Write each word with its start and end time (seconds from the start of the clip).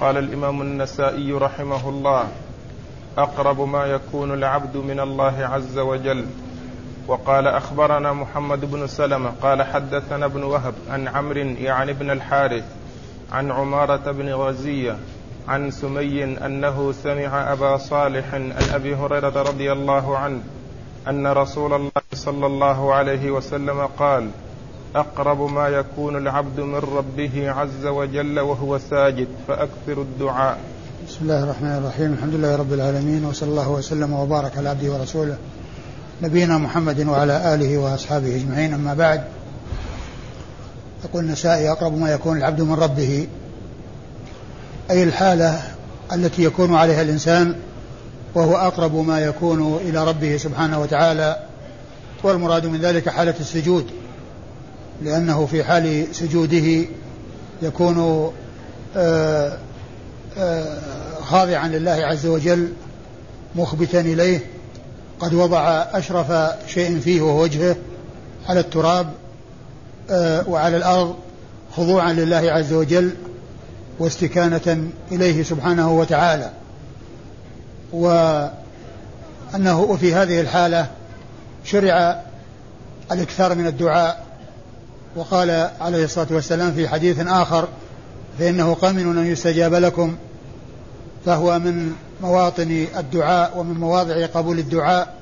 قال 0.00 0.18
الإمام 0.18 0.62
النسائي 0.62 1.32
رحمه 1.32 1.88
الله 1.88 2.28
أقرب 3.18 3.60
ما 3.60 3.86
يكون 3.86 4.34
العبد 4.34 4.76
من 4.76 5.00
الله 5.00 5.48
عز 5.52 5.78
وجل. 5.78 6.24
وقال 7.10 7.46
أخبرنا 7.46 8.12
محمد 8.12 8.70
بن 8.70 8.86
سلمة 8.86 9.32
قال 9.42 9.62
حدثنا 9.62 10.26
ابن 10.26 10.42
وهب 10.42 10.74
عن 10.90 11.08
عمرو 11.08 11.40
يعني 11.40 11.90
ابن 11.90 12.10
الحارث 12.10 12.64
عن 13.32 13.50
عمارة 13.50 14.12
بن 14.12 14.32
غزية 14.32 14.96
عن 15.48 15.70
سمي 15.70 16.24
أنه 16.24 16.92
سمع 16.92 17.52
أبا 17.52 17.76
صالح 17.76 18.34
عن 18.34 18.52
أبي 18.74 18.94
هريرة 18.94 19.42
رضي 19.42 19.72
الله 19.72 20.18
عنه 20.18 20.40
أن 21.08 21.26
رسول 21.26 21.72
الله 21.74 21.90
صلى 22.12 22.46
الله 22.46 22.94
عليه 22.94 23.30
وسلم 23.30 23.86
قال 23.86 24.30
أقرب 24.96 25.52
ما 25.52 25.68
يكون 25.68 26.16
العبد 26.16 26.60
من 26.60 26.74
ربه 26.74 27.50
عز 27.50 27.86
وجل 27.86 28.40
وهو 28.40 28.78
ساجد 28.90 29.28
فأكثر 29.48 30.02
الدعاء. 30.02 30.58
بسم 31.08 31.18
الله 31.22 31.44
الرحمن 31.44 31.70
الرحيم. 31.70 32.12
الحمد 32.12 32.34
لله 32.34 32.56
رب 32.56 32.72
العالمين 32.72 33.24
وصلى 33.24 33.48
الله 33.50 33.70
وسلم 33.70 34.12
وبارك 34.12 34.56
على 34.56 34.68
عبده 34.68 34.92
ورسوله 34.92 35.36
نبينا 36.22 36.58
محمد 36.58 37.06
وعلى 37.08 37.54
آله 37.54 37.78
وأصحابه 37.78 38.36
أجمعين. 38.36 38.74
أما 38.74 38.94
بعد 38.94 39.24
يقول 41.04 41.24
النسائي 41.24 41.70
أقرب 41.70 41.98
ما 41.98 42.12
يكون 42.12 42.36
العبد 42.38 42.60
من 42.60 42.74
ربه 42.74 43.26
أي 44.90 45.02
الحالة 45.02 45.62
التي 46.12 46.44
يكون 46.44 46.74
عليها 46.74 47.02
الإنسان 47.02 47.54
وهو 48.34 48.56
أقرب 48.56 48.94
ما 48.94 49.20
يكون 49.20 49.76
إلى 49.76 50.04
ربه 50.04 50.36
سبحانه 50.36 50.80
وتعالى 50.80 51.36
والمراد 52.22 52.66
من 52.66 52.80
ذلك 52.80 53.08
حالة 53.08 53.34
السجود. 53.40 53.99
لأنه 55.02 55.46
في 55.46 55.64
حال 55.64 56.06
سجوده 56.12 56.86
يكون 57.62 58.30
آه، 58.96 59.58
آه، 60.38 60.78
خاضعا 61.22 61.68
لله 61.68 61.90
عز 61.90 62.26
وجل 62.26 62.72
مخبتا 63.56 64.00
إليه. 64.00 64.40
قد 65.20 65.34
وضع 65.34 65.84
أشرف 65.92 66.52
شيء 66.66 67.00
فيه 67.00 67.20
وهو 67.20 67.42
وجهه 67.42 67.76
على 68.48 68.60
التراب 68.60 69.12
آه، 70.10 70.48
وعلى 70.48 70.76
الأرض 70.76 71.16
خضوعا 71.76 72.12
لله 72.12 72.52
عز 72.52 72.72
وجل 72.72 73.10
واستكانة 73.98 74.90
إليه 75.12 75.42
سبحانه 75.42 75.92
وتعالى. 75.92 76.50
وأنه 77.92 79.80
وفي 79.80 80.14
هذه 80.14 80.40
الحالة 80.40 80.86
شرع 81.64 82.22
الإكثار 83.12 83.54
من 83.54 83.66
الدعاء. 83.66 84.29
وقال 85.16 85.70
عليه 85.80 86.04
الصلاة 86.04 86.26
والسلام 86.30 86.72
في 86.72 86.88
حديث 86.88 87.26
آخر 87.26 87.68
فإنه 88.38 88.74
قامن 88.74 89.18
أن 89.18 89.26
يستجاب 89.26 89.74
لكم 89.74 90.16
فهو 91.26 91.58
من 91.58 91.92
مواطن 92.22 92.86
الدعاء 92.98 93.58
ومن 93.58 93.74
مواضع 93.74 94.26
قبول 94.26 94.58
الدعاء 94.58 95.14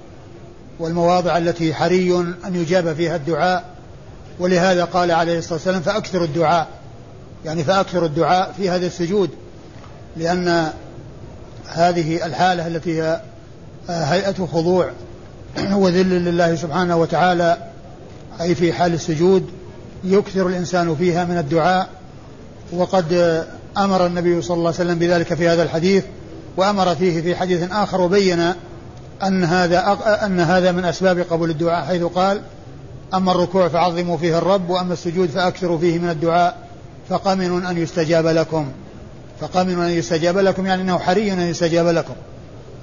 والمواضع 0.79 1.39
التي 1.39 1.75
حري 1.75 2.17
أن 2.17 2.55
يجاب 2.55 2.95
فيها 2.95 3.17
الدعاء. 3.17 3.65
ولهذا 4.39 4.85
قال 4.85 5.11
عليه 5.11 5.39
الصلاة 5.39 5.55
والسلام 5.55 5.81
فأكثر 5.81 6.25
الدعاء 6.25 6.69
يعني 7.45 7.65
فأكثر 7.65 8.05
الدعاء 8.05 8.53
في 8.57 8.71
هذا 8.71 8.87
السجود 8.87 9.31
لأن 10.17 10.73
هذه 11.69 12.27
الحالة 12.27 12.67
التي 12.67 13.03
هي 13.03 13.21
هيئة 13.89 14.47
خضوع 14.53 14.91
وذل 15.73 16.11
لله 16.11 16.55
سبحانه 16.55 16.97
وتعالى 16.97 17.59
أي 18.41 18.55
في 18.55 18.73
حال 18.73 18.95
السجود 18.95 19.51
يكثر 20.05 20.47
الإنسان 20.47 20.97
فيها 20.97 21.25
من 21.25 21.39
الدعاء 21.39 21.89
وقد 22.73 23.13
أمر 23.79 24.07
النبي 24.07 24.43
صلى 24.43 24.55
الله 24.55 24.67
عليه 24.67 24.81
وسلم 24.81 24.99
بذلك 24.99 25.35
في 25.35 25.49
هذا 25.49 25.63
الحديث 25.63 26.05
وأمر 26.57 26.95
فيه 26.95 27.23
في 27.23 27.37
حديث 27.37 27.73
آخر 27.73 28.01
وبين 28.01 28.53
أن 29.23 29.45
هذا 29.45 29.99
أن 30.25 30.41
هذا 30.41 30.73
من 30.73 30.85
أسباب 30.85 31.19
قبول 31.19 31.51
الدعاء 31.51 31.87
حيث 31.87 32.03
قال 32.03 32.41
أما 33.15 33.33
الركوع 33.33 33.69
فعظموا 33.69 34.17
فيه 34.17 34.39
الرب 34.39 34.71
وأما 34.71 34.93
السجود 34.93 35.29
فأكثروا 35.29 35.79
فيه 35.79 35.99
من 35.99 36.11
الدعاء 36.11 36.57
فقمن 37.09 37.67
أن 37.67 37.79
يستجاب 37.79 38.27
لكم. 38.27 38.67
فقمن 39.41 39.83
أن 39.83 39.91
يستجاب 39.91 40.39
لكم 40.39 40.67
يعني 40.67 40.83
أنه 40.83 40.99
حري 40.99 41.33
أن 41.33 41.41
يستجاب 41.41 41.87
لكم. 41.87 42.15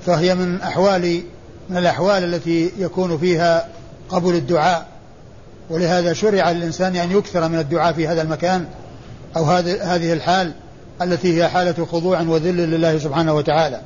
فهي 0.05 0.35
من 0.35 0.61
أحوال 0.61 1.21
من 1.69 1.77
الأحوال 1.77 2.23
التي 2.23 2.71
يكون 2.77 3.17
فيها 3.17 3.67
قبول 4.09 4.35
الدعاء. 4.35 4.87
ولهذا 5.69 6.13
شرع 6.13 6.51
للإنسان 6.51 6.95
أن 6.95 7.11
يكثر 7.11 7.49
من 7.49 7.59
الدعاء 7.59 7.93
في 7.93 8.07
هذا 8.07 8.21
المكان 8.21 8.65
أو 9.37 9.43
هذه 9.43 10.13
الحال 10.13 10.53
التي 11.01 11.37
هي 11.37 11.47
حالة 11.47 11.85
خضوع 11.85 12.21
وذل 12.21 12.57
لله 12.57 12.97
سبحانه 12.97 13.33
وتعالى. 13.33 13.81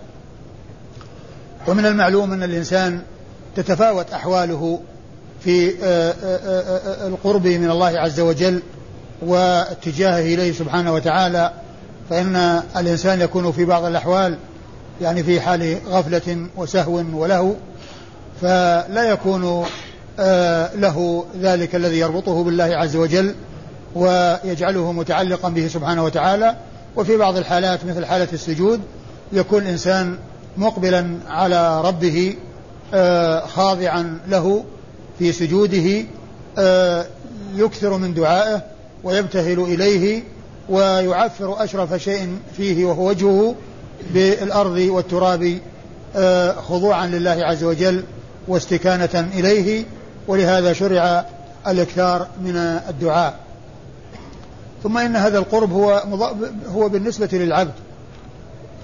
ومن 1.68 1.86
المعلوم 1.86 2.34
أن 2.34 2.44
الإنسان 2.44 3.02
تتفاوت 3.56 4.14
أحواله 4.14 4.80
في 5.44 5.70
آه، 5.84 6.14
آه، 6.24 6.38
آه، 7.04 7.08
القرب 7.08 7.48
من 7.48 7.72
الله 7.72 8.00
عز 8.00 8.20
وجل 8.20 8.62
واتجاهه 9.22 10.20
إليه 10.20 10.54
سبحانه 10.54 10.94
وتعالى 10.94 11.52
فإن 12.10 12.36
الإنسان 12.78 13.22
يكون 13.22 13.52
في 13.52 13.66
بعض 13.66 13.86
الأحوال 13.86 14.38
يعني 15.02 15.24
في 15.24 15.42
حال 15.42 15.78
غفلة 15.88 16.48
وسهو 16.58 17.04
ولهو 17.14 17.54
فلا 18.42 19.04
يكون 19.04 19.66
له 20.76 21.26
ذلك 21.42 21.76
الذي 21.76 22.00
يربطه 22.00 22.44
بالله 22.44 22.64
عز 22.64 22.96
وجل 22.96 23.36
ويجعله 23.96 24.92
متعلقا 24.92 25.50
به 25.50 25.68
سبحانه 25.68 26.04
وتعالى. 26.04 26.56
وفي 26.96 27.18
بعض 27.18 27.38
الحالات 27.38 27.86
مثل 27.86 28.06
حالة 28.06 28.28
السجود 28.34 28.82
يكون 29.34 29.64
الإنسان 29.64 30.18
مقبلا 30.58 31.18
على 31.28 31.82
ربه 31.82 32.36
خاضعا 33.48 34.20
له 34.28 34.64
في 35.20 35.32
سجوده 35.32 36.06
آه، 36.58 37.06
يكثر 37.56 37.98
من 37.98 38.14
دعائه 38.14 38.64
ويبتهل 39.04 39.60
إليه 39.60 40.24
ويعفر 40.70 41.64
أشرف 41.64 42.04
شيء 42.04 42.38
فيه 42.58 42.86
وهو 42.86 43.10
وجهه 43.10 43.56
بالأرض 44.14 44.78
والتراب 44.78 45.58
آه، 46.16 46.52
خضوعا 46.52 47.08
لله 47.08 47.32
عز 47.32 47.64
وجل 47.64 48.04
واستكانة 48.48 49.30
إليه. 49.34 49.86
ولهذا 50.30 50.74
شرع 50.74 51.26
الإكثار 51.68 52.28
من 52.42 52.56
الدعاء. 52.90 53.34
ثم 54.84 54.98
إن 54.98 55.16
هذا 55.16 55.40
القرب 55.40 55.72
هو 55.72 56.04
هو 56.68 56.90
بالنسبة 56.90 57.30
للعبد. 57.34 57.74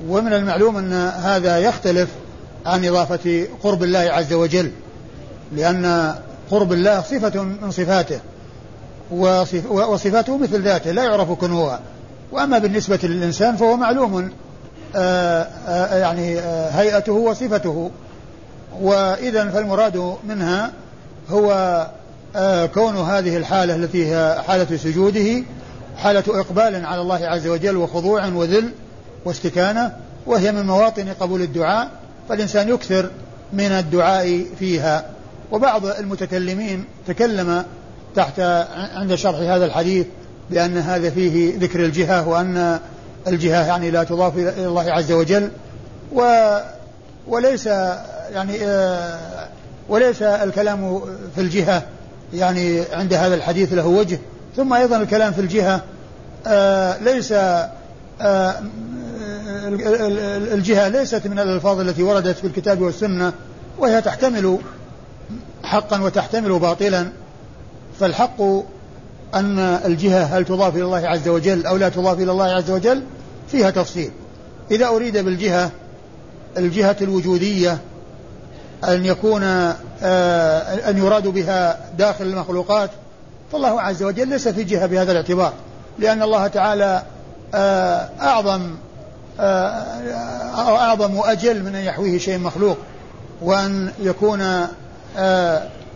ومن 0.08 0.34
المعلوم 0.34 0.78
أن 0.78 0.94
هذا 1.24 1.60
يختلف 1.60 2.10
عن 2.66 2.86
إضافة 2.86 3.48
قرب 3.64 3.84
الله 3.84 4.00
عز 4.00 4.34
وجل 4.34 4.72
لأن 5.56 6.16
قرب 6.52 6.74
الله 6.74 7.02
صفة 7.02 7.44
من 7.44 7.72
صفاته 7.72 8.20
وصفاته 9.70 10.38
مثل 10.38 10.62
ذاته 10.62 10.92
لا 10.92 11.04
يعرف 11.04 11.32
كنوها. 11.32 11.80
وأما 12.32 12.58
بالنسبة 12.58 13.00
للإنسان 13.04 13.56
فهو 13.56 13.78
معلوم 13.78 14.30
آه، 14.96 15.48
آه، 15.68 15.98
يعني 15.98 16.40
آه، 16.40 16.70
هيئته 16.70 17.14
وصفته. 17.14 17.92
وإذا 18.82 19.50
فالمراد 19.50 20.16
منها 20.28 20.72
هو 21.30 21.88
كون 22.74 22.96
هذه 22.96 23.38
الحالة 23.38 23.75
التي 23.75 24.13
هي 24.13 24.44
حالة 24.47 24.78
سجوده 24.78 25.44
حالة 25.97 26.24
إقبال 26.28 26.86
على 26.86 27.02
الله 27.02 27.25
عز 27.25 27.47
وجل 27.47 27.78
وخضوع 27.78 28.28
وذل 28.28 28.72
واستكانة 29.25 29.91
وهي 30.25 30.52
من 30.52 30.66
مواطن 30.66 31.09
قبول 31.19 31.41
الدعاء 31.41 31.90
فالإنسان 32.30 32.69
يكثر 32.69 33.09
من 33.53 33.72
الدعاء 33.72 34.46
فيها. 34.59 35.06
وبعض 35.52 35.85
المتكلمين 35.85 36.85
تكلم 37.08 37.66
تحت 38.16 38.40
عند 38.96 39.16
شرح 39.16 39.35
هذا 39.35 39.66
الحديث 39.66 40.06
بأن 40.50 40.78
هذا 40.78 41.09
فيه 41.09 41.59
ذكر 41.59 41.85
الجهة 41.85 42.28
وأن 42.28 42.80
الجهة 43.28 43.68
يعني 43.68 43.91
لا 43.91 44.03
تضاف 44.03 44.38
إلى 44.38 44.68
الله 44.68 44.91
عز 44.91 45.12
وجل 45.12 45.50
و 46.14 46.58
وليس 47.28 47.66
يعني 48.34 48.58
آه، 48.64 49.34
وليس 49.90 50.22
الكلام 50.22 51.02
في 51.35 51.41
الجهة 51.41 51.84
يعني 52.34 52.82
عند 52.93 53.14
هذا 53.14 53.35
الحديث 53.35 53.73
له 53.73 53.87
وجه. 53.87 54.20
ثم 54.55 54.73
أيضا 54.73 54.97
الكلام 54.97 55.34
في 55.34 55.41
الجهة 55.41 55.82
آه، 56.47 56.97
ليس 57.03 57.32
آه، 58.22 58.55
الجهة 60.53 60.87
ليست 60.87 61.28
من 61.28 61.40
الألفاظ 61.40 61.79
التي 61.79 62.03
وردت 62.03 62.37
في 62.37 62.47
الكتاب 62.47 62.82
والسنة 62.82 63.34
وهي 63.78 64.02
تحتمل 64.02 64.58
حقا 65.64 66.02
وتحتمل 66.02 66.59
باطلا. 66.59 67.08
فالحق 67.99 68.41
أن 69.35 69.59
الجهة 69.59 70.23
هل 70.23 70.46
تضاف 70.46 70.76
إلى 70.76 70.84
الله 70.84 71.08
عز 71.08 71.28
وجل 71.28 71.66
أو 71.66 71.78
لا 71.78 71.90
تضاف 71.90 72.20
إلى 72.20 72.31
الله 72.31 72.46
عز 72.46 72.72
وجل 72.72 73.03
فيها 73.52 73.70
تفصيل. 73.70 74.11
إذا 74.72 74.88
أريد 74.88 75.17
بالجهة 75.17 75.72
الجهة 76.58 76.96
الوجودية 77.02 77.78
أن 78.84 79.06
يكون 79.06 79.44
آه، 79.44 80.90
أن 80.90 80.98
يراد 80.98 81.28
بها 81.28 81.80
داخل 81.98 82.26
المخلوقات 82.26 82.90
فالله 83.52 83.82
عز 83.82 84.04
وجل 84.04 84.28
ليس 84.28 84.48
في 84.48 84.64
جهة 84.64 84.86
بهذا 84.86 85.12
الاعتبار 85.12 85.54
لأن 86.00 86.22
الله 86.22 86.48
تعالى 86.48 87.04
آه، 87.56 88.10
أعظم 88.22 88.76
أعظم 90.58 91.16
وأجل 91.16 91.64
من 91.64 91.76
أن 91.76 91.82
يحويه 91.82 92.18
شيء 92.18 92.38
مخلوق 92.38 92.78
وأن 93.42 93.92
يكون 94.00 94.68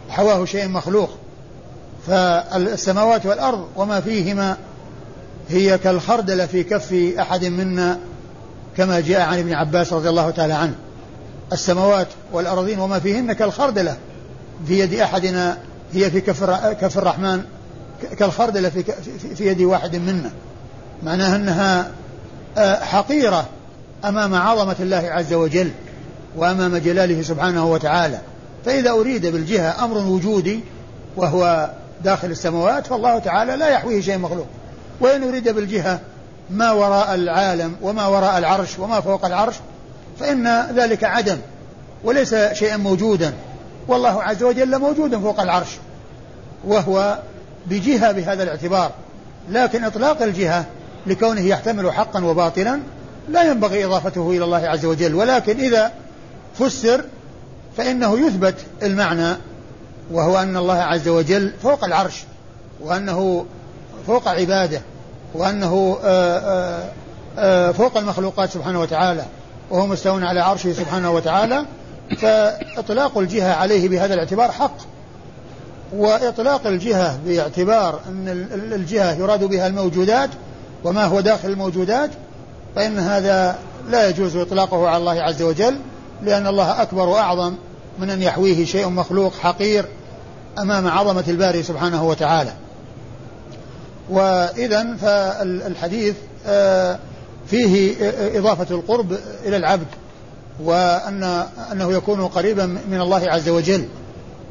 حواه 0.10 0.46
شيء 0.46 0.68
مخلوق. 0.68 1.10
فالسماوات 2.08 3.26
والأرض 3.26 3.68
وما 3.76 4.02
فيهما 4.02 4.58
هي 5.50 5.78
كالخردلة 5.78 6.46
في 6.46 6.64
كف 6.64 6.94
أحد 7.20 7.46
منا 7.46 8.00
كما 8.78 9.00
جاء 9.00 9.22
عن 9.22 9.40
ابن 9.40 9.54
عباس 9.54 9.94
رضي 9.94 10.10
الله 10.10 10.30
تعالى 10.30 10.54
عنه. 10.54 10.76
السماوات 11.54 12.08
والأرضين 12.34 12.80
وما 12.80 13.00
فيهن 13.00 13.34
كالخردلة. 13.34 13.98
في 14.68 14.80
يد 14.80 14.94
أحدنا 14.94 15.58
هي 15.94 16.12
في 16.12 16.22
كف 16.22 16.44
كف 16.72 16.98
الرحمن 16.98 17.44
كالخردلة 18.20 18.70
في 18.70 18.84
في 19.36 19.48
يد 19.48 19.62
واحد 19.62 19.96
منا 19.96 20.32
معناها 21.04 21.36
أنها 21.36 21.92
آه، 22.58 22.84
حقيرة 22.84 23.46
أمام 24.06 24.36
عظمة 24.36 24.76
الله 24.80 25.10
عز 25.12 25.34
وجل 25.34 25.72
وأمام 26.36 26.78
جلاله 26.78 27.22
سبحانه 27.22 27.72
وتعالى. 27.72 28.20
فإذا 28.66 28.92
أريد 28.92 29.26
بالجهة 29.26 29.86
أمر 29.86 29.98
وجودي 29.98 30.60
وهو 31.16 31.70
داخل 32.04 32.32
السماوات 32.32 32.88
فالله 32.88 33.20
تعالى 33.20 33.56
لا 33.56 33.68
يحويه 33.68 34.02
شيء 34.02 34.18
مخلوق. 34.18 34.48
وإن 35.02 35.24
أريد 35.24 35.50
بالجهة 35.50 36.00
ما 36.50 36.72
وراء 36.72 37.16
العالم 37.16 37.76
وما 37.82 38.08
وراء 38.08 38.38
العرش 38.38 38.80
وما 38.80 39.02
فوق 39.02 39.26
العرش 39.26 39.56
فإن 40.20 40.68
ذلك 40.76 41.04
عدم 41.04 41.38
وليس 42.04 42.36
شيئا 42.36 42.78
موجودا. 42.78 43.34
والله 43.88 44.24
عز 44.24 44.44
وجل 44.44 44.80
موجود 44.80 45.16
فوق 45.16 45.40
العرش 45.40 45.70
وهو 46.68 47.20
بجهة 47.66 48.12
بهذا 48.12 48.44
الاعتبار. 48.44 48.92
لكن 49.50 49.84
إطلاق 49.84 50.22
الجهة 50.22 50.66
لكونه 51.08 51.42
يحتمل 51.42 51.92
حقا 51.92 52.26
وباطلا 52.26 52.80
لا 53.30 53.44
ينبغي 53.44 53.86
إضافته 53.86 54.32
إلى 54.32 54.46
الله 54.46 54.68
عز 54.68 54.86
وجل. 54.86 55.16
ولكن 55.16 55.60
إذا 55.60 55.92
فسر 56.60 57.04
فإنه 57.78 58.28
يثبت 58.28 58.56
المعنى 58.84 59.36
وهو 60.12 60.38
أن 60.38 60.58
الله 60.58 60.78
عز 60.78 61.08
وجل 61.08 61.54
فوق 61.64 61.84
العرش 61.84 62.24
وأنه 62.82 63.46
فوق 64.08 64.28
عباده 64.28 64.82
وأنه 65.34 66.00
آه، 66.04 66.38
آه، 66.38 66.90
آه، 67.38 67.72
فوق 67.72 67.98
المخلوقات 67.98 68.50
سبحانه 68.50 68.82
وتعالى. 68.82 69.26
وهو 69.72 69.88
مستوى 69.88 70.26
على 70.26 70.40
عرشه 70.40 70.74
سبحانه 70.74 71.12
وتعالى 71.12 71.66
فإطلاق 72.18 73.18
الجهة 73.18 73.54
عليه 73.54 73.90
بهذا 73.90 74.14
الاعتبار 74.14 74.52
حق. 74.52 74.78
وإطلاق 75.94 76.68
الجهة 76.68 77.20
باعتبار 77.26 78.00
أن 78.10 78.48
الجهة 78.74 79.14
يراد 79.14 79.44
بها 79.44 79.68
الموجودات 79.68 80.30
وما 80.84 81.06
هو 81.06 81.20
داخل 81.20 81.50
الموجودات 81.50 82.10
فإن 82.76 83.00
هذا 83.00 83.60
لا 83.90 84.10
يجوز 84.10 84.36
إطلاقه 84.36 84.88
على 84.88 84.98
الله 84.98 85.22
عز 85.22 85.42
وجل 85.42 85.76
لأن 86.24 86.48
الله 86.48 86.82
أكبر 86.82 87.10
وأعظم 87.10 87.54
من 88.00 88.10
أن 88.10 88.22
يحويه 88.22 88.66
شيء 88.66 88.90
مخلوق 88.90 89.34
حقير 89.34 89.86
أمام 90.60 90.88
عظمة 90.88 91.24
الباري 91.28 91.64
سبحانه 91.64 92.04
وتعالى. 92.04 92.52
وإذا 94.10 94.96
فالحديث 94.96 96.16
آه، 96.48 97.00
فيه 97.50 97.96
إضافة 98.40 98.76
القرب 98.76 99.18
إلى 99.46 99.58
العبد 99.58 99.88
وأن 100.64 101.24
أنه 101.72 101.94
يكون 101.94 102.28
قريبا 102.28 102.66
من 102.66 103.02
الله 103.02 103.30
عز 103.30 103.50
وجل. 103.50 103.86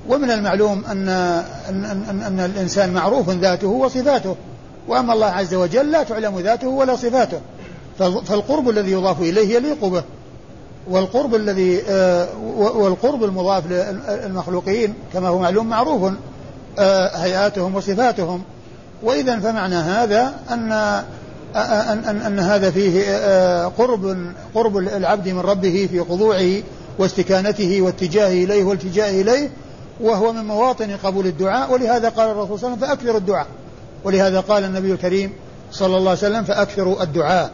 ومن 0.08 0.30
المعلوم 0.30 0.84
أن 0.84 1.08
أن, 1.08 1.84
أن, 1.84 2.22
أن 2.22 2.40
الإنسان 2.40 2.92
معروف 2.92 3.30
ذاته 3.30 3.68
وصفاته 3.68 4.36
وأما 4.88 5.12
الله 5.12 5.26
عز 5.26 5.54
وجل 5.54 5.90
لا 5.90 6.02
تعلم 6.02 6.38
ذاته 6.38 6.68
ولا 6.68 6.96
صفاته. 6.96 7.40
فالقرب 7.98 8.68
الذي 8.68 8.90
يضاف 8.90 9.20
إليه 9.20 9.54
يليق 9.54 9.84
به 9.84 10.02
والقرب 10.90 11.34
الذي 11.34 11.82
آه، 11.88 12.28
والقرب 12.56 13.24
المضاف 13.24 13.64
للمخلوقين 13.70 14.94
كما 15.12 15.28
هو 15.28 15.38
معلوم 15.38 15.68
معروف 15.68 16.12
آه، 16.78 17.16
هيئاتهم 17.16 17.74
وصفاتهم. 17.74 18.42
وإذا 19.02 19.40
فمعنى 19.40 19.74
هذا 19.74 20.34
أن 20.50 21.02
أن, 21.56 21.98
أن, 21.98 22.16
أن 22.16 22.38
هذا 22.38 22.70
فيه 22.70 23.66
قرب 23.66 24.32
قرب 24.54 24.76
العبد 24.76 25.28
من 25.28 25.40
ربه 25.40 25.88
في 25.90 26.00
خضوعه 26.00 26.62
واستكانته 26.98 27.82
واتجاهه 27.82 28.44
إليه 28.44 28.64
والتجائه 28.64 29.22
إليه 29.22 29.50
وهو 30.00 30.32
من 30.32 30.44
مواطن 30.44 30.96
قبول 31.04 31.26
الدعاء 31.26 31.72
ولهذا 31.72 32.08
قال 32.08 32.30
الرسول 32.30 32.58
صلى 32.58 32.74
الله 32.74 32.78
عليه 32.78 32.86
وسلم 32.86 32.96
فأكثروا 32.96 33.18
الدعاء. 33.18 33.46
ولهذا 34.04 34.40
قال 34.40 34.64
النبي 34.64 34.92
الكريم 34.92 35.32
صلى 35.72 35.96
الله 35.96 36.10
عليه 36.10 36.20
وسلم 36.20 36.44
فأكثروا 36.44 37.02
الدعاء. 37.02 37.50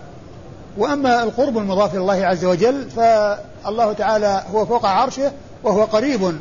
وأما 0.79 1.23
القرب 1.23 1.59
المضاف 1.59 1.93
إلى 1.93 2.01
الله 2.01 2.27
عز 2.27 2.45
وجل 2.45 2.91
فالله 2.91 3.93
تعالى 3.93 4.43
هو 4.55 4.67
فوق 4.67 4.87
عرشه 4.87 5.33
وهو 5.65 5.85
قريب 5.85 6.39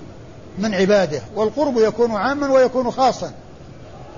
من 0.60 0.74
عباده 0.74 1.22
والقرب 1.36 1.78
يكون 1.78 2.12
عاما 2.12 2.52
ويكون 2.52 2.92
خاصا 2.92 3.32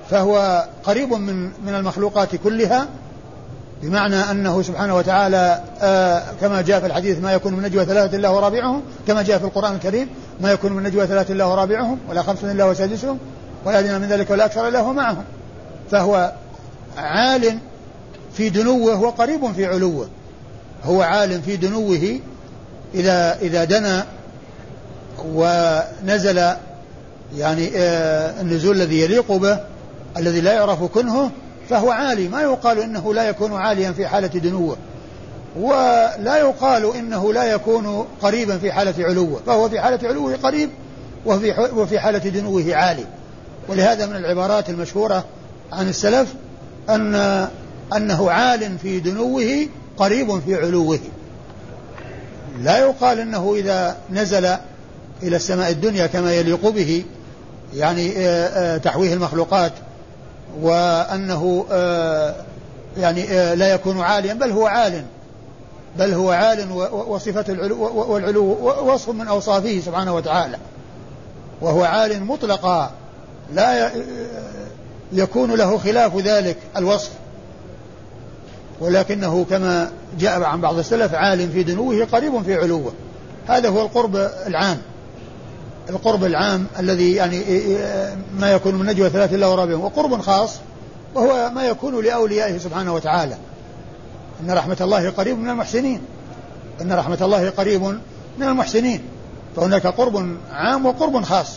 فهو 0.10 0.66
قريب 0.84 1.14
من 1.14 1.44
من 1.44 1.76
المخلوقات 1.76 2.36
كلها 2.36 2.88
بمعنى 3.81 4.16
أنه 4.16 4.62
سبحانه 4.62 4.95
وتعالى 4.95 5.62
آه 5.81 6.24
كما 6.42 6.62
جاء 6.62 6.80
في 6.80 6.86
الحديث 6.86 7.19
ما 7.19 7.33
يكون 7.33 7.54
من 7.54 7.63
نجوى 7.63 7.86
ثلاثة 7.86 8.18
إلا 8.18 8.30
ورابعهم 8.30 8.81
كما 9.07 9.22
جاء 9.22 9.38
في 9.38 9.45
القرآن 9.45 9.75
الكريم 9.75 10.10
ما 10.42 10.51
يكون 10.51 10.74
من 10.74 10.83
نجوى 10.83 11.07
ثلاثة 11.07 11.33
إلا 11.33 11.45
ورابعهم 11.45 12.00
ولا 12.10 12.22
خمسة 12.22 12.51
إلا 12.51 12.66
وسادسهم 12.66 13.18
ولا 13.66 13.80
أدنى 13.80 14.00
من 14.00 14.07
ذلك 14.07 14.30
ولا 14.30 14.45
أكثر 14.45 14.68
إلا 14.68 14.80
هو 14.80 14.94
معهم. 14.94 15.24
فهو 15.92 16.33
عال 16.98 17.57
في 18.33 18.50
دنوه 18.50 19.01
وقريب 19.01 19.54
في 19.54 19.66
علوه. 19.66 20.07
هو 20.83 21.01
عالم 21.01 21.42
في 21.42 21.57
دنوه 21.57 22.19
إذا 22.95 23.38
إذا 23.42 23.63
دنا 23.63 24.06
ونزل 25.25 26.38
يعني 27.38 27.69
آه 27.75 28.42
النزول 28.42 28.75
الذي 28.75 29.01
يليق 29.01 29.31
به 29.31 29.60
الذي 30.18 30.42
لا 30.42 30.54
يعرف 30.54 30.83
كنهه 30.83 31.31
فهو 31.70 31.92
عالي. 31.92 32.28
ما 32.28 32.42
يقال 32.42 32.80
إنه 32.80 33.14
لا 33.14 33.30
يكون 33.30 33.54
عاليا 33.54 33.92
في 33.92 34.08
حالة 34.08 34.28
دنوه 34.28 34.78
ولا 35.60 36.38
يقال 36.38 36.96
إنه 36.96 37.34
لا 37.34 37.44
يكون 37.44 38.06
قريبا 38.22 38.58
في 38.58 38.72
حالة 38.72 39.06
علوه. 39.06 39.42
فهو 39.46 39.70
في 39.70 39.82
حالة 39.82 40.08
علوه 40.08 40.36
قريب 40.36 40.70
وفي 41.26 41.70
وفي 41.76 42.00
حالة 42.00 42.18
دنوه 42.20 42.76
عالي. 42.76 43.06
ولهذا 43.70 44.06
من 44.06 44.16
العبارات 44.16 44.70
المشهورة 44.70 45.26
عن 45.72 45.90
السلف 45.90 46.34
أن 46.90 47.16
أنه 47.96 48.32
عال 48.32 48.78
في 48.78 49.00
دنوه 49.00 49.68
قريب 49.98 50.40
في 50.40 50.56
علوه. 50.56 51.00
لا 52.62 52.78
يقال 52.78 53.19
أنه 53.19 53.56
إذا 53.56 53.98
نزل 54.12 54.45
إلى 55.24 55.36
السماء 55.36 55.72
الدنيا 55.72 56.07
كما 56.07 56.34
يليق 56.34 56.69
به 56.69 57.04
يعني 57.74 58.10
تحويه 58.80 59.14
المخلوقات 59.14 59.72
وأنه 60.62 61.66
آه، 61.71 62.35
يعني 62.97 63.56
لا 63.56 63.74
يكون 63.74 64.02
عاليا 64.02 64.33
بل 64.33 64.52
هو 64.52 64.68
عال. 64.68 65.04
بل 66.00 66.14
هو 66.14 66.31
عال 66.31 66.71
وصفة 66.92 67.45
العلو 67.50 68.12
والعلو 68.12 68.44
وصف 68.94 69.09
من 69.09 69.28
أوصافه 69.28 69.81
سبحانه 69.85 70.16
وتعالى. 70.16 70.57
وهو 71.62 71.83
عال 71.83 72.24
مطلقا. 72.24 72.92
لا 73.54 73.92
يكون 75.14 75.52
له 75.52 75.78
خلاف 75.78 76.18
ذلك 76.18 76.57
الوصف. 76.78 77.12
ولكنه 78.80 79.45
كما 79.50 79.92
جاء 80.19 80.44
عن 80.44 80.62
بعض 80.62 80.78
السلف 80.78 81.14
عالم 81.14 81.50
في 81.50 81.64
دنوه 81.64 82.06
قريب 82.06 82.44
في 82.44 82.56
علوه. 82.56 82.94
هذا 83.47 83.69
هو 83.69 83.81
القرب 83.81 84.16
العام. 84.47 84.78
القرب 85.89 86.23
العام 86.23 86.65
الذي 86.80 87.15
يعني 87.15 87.42
ما 88.39 88.51
يكون 88.51 88.75
من 88.75 88.85
نجوى 88.85 89.09
ثلاثة 89.09 89.35
إلا 89.35 89.47
ورابعهم 89.47 89.81
وقرب 89.81 90.21
خاص 90.21 90.56
وهو 91.15 91.51
ما 91.56 91.63
يكون 91.63 92.04
لأوليائه 92.04 92.57
سبحانه 92.57 92.94
وتعالى. 92.94 93.37
إن 94.44 94.51
رحمة 94.51 94.77
الله 94.81 95.09
قريب 95.09 95.37
من 95.37 95.49
المحسنين. 95.49 96.01
إن 96.81 96.94
رحمة 96.94 97.18
الله 97.21 97.49
قريب 97.49 97.83
من 98.37 98.44
المحسنين. 98.44 99.01
فهناك 99.56 99.87
قرب 99.87 100.37
عام 100.51 100.85
وقرب 100.85 101.23
خاص. 101.23 101.51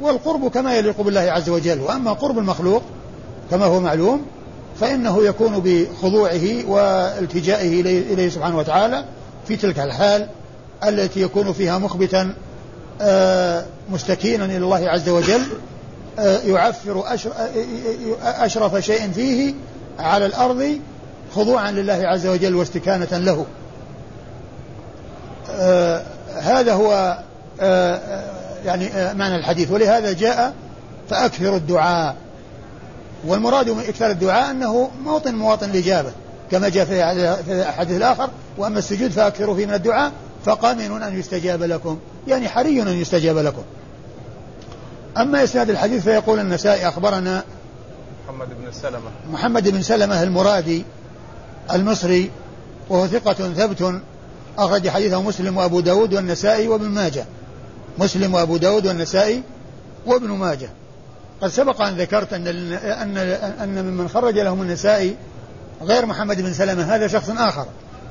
والقرب 0.00 0.48
كما 0.48 0.74
يليق 0.74 1.00
بالله 1.00 1.20
عز 1.20 1.48
وجل. 1.48 1.80
وأما 1.80 2.12
قرب 2.12 2.38
المخلوق 2.38 2.82
كما 3.50 3.64
هو 3.64 3.80
معلوم 3.80 4.22
فإنه 4.80 5.24
يكون 5.24 5.62
بخضوعه 5.64 6.66
والتجائه 6.66 7.80
إليه 7.80 8.28
سبحانه 8.28 8.58
وتعالى 8.58 9.04
في 9.48 9.56
تلك 9.56 9.78
الحال 9.78 10.28
التي 10.84 11.20
يكون 11.22 11.52
فيها 11.52 11.78
مخبتا 11.78 12.34
مستكينا 13.90 14.44
إلى 14.44 14.56
الله 14.56 14.88
عز 14.88 15.08
وجل 15.08 15.42
آه، 16.18 16.38
يعفر 16.38 17.04
آه، 17.06 17.18
أشرف 18.22 18.76
شيء 18.84 19.10
فيه 19.10 19.54
على 19.98 20.26
الأرض 20.26 20.78
خضوعا 21.34 21.70
لله 21.70 22.02
عز 22.04 22.26
وجل 22.26 22.54
واستكانة 22.54 23.18
له. 23.18 23.46
هذا 26.40 26.72
هو 26.72 27.18
يعني 28.64 29.14
معنى 29.14 29.36
الحديث. 29.36 29.70
ولهذا 29.70 30.12
جاء 30.12 30.54
فأكثر 31.10 31.56
الدعاء. 31.56 32.16
والمراد 33.26 33.70
من 33.70 33.80
إكثار 33.88 34.10
الدعاء 34.10 34.50
أنه 34.50 34.90
موطن 35.04 35.34
مواطن 35.34 35.70
الإجابة 35.70 36.10
كما 36.50 36.68
جاء 36.68 36.84
في 36.84 37.12
الحديث 37.48 37.96
الآخر. 37.96 38.28
وأما 38.58 38.78
السجود 38.78 39.10
فأكثروا 39.10 39.56
فيه 39.56 39.66
من 39.66 39.74
الدعاء. 39.74 40.12
فقامن 40.44 41.02
أن 41.02 41.18
يستجاب 41.18 41.62
لكم. 41.62 41.98
يعني 42.28 42.48
حري 42.48 42.82
أن 42.82 42.88
يستجاب 42.88 43.38
لكم. 43.38 43.62
أما 45.18 45.44
إسناد 45.44 45.70
الحديث 45.70 46.02
فيقول 46.02 46.38
النسائي 46.38 46.88
أخبرنا 46.88 47.44
محمد 48.28 48.48
بن 48.48 48.72
سلمة. 48.72 49.10
محمد 49.32 49.68
بن 49.68 49.82
سلمة 49.82 50.22
المرادي 50.22 50.84
المصري 51.72 52.30
وهو 52.88 53.06
ثقة 53.06 53.32
ثبت 53.32 54.00
أخرج 54.58 54.88
حديثه 54.88 55.22
مسلم 55.22 55.56
وأبو 55.56 55.80
داود 55.80 56.14
والنسائي 56.14 56.68
وابن 56.68 56.88
ماجه. 56.88 57.24
مسلم 57.98 58.34
وأبو 58.34 58.56
داود 58.56 58.86
والنسائي 58.86 59.42
وابن 60.06 60.28
ماجه. 60.28 60.68
قد 61.42 61.48
سبق 61.48 61.82
أن 61.82 61.96
ذكرت 61.96 62.32
أن 62.32 62.46
أن 62.46 63.16
أن 63.62 63.84
ممن 63.84 64.08
خرج 64.08 64.38
لهم 64.38 64.62
النسائي 64.62 65.16
غير 65.82 66.06
محمد 66.06 66.40
بن 66.40 66.52
سلمة 66.52 66.82
هذا 66.82 67.06
شخص 67.06 67.30
آخر 67.30 67.66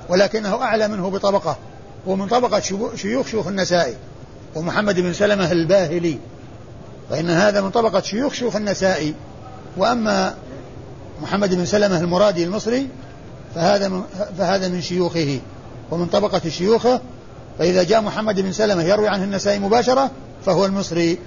ولكنه 0.09 0.63
أعلى 0.63 0.87
منه 0.87 1.09
بطبقة. 1.09 1.57
ومن 2.05 2.27
طبقة 2.27 2.59
شيوخ 2.95 3.27
شيوخ 3.27 3.47
النسائي 3.47 3.95
ومحمد 4.55 4.99
بن 4.99 5.13
سلمة 5.13 5.51
الباهلي. 5.51 6.17
فإن 7.09 7.29
هذا 7.29 7.61
من 7.61 7.69
طبقة 7.69 8.01
شيوخ 8.01 8.33
شيوخ 8.33 8.55
النسائي. 8.55 9.13
وأما 9.77 10.35
محمد 11.21 11.55
بن 11.55 11.65
سلمة 11.65 11.99
المرادي 11.99 12.43
المصري 12.43 12.87
فهذا 13.55 13.87
من 13.87 14.03
فهذا 14.37 14.67
من 14.67 14.81
شيوخه. 14.81 15.39
ومن 15.91 16.05
طبقة 16.05 16.49
شيوخه 16.49 17.01
فإذا 17.59 17.83
جاء 17.83 18.01
محمد 18.01 18.39
بن 18.39 18.51
سلمة 18.51 18.83
يروي 18.83 19.07
عنه 19.07 19.23
النسائي 19.23 19.59
مباشرة 19.59 20.11
فهو 20.45 20.65
المصري. 20.65 21.17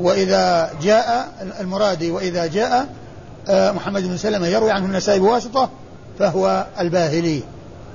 وإذا 0.00 0.70
جاء 0.82 1.32
المرادي 1.60 2.10
وإذا 2.10 2.46
جاء 2.46 2.88
آه، 3.48 3.72
محمد 3.72 4.02
بن 4.02 4.16
سلمة 4.16 4.46
يروي 4.46 4.70
عنه 4.70 4.86
النسائي 4.86 5.18
بواسطة 5.20 5.70
فهو 6.18 6.66
الباهلي. 6.80 7.42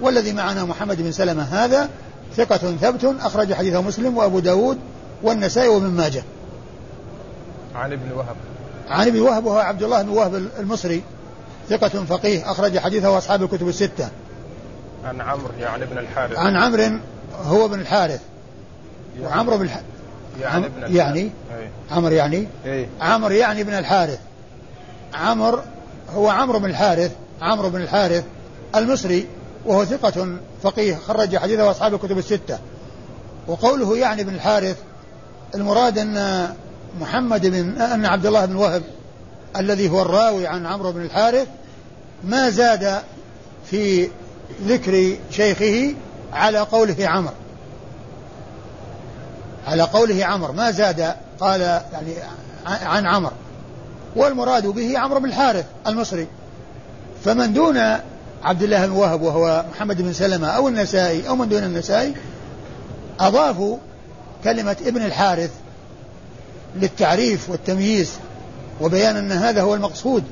والذي 0.02 0.34
معنا 0.34 0.64
محمد 0.64 1.02
بن 1.02 1.12
سلمة 1.12 1.44
هذا 1.44 1.90
ثقة 2.36 2.58
ثبت 2.58 3.16
أخرج 3.20 3.54
حديثه 3.54 3.82
مسلم 3.82 4.18
وأبو 4.18 4.40
داود 4.40 4.78
والنسائي 5.24 5.68
وابن 5.68 5.88
ماجه. 5.90 6.24
عن 7.76 7.94
ابن 7.94 8.12
وهب. 8.12 8.36
عن 8.88 9.08
ابن 9.08 9.20
وهب 9.20 9.46
وهو 9.46 9.58
عبد 9.58 9.84
الله 9.84 10.02
بن 10.02 10.10
وهب 10.10 10.36
المصري. 10.60 11.04
ثقة 11.70 11.90
فقيه 11.90 12.52
أخرج 12.52 12.78
حديثه 12.78 13.18
أصحاب 13.18 13.44
الكتب 13.44 13.68
الستة. 13.68 14.10
عن 15.06 15.22
عمرو 15.22 15.52
يعني 15.60 15.84
ابن 15.84 15.98
الحارث. 15.98 16.38
عن 16.38 16.56
عمرو 16.56 17.00
هو 17.44 17.66
ابن 17.66 17.80
الحارث. 17.80 18.22
يعني 19.16 19.28
وعمرو 19.28 19.58
بن 19.58 19.64
الحارث 19.64 19.86
يعني 20.42 20.66
ابن 20.66 20.78
الحارث. 20.78 20.96
يعني؟ 20.96 21.30
عمرو 21.92 22.14
يعني؟ 22.14 22.48
إيه. 22.66 22.88
عمرو 23.02 23.34
يعني 23.34 23.62
ابن 23.62 23.74
الحارث. 23.74 24.20
عمرو 25.14 25.60
هو 26.14 26.30
عمرو 26.30 26.60
بن 26.60 26.70
الحارث 26.70 27.12
عمرو 27.42 27.70
بن 27.70 27.82
الحارث 27.82 28.24
المصري. 28.76 29.28
وهو 29.66 29.86
ثقة 29.86 30.38
فقيه 30.64 30.96
خرج 30.96 31.38
حديثه 31.38 31.72
أصحاب 31.72 31.94
الكتب 31.94 32.18
الستة. 32.18 32.60
وقوله 33.48 33.98
يعني 33.98 34.24
بن 34.24 34.34
الحارث 34.34 34.78
المراد 35.56 35.98
أن 35.98 36.50
محمد 37.00 37.48
بن 37.48 37.82
أن 37.82 38.06
عبد 38.06 38.26
الله 38.26 38.46
بن 38.46 38.56
وهب 38.56 38.84
الذي 39.58 39.90
هو 39.90 40.02
الراوي 40.02 40.48
عن 40.48 40.66
عمرو 40.66 40.92
بن 40.92 41.02
الحارث 41.02 41.48
ما 42.24 42.50
زاد 42.50 43.02
في 43.66 44.10
ذكر 44.66 45.18
شيخه 45.32 45.96
على 46.34 46.60
قوله 46.60 46.96
عمر. 47.08 47.34
على 49.68 49.84
قوله 49.84 50.26
عمر 50.26 50.52
ما 50.52 50.72
زاد 50.72 51.16
قال 51.40 51.62
يعني 51.62 52.14
عن 52.66 53.06
عمر. 53.06 53.32
والمراد 54.16 54.68
به 54.68 55.00
عمرو 55.00 55.20
بن 55.20 55.26
الحارث 55.26 55.66
المصري. 55.88 56.28
فمن 57.26 57.54
دون 57.54 57.80
عبد 58.44 58.64
الله 58.64 58.86
بن 58.86 58.92
وهب 58.92 59.22
وهو 59.22 59.66
محمد 59.72 60.02
بن 60.02 60.14
سلمة 60.14 60.48
أو 60.48 60.68
النسائي 60.68 61.28
أو 61.30 61.36
من 61.36 61.50
دون 61.50 61.64
النسائي 61.64 62.14
أضافوا 63.20 63.78
كلمة 64.44 64.78
ابن 64.86 65.02
الحارث 65.02 65.52
للتعريف 66.76 67.50
والتمييز 67.50 68.12
وبيان 68.82 69.16
أن 69.16 69.32
هذا 69.32 69.62
هو 69.62 69.76
المقصود. 69.76 70.24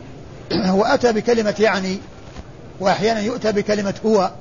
وأتى 0.79 1.11
بكلمة 1.11 1.55
يعني 1.59 1.97
وأحيانا 2.79 3.19
يؤتى 3.19 3.51
بكلمة 3.51 3.93
هو 4.05 4.31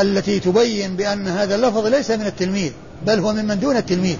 التي 0.00 0.40
تبين 0.40 0.96
بأن 0.96 1.28
هذا 1.28 1.54
اللفظ 1.54 1.86
ليس 1.86 2.10
من 2.10 2.26
التلميذ 2.26 2.72
بل 3.06 3.18
هو 3.18 3.32
ممن 3.32 3.60
دون 3.60 3.76
التلميذ. 3.76 4.16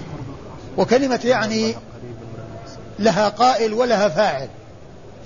وكلمة 0.77 1.19
يعني 1.23 1.75
لها 2.99 3.29
قائل 3.29 3.73
ولها 3.73 4.09
فاعل 4.09 4.47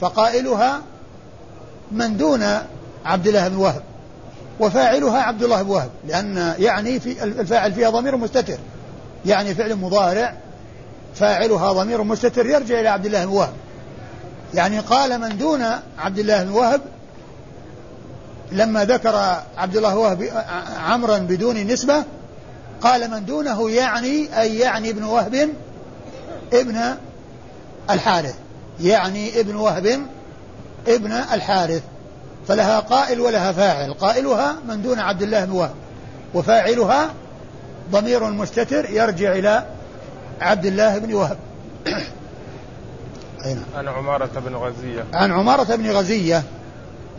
فقائلها 0.02 0.82
من 1.94 2.18
دون 2.18 2.44
عبد 3.06 3.28
الله 3.28 3.48
بن 3.48 3.56
وهب 3.56 3.82
وفاعلها 4.60 5.22
عبد 5.22 5.44
الله 5.44 5.62
بن 5.62 5.70
وهب 5.70 5.90
لأن 6.08 6.54
يعني 6.60 7.00
في 7.00 7.24
الفاعل 7.24 7.74
فيها 7.74 7.90
ضمير 7.90 8.18
مستتر 8.18 8.58
يعني 9.26 9.56
فعل 9.56 9.76
مضارع 9.76 10.34
فاعلها 11.16 11.74
ضمير 11.74 12.04
مستتر 12.04 12.46
يرجع 12.46 12.80
إلى 12.80 12.90
عبد 12.90 13.06
الله 13.06 13.26
بن 13.26 13.32
وهب. 13.32 13.54
يعني 14.54 14.80
قال 14.80 15.22
من 15.22 15.38
دون 15.38 15.64
عبد 16.00 16.20
الله 16.20 16.44
بن 16.44 16.50
وهب 16.50 16.82
لما 18.52 18.86
ذكر 18.86 19.16
عبد 19.58 19.78
الله 19.78 19.98
وهب 19.98 20.46
عمرا 20.78 21.18
بدون 21.18 21.58
نسبة 21.58 22.04
قال 22.82 23.12
من 23.12 23.26
دونه 23.26 23.70
يعني 23.72 24.40
أي 24.42 24.58
يعني 24.58 24.90
ابن 24.90 25.04
وهب 25.04 25.50
ابن 26.54 26.96
الحارث 27.90 28.36
يعني 28.82 29.40
ابن 29.40 29.56
وهب 29.56 30.02
ابن 30.88 31.12
الحارث 31.12 31.82
فلها 32.48 32.80
قائل 32.80 33.20
ولها 33.20 33.52
فاعل. 33.52 33.94
قائلها 33.94 34.56
من 34.68 34.82
دون 34.82 35.00
عبد 35.00 35.22
الله 35.22 35.46
بن 35.46 35.52
وهب 35.52 35.76
وفاعلها 36.34 37.14
ضمير 37.92 38.24
مستتر 38.24 38.90
يرجع 38.90 39.32
إلى 39.32 39.66
عبد 40.42 40.66
الله 40.66 40.98
بن 40.98 41.14
وهب؟ 41.14 41.38
عن 43.76 43.88
عمارة 43.88 44.30
بن 44.36 44.56
غزية. 44.56 45.06
عن 45.14 45.32
عمارة 45.32 45.76
بن 45.76 45.92
غزية 45.92 46.44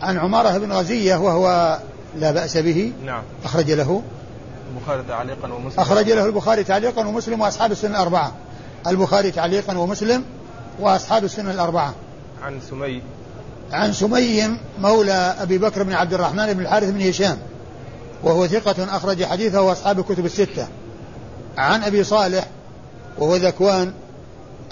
عن 0.01 0.17
عمارة 0.17 0.57
بن 0.57 0.71
غزية 0.71 1.15
وهو 1.15 1.79
لا 2.17 2.31
بأس 2.31 2.57
به. 2.57 2.93
نعم. 3.05 3.23
أخرج 3.45 3.71
له. 3.71 4.01
البخاري 4.75 5.03
تعليقا 5.07 5.53
ومسلم. 5.53 5.79
أخرج 5.79 6.11
له 6.11 6.25
البخاري 6.25 6.63
تعليقا 6.63 7.07
ومسلم 7.07 7.41
وأصحاب 7.41 7.71
السنة 7.71 7.91
الأربعة. 7.91 8.31
البخاري 8.87 9.31
تعليقا 9.31 9.77
ومسلم 9.77 10.23
وأصحاب 10.79 11.23
السنة 11.23 11.51
الأربعة. 11.51 11.93
عن 12.43 12.59
سمي. 12.69 13.01
عن 13.71 13.93
سمي 13.93 14.57
مولى 14.79 15.35
أبي 15.39 15.57
بكر 15.57 15.83
بن 15.83 15.93
عبد 15.93 16.13
الرحمن 16.13 16.53
بن 16.53 16.59
الحارث 16.59 16.89
بن 16.89 17.09
هشام 17.09 17.37
وهو 18.23 18.47
ثقة 18.47 18.95
أخرج 18.97 19.23
حديثه 19.23 19.61
وأصحاب 19.61 19.99
الكتب 19.99 20.25
الستة. 20.25 20.67
عن 21.57 21.83
أبي 21.83 22.03
صالح 22.03 22.47
وهو 23.17 23.35
ذكوان 23.35 23.93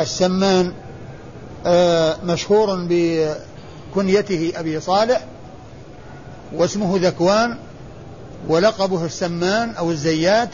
السمان 0.02 0.74
آه، 1.66 2.18
مشهور 2.24 2.88
بكنيته 2.90 4.54
أبي 4.56 4.80
صالح 4.80 5.22
واسمه 6.54 7.00
ذكوان 7.02 7.58
ولقبه 8.48 9.06
السمان 9.06 9.70
أو 9.70 9.92
الزيات 9.92 10.50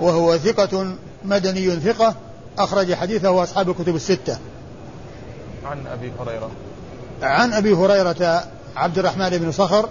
وهو 0.00 0.38
ثقة 0.38 0.94
مدني 1.24 1.70
ثقة 1.70 2.14
أخرج 2.58 2.94
حديثه 2.94 3.42
أصحاب 3.42 3.70
الكتب 3.70 3.96
الستة. 3.96 4.38
عن 5.64 5.86
أبي 5.86 6.12
هريرة. 6.20 6.50
عن 7.22 7.52
أبي 7.52 7.72
هريرة 7.72 8.44
عبد 8.76 8.98
الرحمن 8.98 9.28
بن 9.28 9.52
صخر 9.52 9.88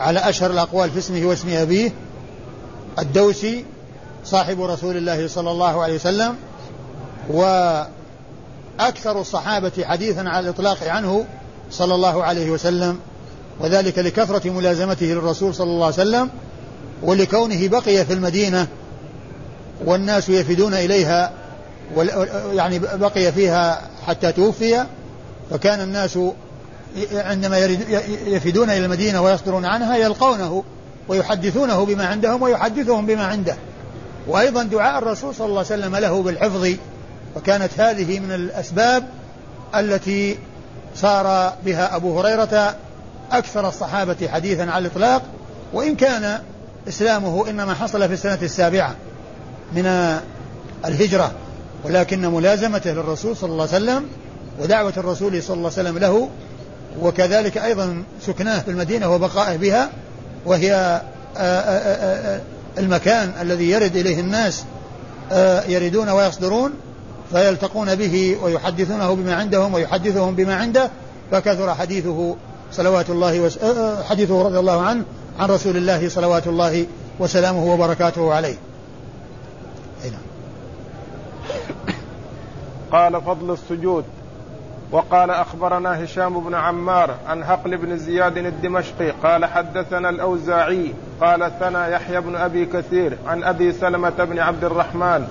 على 0.00 0.18
أشهر 0.18 0.50
الأقوال 0.50 0.90
في 0.90 0.98
اسمه 0.98 1.26
واسم 1.26 1.48
أبيه 1.48 1.92
الدوسي 2.98 3.64
صاحب 4.24 4.62
رسول 4.62 4.96
الله 4.96 5.28
صلى 5.28 5.50
الله 5.50 5.82
عليه 5.82 5.94
وسلم 5.94 6.36
وأكثر 7.28 9.20
الصحابة 9.20 9.72
حديثا 9.82 10.20
على 10.20 10.44
الإطلاق 10.44 10.88
عنه 10.88 11.24
صلى 11.70 11.94
الله 11.94 12.24
عليه 12.24 12.50
وسلم 12.50 12.98
وذلك 13.60 13.98
لكثرة 13.98 14.50
ملازمته 14.50 15.06
للرسول 15.06 15.54
صلى 15.54 15.70
الله 15.70 15.84
عليه 15.84 15.94
وسلم 15.94 16.30
ولكونه 17.02 17.68
بقي 17.68 18.04
في 18.04 18.12
المدينة 18.12 18.66
والناس 19.84 20.28
يفدون 20.28 20.74
إليها 20.74 21.32
يعني 22.52 22.78
بقي 22.78 23.32
فيها 23.32 23.80
حتى 24.06 24.32
توفي. 24.32 24.84
فكان 25.50 25.80
الناس 25.80 26.18
عندما 27.12 27.58
يفدون 28.26 28.70
إلى 28.70 28.84
المدينة 28.84 29.22
ويصدرون 29.22 29.64
عنها 29.64 29.96
يلقونه 29.96 30.64
ويحدثونه 31.08 31.84
بما 31.84 32.06
عندهم 32.06 32.42
ويحدثهم 32.42 33.06
بما 33.06 33.24
عنده. 33.24 33.56
وأيضا 34.26 34.62
دعاء 34.62 34.98
الرسول 34.98 35.34
صلى 35.34 35.46
الله 35.46 35.64
عليه 35.70 35.82
وسلم 35.82 35.96
له 35.96 36.22
بالحفظ 36.22 36.68
وكانت 37.36 37.80
هذه 37.80 38.20
من 38.20 38.32
الأسباب 38.32 39.08
التي 39.74 40.38
صار 40.96 41.52
بها 41.64 41.96
أبو 41.96 42.20
هريرة 42.20 42.76
أكثر 43.32 43.68
الصحابة 43.68 44.28
حديثا 44.28 44.62
على 44.62 44.86
الإطلاق. 44.86 45.22
وإن 45.72 45.96
كان 45.96 46.40
إسلامه 46.88 47.50
إنما 47.50 47.74
حصل 47.74 48.08
في 48.08 48.14
السنة 48.14 48.38
السابعة 48.42 48.94
من 49.72 50.16
الهجرة 50.84 51.32
ولكن 51.84 52.26
ملازمته 52.26 52.90
للرسول 52.90 53.36
صلى 53.36 53.52
الله 53.52 53.68
عليه 53.72 53.84
وسلم 53.84 54.08
ودعوة 54.60 54.92
الرسول 54.96 55.42
صلى 55.42 55.56
الله 55.56 55.70
عليه 55.78 55.88
وسلم 55.88 55.98
له 55.98 56.28
وكذلك 57.00 57.58
أيضا 57.58 58.02
سكناه 58.26 58.58
في 58.58 58.70
المدينة 58.70 59.14
وبقائه 59.14 59.56
بها 59.56 59.90
وهي 60.46 61.02
المكان 62.78 63.32
الذي 63.40 63.70
يرد 63.70 63.96
إليه 63.96 64.20
الناس 64.20 64.64
يردون 65.68 66.08
ويصدرون 66.08 66.72
فيلتقون 67.32 67.94
به 67.94 68.36
ويحدثونه 68.42 69.14
بما 69.14 69.34
عندهم 69.34 69.74
ويحدثهم 69.74 70.34
بما 70.34 70.54
عنده 70.54 70.90
فكثر 71.30 71.74
حديثه 71.74 72.36
صلوات 72.72 73.10
الله 73.10 73.40
وس... 73.40 73.58
حديثه 74.08 74.42
رضي 74.42 74.58
الله 74.58 74.80
عنه 74.80 75.04
عن 75.38 75.48
رسول 75.48 75.76
الله 75.76 76.08
صلوات 76.08 76.46
الله 76.46 76.86
وسلامه 77.18 77.72
وبركاته 77.72 78.34
عليه 78.34 78.56
نعم. 80.04 80.28
قال 82.92 83.22
فضل 83.22 83.52
السجود 83.52 84.04
وقال 84.92 85.30
أخبرنا 85.30 86.04
هشام 86.04 86.40
بن 86.40 86.54
عمار 86.54 87.14
عن 87.26 87.42
هقل 87.42 87.76
بن 87.76 87.96
زياد 87.96 88.38
الدمشقي 88.38 89.10
قال 89.10 89.44
حدثنا 89.44 90.08
الأوزاعي 90.08 90.92
قال 91.20 91.52
ثنى 91.60 91.92
يحيى 91.92 92.20
بن 92.20 92.36
أبي 92.36 92.66
كثير 92.66 93.18
عن 93.26 93.42
أبي 93.44 93.72
سلمة 93.72 94.24
بن 94.24 94.38
عبد 94.38 94.64
الرحمن 94.64 95.28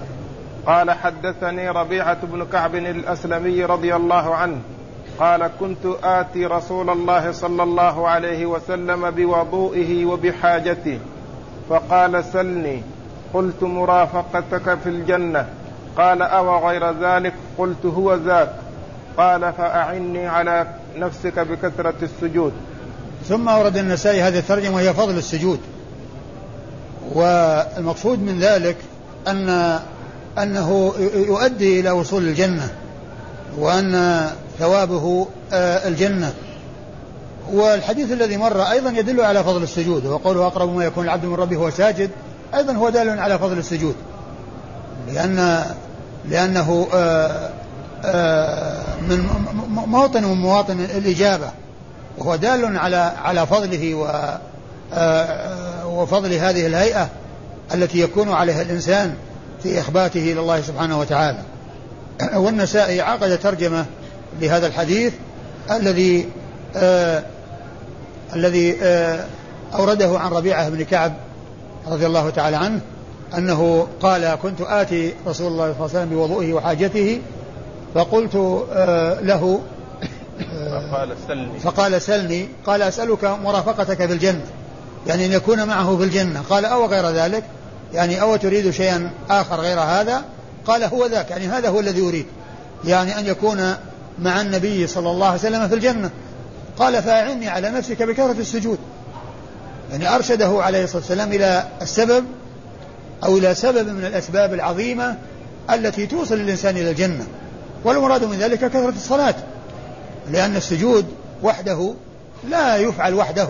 قال 0.65 0.91
حدثني 0.91 1.69
ربيعة 1.69 2.25
بن 2.25 2.45
كعب 2.45 2.75
الأسلمي 2.75 3.65
رضي 3.65 3.95
الله 3.95 4.35
عنه 4.35 4.57
قال 5.19 5.49
كنت 5.59 5.85
آتي 6.03 6.45
رسول 6.45 6.89
الله 6.89 7.31
صلى 7.31 7.63
الله 7.63 8.07
عليه 8.07 8.45
وسلم 8.45 9.11
بوضوئه 9.11 10.05
وبحاجته 10.05 10.99
فقال 11.69 12.23
سلني 12.23 12.83
قلت 13.33 13.63
مرافقتك 13.63 14.77
في 14.83 14.89
الجنة 14.89 15.47
قال 15.97 16.21
أو 16.21 16.67
غير 16.67 16.91
ذلك 16.91 17.33
قلت 17.57 17.85
هو 17.85 18.13
ذاك 18.13 18.66
قال 19.17 19.53
فأعني 19.53 20.27
على 20.27 20.67
نفسك 20.97 21.39
بكثرة 21.39 21.93
السجود. 22.01 22.53
ثم 23.27 23.49
أورد 23.49 23.77
النسائي 23.77 24.21
هذه 24.21 24.39
الترجمة 24.39 24.75
وهي 24.75 24.93
فضل 24.93 25.17
السجود. 25.17 25.59
والمقصود 27.13 28.19
من 28.19 28.39
ذلك 28.39 28.77
أن 29.27 29.79
أنه 30.37 30.93
يؤدي 31.13 31.79
إلى 31.79 31.91
وصول 31.91 32.23
الجنة 32.23 32.69
وأن 33.57 34.25
ثوابه 34.59 35.27
آه، 35.53 35.87
الجنة. 35.87 36.33
والحديث 37.53 38.11
الذي 38.11 38.37
مر 38.37 38.61
أيضا 38.61 38.89
يدل 38.89 39.21
على 39.21 39.43
فضل 39.43 39.63
السجود 39.63 40.05
وقوله 40.05 40.47
أقرب 40.47 40.75
ما 40.75 40.85
يكون 40.85 41.03
العبد 41.03 41.25
من 41.25 41.35
ربه 41.35 41.57
وهو 41.57 41.69
ساجد 41.69 42.09
أيضا 42.55 42.73
هو 42.73 42.89
دال 42.89 43.19
على 43.19 43.39
فضل 43.39 43.57
السجود. 43.57 43.95
لأن 45.13 45.63
لأنه 46.29 46.87
آه، 46.93 47.49
من 49.09 49.27
موطن 49.87 50.23
من 50.23 50.37
مواطن 50.37 50.79
الإجابة. 50.79 51.51
وهو 52.17 52.35
دال 52.35 52.77
على 52.77 53.13
على 53.23 53.47
فضله 53.47 53.95
و 53.95 54.37
وفضل 55.85 56.33
هذه 56.33 56.67
الهيئة 56.67 57.09
التي 57.73 57.99
يكون 57.99 58.31
عليها 58.31 58.61
الإنسان 58.61 59.15
في 59.63 59.79
إخباته 59.79 60.31
إلى 60.31 60.39
الله 60.39 60.61
سبحانه 60.61 60.99
وتعالى. 60.99 61.39
والنسائي 62.43 63.01
عقد 63.01 63.39
ترجمة 63.39 63.85
لهذا 64.41 64.67
الحديث 64.67 65.13
الذي 65.71 66.29
آه 66.75 67.23
الذي 68.35 68.77
آه 68.81 69.25
أورده 69.73 70.19
عن 70.19 70.31
ربيعة 70.31 70.69
بن 70.69 70.83
كعب 70.83 71.13
رضي 71.87 72.05
الله 72.05 72.29
تعالى 72.29 72.57
عنه 72.57 72.81
أنه 73.37 73.87
قال 74.01 74.35
كنت 74.35 74.61
آتي 74.61 75.13
رسول 75.27 75.47
الله 75.47 75.73
صلى 75.73 75.85
الله 75.85 75.89
عليه 75.89 75.99
وسلم 75.99 76.09
بوضوئه 76.09 76.53
وحاجته 76.53 77.21
فقلت 77.95 78.35
آه 78.71 79.21
له 79.21 79.61
آه، 80.53 80.91
فقال 80.91 81.15
سلني. 81.27 81.59
فقال 81.59 82.01
سلني 82.01 82.47
قال 82.65 82.81
أسألك 82.81 83.23
مرافقتك 83.23 84.05
في 84.05 84.13
الجنة 84.13 84.45
يعني 85.07 85.25
أن 85.25 85.31
يكون 85.31 85.67
معه 85.67 85.97
في 85.97 86.03
الجنة. 86.03 86.41
قال 86.49 86.65
أو 86.65 86.85
غير 86.85 87.09
ذلك 87.09 87.43
يعني 87.93 88.21
أو 88.21 88.35
تريد 88.35 88.69
شيئا 88.69 89.11
آخر 89.29 89.55
غير 89.55 89.79
هذا؟ 89.79 90.25
قال 90.65 90.83
هو 90.83 91.05
ذاك 91.05 91.31
يعني 91.31 91.47
هذا 91.47 91.69
هو 91.69 91.79
الذي 91.79 92.01
أريد 92.01 92.25
يعني 92.85 93.19
أن 93.19 93.25
يكون 93.25 93.73
مع 94.19 94.41
النبي 94.41 94.87
صلى 94.87 95.11
الله 95.11 95.27
عليه 95.27 95.39
وسلم 95.39 95.67
في 95.67 95.75
الجنة. 95.75 96.09
قال 96.79 97.03
فأعني 97.03 97.49
على 97.49 97.69
نفسك 97.69 98.03
بكثرة 98.03 98.35
السجود. 98.39 98.79
يعني 99.91 100.15
أرشده 100.15 100.63
عليه 100.63 100.83
الصلاة 100.83 101.01
والسلام 101.01 101.33
إلى 101.33 101.67
السبب 101.81 102.25
أو 103.23 103.37
إلى 103.37 103.55
سبب 103.55 103.87
من 103.89 104.05
الأسباب 104.05 104.53
العظيمة 104.53 105.17
التي 105.73 106.07
توصل 106.07 106.35
الإنسان 106.35 106.77
إلى 106.77 106.91
الجنة. 106.91 107.27
والمراد 107.83 108.23
من 108.23 108.37
ذلك 108.37 108.59
كثرة 108.59 108.89
الصلاة 108.95 109.35
لأن 110.31 110.55
السجود 110.55 111.05
وحده 111.43 111.93
لا 112.49 112.75
يفعل 112.75 113.13
وحده 113.13 113.47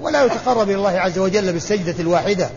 ولا 0.00 0.24
يتقرب 0.24 0.68
إلى 0.70 0.74
الله 0.74 0.90
عز 0.90 1.18
وجل 1.18 1.52
بالسجدة 1.52 1.94
الواحدة 2.00 2.48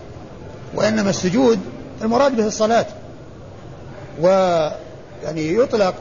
وإنما 0.76 1.10
السجود 1.10 1.60
المراد 2.02 2.36
به 2.36 2.48
الصلاة 2.48 2.86
ويعني 4.22 5.54
يطلق 5.56 5.96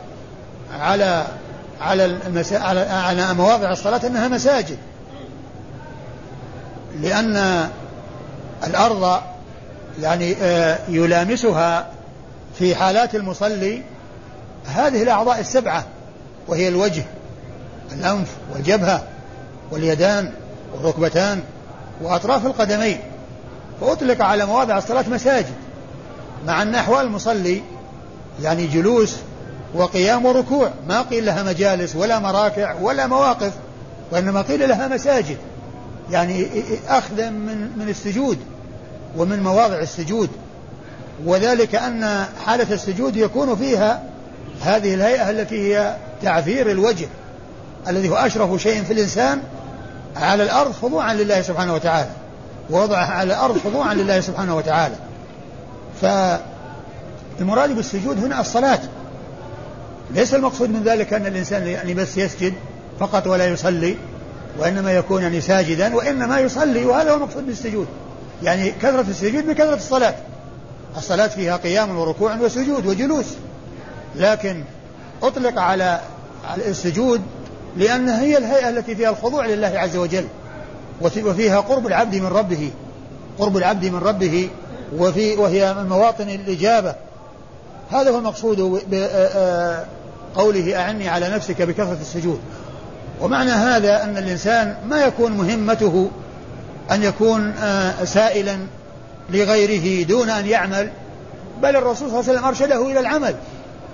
على 0.73 1.27
على 1.81 2.05
المسا... 2.05 2.59
على 2.59 2.81
على 2.81 3.35
مواضع 3.35 3.73
الصلاة 3.73 4.07
أنها 4.07 4.29
مساجد 4.29 4.79
لأن 7.03 7.69
الأرض 8.67 9.21
يعني 10.01 10.37
آه، 10.43 10.79
يلامسها 10.89 11.91
في 12.59 12.75
حالات 12.75 13.15
المصلي 13.15 13.83
هذه 14.67 15.03
الأعضاء 15.03 15.41
السبعة 15.41 15.85
وهي 16.49 16.69
الوجه 16.69 17.03
الأنف 17.93 18.29
والجبهة 18.55 19.05
واليدان 19.71 20.33
والركبتان 20.75 21.43
وأطراف 22.03 22.47
القدمين. 22.47 22.99
فأطلق 23.81 24.23
على 24.23 24.47
مواضع 24.47 24.79
الصلاة 24.79 25.05
مساجد 25.09 25.55
مع 26.47 26.63
أن 26.63 26.75
أحوال 26.75 27.07
المصلي 27.07 27.63
يعني 28.43 28.67
جلوس 28.67 29.17
وقيام 29.75 30.27
وركوع 30.27 30.71
ما 30.89 31.03
قيل 31.03 31.27
لها 31.27 31.43
مجالس 31.43 31.97
ولا 31.97 32.19
مراكع 32.19 32.75
ولا 32.81 33.07
مواقف 33.07 33.53
وإنما 34.11 34.43
قيل 34.43 34.69
لها 34.69 34.89
مساجد. 34.89 35.37
يعني 36.11 36.47
أخذا 36.89 37.31
من 37.31 37.79
من 37.79 37.89
السجود 37.89 38.39
ومن 39.17 39.43
مواضع 39.43 39.79
السجود. 39.79 40.31
وذلك 41.25 41.75
أن 41.75 42.25
حالة 42.47 42.75
السجود 42.75 43.17
يكون 43.17 43.57
فيها 43.57 44.03
هذه 44.63 44.95
الهيئة 44.95 45.31
التي 45.31 45.75
هي 45.75 45.97
تعفير 46.23 46.71
الوجه 46.71 47.09
الذي 47.89 48.09
هو 48.09 48.15
أشرف 48.15 48.63
شيء 48.63 48.83
في 48.83 48.93
الإنسان 48.93 49.43
على 50.17 50.43
الأرض 50.43 50.73
خضوعا 50.73 51.15
لله 51.15 51.43
سبحانه 51.43 51.75
وتعالى 51.75 52.11
ووضعها 52.71 53.13
على 53.13 53.35
الأرض 53.35 53.59
خضوعا 53.59 53.95
لله 53.95 54.21
سبحانه 54.21 54.57
وتعالى. 54.57 54.95
فالمراد 56.03 57.77
بالسجود 57.77 58.25
هنا 58.25 58.41
الصلاة. 58.41 58.79
ليس 60.11 60.35
المقصود 60.35 60.71
من 60.71 60.83
ذلك 60.83 61.13
أن 61.13 61.27
الإنسان 61.27 61.67
يعني 61.67 61.95
بس 61.95 62.17
يسجد 62.17 62.55
فقط 63.01 63.27
ولا 63.27 63.47
يصلي 63.47 63.97
وإنما 64.59 64.93
يكون 64.93 65.23
يعني 65.23 65.41
ساجدا 65.41 65.95
وإنما 65.95 66.41
يصلي 66.41 66.85
وهذا 66.85 67.11
هو 67.11 67.17
المقصود 67.17 67.47
بالسجود. 67.47 67.87
يعني 68.43 68.71
كثرة 68.71 69.05
السجود 69.09 69.47
بكثرة 69.47 69.75
الصلاة. 69.75 70.15
الصلاة 70.97 71.27
فيها 71.27 71.57
قيام 71.57 71.99
وركوع 71.99 72.37
وسجود 72.37 72.87
وجلوس. 72.87 73.27
لكن 74.17 74.65
أطلق 75.23 75.59
على 75.61 76.01
السجود 76.67 77.21
لأنها 77.77 78.23
هي 78.23 78.39
الهيئة 78.39 78.69
التي 78.69 78.95
فيها 78.95 79.11
الخضوع 79.11 79.47
لله 79.47 79.73
عز 79.75 79.97
وجل. 79.97 80.25
وفيها 81.01 81.61
قرب 81.61 81.87
العبد 81.87 82.15
من 82.15 82.27
ربه. 82.27 82.71
قرب 83.39 83.57
العبد 83.57 83.85
من 83.85 83.99
ربه 83.99 84.49
وفي 84.99 85.37
وهي 85.37 85.75
من 85.75 85.89
مواطن 85.89 86.29
الإجابة 86.29 86.95
هذا 87.91 88.11
هو 88.11 88.19
المقصود 88.19 88.83
بقوله 88.91 90.77
أعني 90.77 91.09
على 91.09 91.29
نفسك 91.29 91.63
بكثرة 91.63 91.99
السجود. 92.01 92.41
ومعنى 93.21 93.51
هذا 93.51 94.05
أن 94.05 94.17
الإنسان 94.17 94.77
ما 94.89 95.01
يكون 95.01 95.33
مهمته 95.33 96.11
أن 96.91 97.03
يكون 97.03 97.55
سائلا 98.05 98.59
لغيره 99.31 100.07
دون 100.07 100.31
أن 100.31 100.47
يعمل 100.47 100.91
بل 101.63 101.77
الرسول 101.77 102.11
صلى 102.11 102.21
الله 102.21 102.31
عليه 102.31 102.33
وسلم 102.33 102.45
أرشده 102.45 102.87
إلى 102.91 103.01
العمل. 103.01 103.35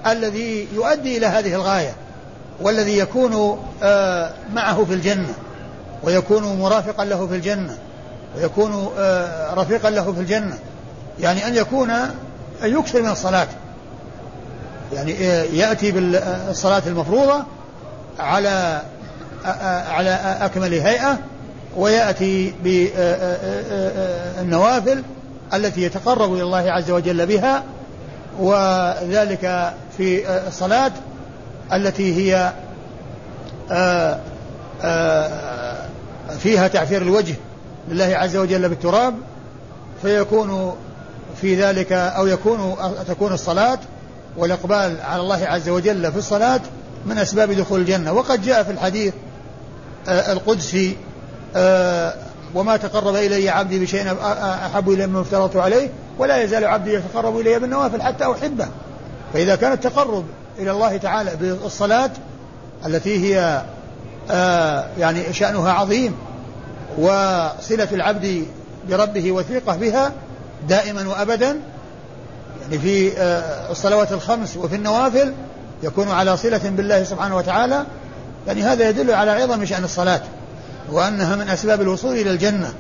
الذي 0.06 0.68
يؤدي 0.74 1.18
إلى 1.18 1.26
هذه 1.26 1.54
الغاية 1.54 1.94
والذي 2.60 2.98
يكون 2.98 3.32
معه 4.52 4.84
في 4.84 4.94
الجنة 4.94 5.34
ويكون 6.02 6.58
مرافقا 6.58 7.04
له 7.04 7.26
في 7.26 7.34
الجنة 7.34 7.78
ويكون 8.36 8.90
آه، 8.98 9.54
رفيقا 9.54 9.90
له 9.90 10.12
في 10.12 10.20
الجنة. 10.20 10.58
يعني 11.20 11.46
أن 11.46 11.54
يكون 11.54 11.90
أن 11.90 12.12
يكثر 12.62 13.02
من 13.02 13.10
الصلاة. 13.10 13.48
يعني 14.92 15.26
آه، 15.26 15.42
يأتي 15.42 15.90
بالصلاة 15.90 16.82
المفروضة 16.86 17.44
على 18.18 18.82
آه، 19.46 19.88
على 19.88 20.10
أكمل 20.40 20.74
هيئة 20.74 21.18
ويأتي 21.76 22.54
بالنوافل 24.38 25.02
التي 25.54 25.82
يتقرب 25.82 26.34
إلى 26.34 26.42
الله 26.42 26.70
عز 26.70 26.90
وجل 26.90 27.26
بها 27.26 27.62
وذلك 28.38 29.74
في 29.96 30.28
الصلاة 30.48 30.92
التي 31.72 32.16
هي 32.16 32.52
آه، 33.70 34.18
فيها 36.38 36.68
تعفير 36.68 37.02
الوجه 37.02 37.34
لله 37.88 38.04
عز 38.16 38.36
وجل 38.36 38.68
بالتراب 38.68 39.14
فيكون 40.02 40.76
في 41.40 41.62
ذلك 41.62 41.92
أو 41.92 42.26
يكون 42.26 42.76
تكون 43.08 43.32
الصلاة 43.32 43.78
والإقبال 44.36 44.96
على 45.00 45.22
الله 45.22 45.46
عز 45.46 45.68
وجل 45.68 46.12
في 46.12 46.18
الصلاة 46.18 46.60
من 47.06 47.18
أسباب 47.18 47.52
دخول 47.52 47.80
الجنة. 47.80 48.12
وقد 48.12 48.42
جاء 48.42 48.62
في 48.62 48.70
الحديث 48.70 49.14
آه، 50.08 50.32
القدسي 50.32 50.96
آه، 51.56 52.14
وما 52.54 52.76
تقرب 52.76 53.14
إلي 53.14 53.48
عبدي 53.48 53.78
بشيء 53.78 54.16
أحب 54.66 54.90
إلي 54.90 55.06
مما 55.06 55.20
افترضت 55.20 55.56
عليه 55.56 55.88
ولا 56.18 56.42
يزال 56.42 56.64
عبدي 56.64 56.94
يتقرب 56.94 57.40
إلي 57.40 57.58
بالنوافل 57.58 58.02
حتى 58.02 58.24
أحبه. 58.24 58.68
فإذا 59.34 59.56
كان 59.56 59.72
التقرب 59.72 60.24
إلى 60.58 60.70
الله 60.70 60.96
تعالى 60.96 61.30
بالصلاة 61.40 62.10
التي 62.86 63.34
هي 63.34 63.62
آه 64.30 64.86
يعني 64.98 65.32
شأنها 65.32 65.72
عظيم 65.72 66.14
وصلة 66.98 67.88
العبد 67.92 68.46
بربه 68.88 69.32
وثيقة 69.32 69.76
بها 69.76 70.12
دائما 70.68 71.08
وأبدا 71.08 71.56
يعني 72.62 72.78
في 72.78 73.18
آه 73.18 73.70
الصلوات 73.70 74.12
الخمس 74.12 74.56
وفي 74.56 74.76
النوافل 74.76 75.32
يكون 75.82 76.08
على 76.08 76.36
صلة 76.36 76.60
بالله 76.64 77.04
سبحانه 77.04 77.36
وتعالى 77.36 77.84
يعني 78.46 78.62
هذا 78.62 78.88
يدل 78.88 79.10
على 79.10 79.30
عظم 79.30 79.64
شأن 79.64 79.84
الصلاة. 79.84 80.20
وأنها 80.92 81.36
من 81.36 81.48
أسباب 81.48 81.80
الوصول 81.80 82.12
إلى 82.12 82.30
الجنة 82.30 82.72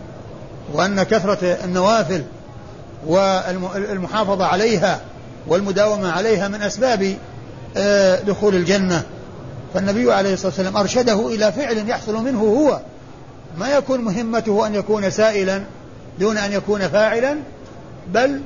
وأن 0.72 1.02
كثرة 1.02 1.58
النوافل 1.64 2.22
والمحافظة 3.06 4.44
عليها 4.44 5.00
والمداومة 5.46 6.10
عليها 6.12 6.48
من 6.48 6.62
أسباب 6.62 7.16
آه، 7.76 8.20
دخول 8.20 8.54
الجنة. 8.54 9.02
فالنبي 9.74 10.12
عليه 10.12 10.34
الصلاة 10.34 10.48
والسلام 10.48 10.76
أرشده 10.76 11.28
إلى 11.28 11.52
فعل 11.52 11.88
يحصل 11.88 12.24
منه 12.24 12.40
هو 12.40 12.80
ما 13.58 13.68
يكون 13.68 14.00
مهمته 14.00 14.66
أن 14.66 14.74
يكون 14.74 15.10
سائلا 15.10 15.62
دون 16.20 16.38
أن 16.38 16.52
يكون 16.52 16.88
فاعلا 16.88 17.36
بل 18.08 18.40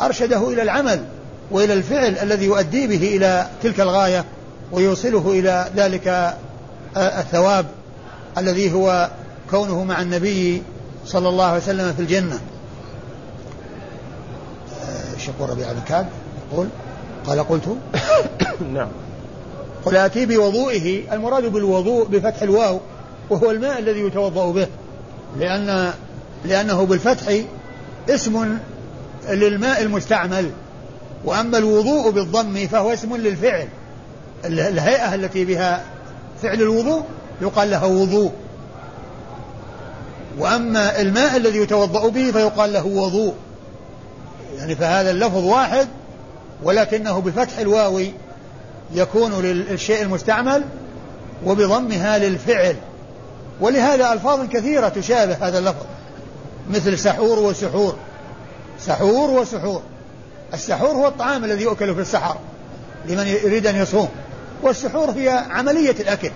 أرشده 0.00 0.48
إلى 0.48 0.62
العمل 0.62 1.04
وإلى 1.50 1.72
الفعل 1.72 2.18
الذي 2.18 2.44
يؤدي 2.44 2.86
به 2.86 3.16
إلى 3.16 3.46
تلك 3.62 3.80
الغاية 3.80 4.24
ويوصله 4.72 5.30
إلى 5.30 5.66
ذلك 5.76 6.08
آه، 6.96 7.20
الثواب. 7.20 7.66
الذي 8.38 8.72
هو 8.72 9.10
كونه 9.50 9.84
مع 9.84 10.02
النبي 10.02 10.62
صلى 11.06 11.28
الله 11.28 11.44
عليه 11.44 11.62
وسلم 11.62 11.92
في 11.92 12.02
الجنة. 12.02 12.40
آه، 14.82 15.18
شكور 15.18 15.50
ربيع 15.50 15.72
بن 15.72 15.80
كعب 15.88 16.06
يقول 16.52 16.68
قال 17.26 17.48
قلت 17.48 17.76
نعم. 18.74 18.88
قل 19.84 19.96
آتي 19.96 20.26
بوضوئه 20.26 21.12
المراد 21.12 21.44
بالوضوء 21.44 22.06
بفتح 22.06 22.42
الواو 22.42 22.80
وهو 23.30 23.50
الماء 23.50 23.78
الذي 23.78 24.00
يتوضأ 24.00 24.52
به 24.52 24.66
لأن 25.38 25.92
لأنه 26.44 26.86
بالفتح 26.86 27.32
اسم 28.10 28.58
للماء 29.28 29.82
المستعمل 29.82 30.50
وأما 31.24 31.58
الوضوء 31.58 32.10
بالضم 32.10 32.66
فهو 32.66 32.92
اسم 32.92 33.16
للفعل 33.16 33.68
الهيئة 34.44 35.14
التي 35.14 35.44
بها 35.44 35.84
فعل 36.42 36.62
الوضوء 36.62 37.02
يقال 37.40 37.70
لها 37.70 37.84
وضوء. 37.84 38.32
وأما 40.38 41.00
الماء 41.00 41.36
الذي 41.36 41.58
يتوضأ 41.58 42.08
به 42.08 42.30
فيقال 42.30 42.72
له 42.72 42.86
وضوء. 42.86 43.34
يعني 44.56 44.74
فهذا 44.74 45.10
اللفظ 45.10 45.44
واحد 45.44 45.88
ولكنه 46.62 47.20
بفتح 47.20 47.58
الواو 47.58 48.02
يكون 48.94 49.42
للشيء 49.42 50.02
المستعمل 50.02 50.64
وبضمها 51.46 52.18
للفعل. 52.18 52.76
ولهذا 53.60 54.12
ألفاظ 54.12 54.48
كثيرة 54.48 54.88
تشابه 54.88 55.48
هذا 55.48 55.58
اللفظ 55.58 55.86
مثل 56.70 56.98
سحور 56.98 57.38
وسحور. 57.38 57.96
سحور 58.80 59.30
وسحور. 59.30 59.82
السحور 60.54 60.90
هو 60.90 61.08
الطعام 61.08 61.44
الذي 61.44 61.62
يؤكل 61.62 61.94
في 61.94 62.00
السحر 62.00 62.36
لمن 63.06 63.26
يريد 63.26 63.66
أن 63.66 63.76
يصوم 63.76 64.08
والسحور 64.62 65.10
هي 65.10 65.28
عملية 65.28 65.90
الأكل. 66.00 66.30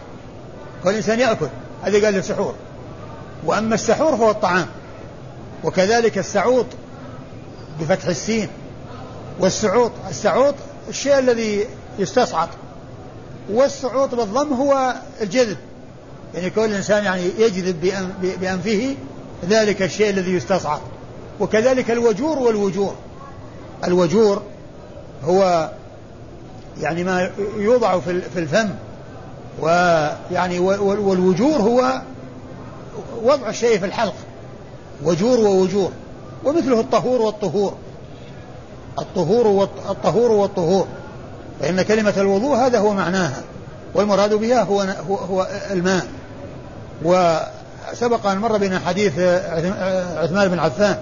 كل 0.85 0.95
إنسان 0.95 1.21
يأكل. 1.21 1.49
هذا 1.83 2.05
قال 2.05 2.15
له 2.15 2.21
سحور. 2.21 2.55
وأما 3.45 3.75
السحور 3.75 4.17
فهو 4.17 4.31
الطعام. 4.31 4.67
وكذلك 5.65 6.19
السعوط 6.19 6.67
بفتح 7.81 8.07
السين. 8.07 8.49
والسعوط 9.41 9.93
السعوط 10.11 10.55
الشيء 10.89 11.19
الذي 11.19 11.67
يستصعط 11.99 12.49
والسعوط 13.51 14.15
بالضم 14.15 14.53
هو 14.53 14.95
الجذب. 15.21 15.57
يعني 16.35 16.51
كل 16.51 16.65
الإنسان 16.65 17.05
يعني 17.05 17.31
يجذب 17.39 17.81
بأنفه 18.41 18.95
ذلك 19.49 19.83
الشيء 19.83 20.11
الذي 20.11 20.35
يستصعط 20.35 20.81
وكذلك 21.41 21.91
الوجور 21.91 22.39
والوجور. 22.39 22.95
الوجور 23.85 24.43
هو 25.25 25.71
يعني 26.81 27.05
ما 27.05 27.31
يوضع 27.57 28.01
في 28.01 28.37
الفم. 28.37 28.69
ويعني 29.61 30.59
والوجور 30.59 31.57
هو 31.57 32.01
وضع 33.23 33.49
الشيء 33.49 33.79
في 33.79 33.87
الحلق. 33.87 34.15
وجور 35.05 35.41
ووجور. 35.41 35.93
ومثله 36.45 36.81
الطهور 36.81 37.21
والطهور. 37.23 37.75
الطهور 38.99 39.47
والطهور 39.47 40.31
والطهور. 40.31 40.87
فإن 41.61 41.83
كلمة 41.83 42.15
الوضوء 42.17 42.57
هذا 42.57 42.79
هو 42.79 42.95
معناها. 42.95 43.43
والمراد 43.95 44.35
بها 44.35 44.63
هو 44.63 44.81
هو, 44.81 45.15
هو 45.15 45.49
الماء. 45.71 46.07
وسبق 47.05 48.27
أن 48.27 48.39
مر 48.39 48.57
بنا 48.57 48.79
حديث 48.79 49.19
عثمان 50.17 50.49
بن 50.49 50.59
عفان 50.59 50.99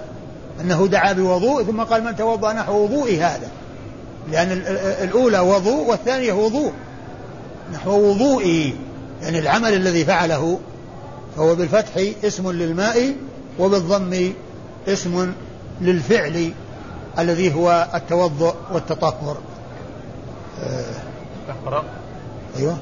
أنه 0.61 0.87
دعا 0.87 1.13
بوضوء 1.13 1.63
ثم 1.63 1.81
قال 1.81 2.03
من 2.03 2.15
توضأ 2.15 2.53
نحو 2.53 2.83
وضوئي 2.83 3.21
هذا. 3.21 3.47
لأن 4.31 4.51
الأولى 5.03 5.39
وضوء 5.39 5.89
والثانية 5.89 6.33
وضوء. 6.33 6.71
نحو 7.73 8.09
وضوئي 8.09 8.75
يعني 9.21 9.39
العمل 9.39 9.73
الذي 9.73 10.05
فعله 10.05 10.59
فهو 11.35 11.55
بالفتح 11.55 11.91
اسم 12.23 12.51
للماء 12.51 13.15
وبالضم 13.59 14.31
اسم 14.87 15.33
للفعل 15.81 16.51
الذي 17.19 17.55
هو 17.55 17.87
التوضؤ 17.95 18.53
والتطهر. 18.73 19.37
اقرأ. 21.49 21.83
أيوه. 22.57 22.77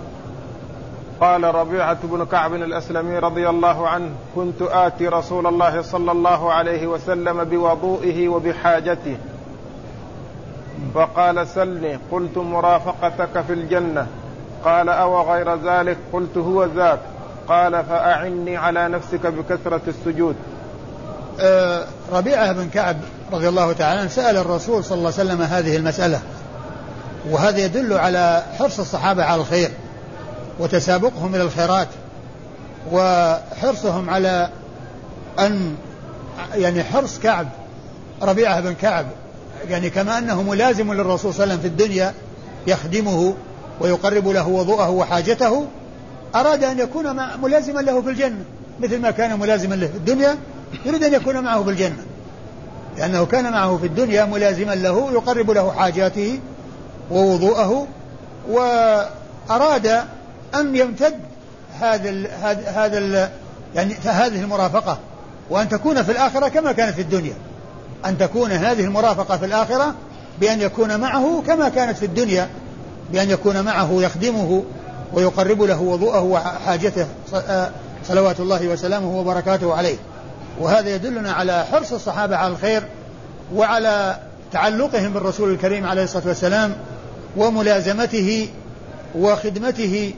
قال 1.22 1.44
ربيعة 1.44 1.98
بن 2.04 2.26
كعب 2.26 2.54
الأسلمي 2.54 3.20
رضي 3.20 3.50
الله 3.50 3.88
عنه 3.88 4.10
كنت 4.36 4.62
آتي 4.62 5.08
رسول 5.08 5.48
الله 5.48 5.82
صلى 5.82 6.12
الله 6.12 6.54
عليه 6.54 6.88
وسلم 6.88 7.44
بوضوئه 7.44 8.30
وبحاجته. 8.30 9.18
فقال 10.94 11.48
سلني 11.48 12.00
قلت 12.12 12.38
مرافقتك 12.38 13.42
في 13.42 13.54
الجنة. 13.54 14.08
قال 14.66 14.90
أو 14.90 15.32
غير 15.32 15.56
ذلك؟ 15.56 15.98
قلت 16.14 16.38
هو 16.38 16.66
ذاك. 16.66 17.00
قال 17.48 17.86
فأعني 17.86 18.58
على 18.58 18.90
نفسك 18.90 19.26
بكثرة 19.26 19.82
السجود. 19.88 20.36
آه 21.40 21.86
ربيعة 22.12 22.52
بن 22.52 22.70
كعب 22.70 22.98
رضي 23.32 23.50
الله 23.50 23.74
تعالى 23.74 24.00
عنه 24.00 24.10
سأل 24.10 24.38
الرسول 24.38 24.84
صلى 24.84 24.98
الله 24.98 25.14
عليه 25.20 25.30
وسلم 25.30 25.42
هذه 25.42 25.76
المسألة 25.76 26.20
وهذا 27.30 27.58
يدل 27.58 27.94
على 27.94 28.44
حرص 28.60 28.80
الصحابة 28.80 29.24
على 29.24 29.42
الخير 29.42 29.70
وتسابقهم 30.60 31.36
إلى 31.36 31.44
الخيرات 31.44 31.88
وحرصهم 32.92 34.10
على 34.10 34.50
أن 35.40 35.76
يعني 36.56 36.84
حرص 36.84 37.20
كعب 37.20 37.48
ربيعة 38.22 38.60
بن 38.60 38.74
كعب 38.74 39.06
يعني 39.70 39.90
كما 39.90 40.18
أنه 40.18 40.42
ملازم 40.42 40.94
للرسول 40.94 41.34
صلى 41.34 41.44
الله 41.44 41.54
عليه 41.54 41.54
وسلم 41.54 41.62
في 41.62 41.68
الدنيا 41.68 42.14
يخدمه 42.68 43.34
ويقرب 43.80 44.28
له 44.28 44.48
وضوءه 44.48 44.90
وحاجته 44.90 45.66
أراد 46.36 46.64
أن 46.64 46.80
يكون 46.80 47.16
ملازما 47.42 47.80
له 47.80 48.02
في 48.02 48.10
الجنة 48.10 48.44
مثل 48.80 49.02
ما 49.02 49.12
كان 49.12 49.40
ملازما 49.40 49.76
له 49.76 49.88
في 49.88 49.98
الدنيا 49.98 50.38
يريد 50.86 51.04
أن 51.04 51.14
يكون 51.14 51.40
معه 51.40 51.64
في 51.64 51.70
الجنة. 51.70 52.04
لأنه 52.98 53.26
كان 53.26 53.52
معه 53.52 53.78
في 53.78 53.86
الدنيا 53.86 54.26
ملازما 54.26 54.76
له 54.76 55.12
يقرب 55.12 55.52
له 55.52 55.72
حاجاته 55.72 56.40
ووضوءه 57.12 57.88
وأراد 58.50 59.88
أن 60.56 60.76
يمتد 60.76 61.16
هذا 61.80 62.10
ال 62.10 62.28
هذا 62.68 62.98
ال 62.98 63.30
يعني 63.76 63.94
هذه 64.04 64.42
المرافقة 64.42 65.00
وأن 65.50 65.70
تكون 65.70 66.04
في 66.04 66.12
الآخرة 66.12 66.48
كما 66.48 66.72
كانت 66.72 66.96
في 66.96 67.02
الدنيا. 67.02 67.34
أن 68.06 68.18
تكون 68.18 68.52
هذه 68.52 68.84
المرافقة 68.84 69.38
في 69.38 69.46
الآخرة 69.46 69.94
بأن 70.40 70.62
يكون 70.62 71.00
معه 71.00 71.44
كما 71.48 71.70
كانت 71.70 71.98
في 71.98 72.06
الدنيا. 72.06 72.50
بأن 73.12 73.30
يكون 73.30 73.62
معه 73.62 73.90
يخدمه 73.92 74.64
ويقرب 75.14 75.62
له 75.62 75.82
وضوءه 75.82 76.22
وحاجته 76.22 77.08
آه، 77.34 77.70
صلوات 78.08 78.40
الله 78.40 78.68
وسلامه 78.68 79.20
وبركاته 79.20 79.74
عليه. 79.74 79.98
وهذا 80.60 80.96
يدلنا 80.96 81.32
على 81.32 81.66
حرص 81.72 81.94
الصحابة 81.94 82.36
على 82.36 82.54
الخير 82.54 82.84
وعلى 83.56 84.18
تعلقهم 84.52 85.14
بالرسول 85.14 85.52
الكريم 85.52 85.86
عليه 85.86 86.04
الصلاة 86.04 86.28
والسلام 86.28 86.76
وملازمته 87.38 88.50
وخدمته 89.16 90.14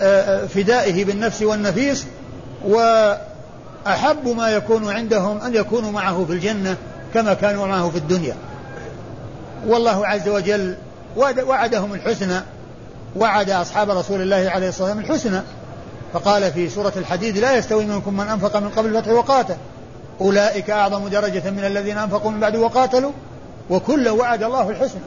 وفدائه 0.00 1.04
بالنفس 1.04 1.42
والنفيس 1.42 2.06
وأحب 2.64 4.28
ما 4.36 4.50
يكون 4.50 4.90
عندهم 4.90 5.40
أن 5.40 5.54
يكونوا 5.54 5.90
معه 5.90 6.24
في 6.24 6.32
الجنة 6.32 6.76
كما 7.14 7.34
كانوا 7.34 7.66
معه 7.66 7.90
في 7.90 7.98
الدنيا. 7.98 8.34
والله 9.66 10.06
عز 10.06 10.28
وجل 10.28 10.76
وعدهم 11.46 11.94
الحسنى 11.94 12.40
وعد 13.16 13.50
أصحاب 13.50 13.90
رسول 13.90 14.22
الله 14.22 14.50
عليه 14.50 14.68
الصلاة 14.68 14.88
والسلام 14.88 14.98
الحسنى. 14.98 15.40
فقال 16.12 16.52
في 16.52 16.68
سورة 16.68 16.92
الحديد 16.96 17.38
لا 17.38 17.56
يستوي 17.56 17.86
منكم 17.86 18.16
من 18.16 18.26
أنفق 18.26 18.56
من 18.56 18.68
قبل 18.68 18.96
الفتح 18.96 19.12
وقاتل 19.12 19.56
أولئك 20.20 20.70
أعظم 20.70 21.08
درجة 21.08 21.50
من 21.50 21.64
الذين 21.64 21.98
أنفقوا 21.98 22.30
من 22.30 22.40
بعد 22.40 22.56
وقاتلوا 22.56 23.12
وكل 23.70 24.08
وعد 24.08 24.42
الله 24.42 24.70
الحسنى. 24.70 25.00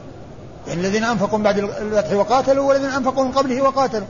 يعني 0.68 0.80
الذين 0.80 1.04
أنفقوا 1.04 1.38
من 1.38 1.44
بعد 1.44 1.58
الفتح 1.58 2.12
وقاتلوا 2.12 2.68
والذين 2.68 2.90
أنفقوا 2.90 3.24
من 3.24 3.32
قبله 3.32 3.62
وقاتلوا. 3.62 4.06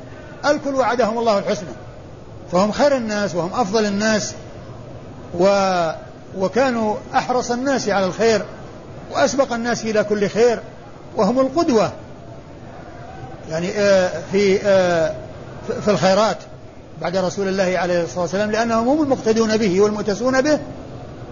الكل 0.46 0.74
وعدهم 0.74 1.18
الله 1.18 1.38
الحسنى. 1.38 1.68
فهم 2.52 2.72
خير 2.72 2.96
الناس 2.96 3.34
وهم 3.34 3.60
أفضل 3.60 3.84
الناس 3.84 4.34
و 5.38 5.46
وكانوا 6.38 6.96
أحرص 7.14 7.50
الناس 7.50 7.88
على 7.88 8.06
الخير. 8.06 8.44
وأسبق 9.12 9.52
الناس 9.52 9.84
إلى 9.84 10.04
كل 10.04 10.28
خير 10.28 10.60
وهم 11.16 11.40
القدوة. 11.40 11.92
يعني 13.50 13.70
آه، 13.70 14.10
في 14.32 14.60
آه، 14.64 15.14
في 15.84 15.90
الخيرات 15.90 16.36
بعد 17.00 17.16
رسول 17.16 17.48
الله 17.48 17.78
عليه 17.78 18.04
الصلاة 18.04 18.22
والسلام 18.22 18.50
لأنهم 18.50 18.88
هم 18.88 19.02
المقتدون 19.02 19.56
به 19.56 19.80
والمؤتسون 19.80 20.42
به. 20.42 20.58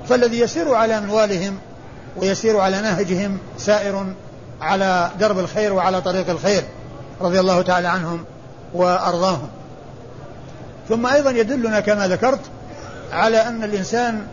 فالذي 0.09 0.41
يسير 0.41 0.75
على 0.75 1.01
منوالهم 1.01 1.59
ويسير 2.17 2.61
على 2.61 2.81
نهجهم 2.81 3.39
سائر 3.59 4.07
على 4.61 5.11
درب 5.21 5.39
الخير 5.39 5.73
وعلى 5.73 6.01
طريق 6.01 6.31
الخير 6.31 6.63
رضي 7.21 7.41
الله 7.41 7.63
تعالى 7.63 7.89
عنهم 7.89 8.25
وأرضاهم. 8.75 9.49
ثم 10.89 11.07
أيضا 11.07 11.31
يدلنا 11.31 11.81
كما 11.81 12.09
ذكرت 12.09 12.41
على 13.13 13.37
أن 13.37 13.65
الإنسان 13.65 14.27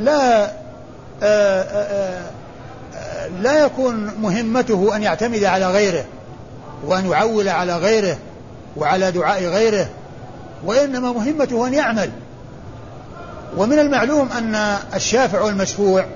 لا 0.00 0.44
آآ 0.44 0.52
آه، 1.22 1.62
آآ 1.62 2.37
لا 3.40 3.64
يكون 3.64 4.10
مهمته 4.20 4.96
أن 4.96 5.02
يعتمد 5.02 5.44
على 5.44 5.70
غيره 5.70 6.04
وأن 6.86 7.10
يعول 7.10 7.48
على 7.48 7.76
غيره 7.76 8.16
وعلى 8.76 9.10
دعاء 9.10 9.44
غيره 9.44 9.88
وإنما 10.64 11.12
مهمته 11.12 11.66
أن 11.66 11.74
يعمل. 11.74 12.10
ومن 13.56 13.78
المعلوم 13.78 14.28
أن 14.32 14.54
الشافع 14.94 15.40
والمشفوع 15.40 16.06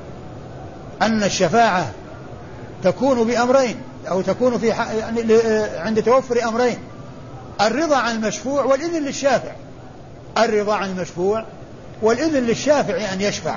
أن 1.03 1.23
الشفاعة 1.23 1.91
تكون 2.85 3.25
بأمرين 3.25 3.77
أو 4.09 4.21
تكون 4.21 4.59
في 4.59 4.67
يعني 4.67 5.35
عند 5.77 6.03
توفر 6.03 6.49
أمرين 6.49 6.79
الرضا 7.61 7.97
عن 7.97 8.15
المشفوع 8.15 8.65
والإذن 8.65 9.03
للشافع. 9.05 9.53
الرضا 10.39 10.75
عن 10.75 10.91
المشفوع 10.91 11.45
والإذن 12.03 12.45
للشافع 12.45 13.13
أن 13.13 13.21
يشفع. 13.21 13.57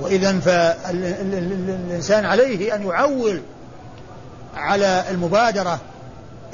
وإذا 0.00 0.40
فالإنسان 0.40 2.24
عليه 2.24 2.74
أن 2.74 2.86
يعول 2.86 3.42
على 4.56 5.04
المبادرة 5.10 5.78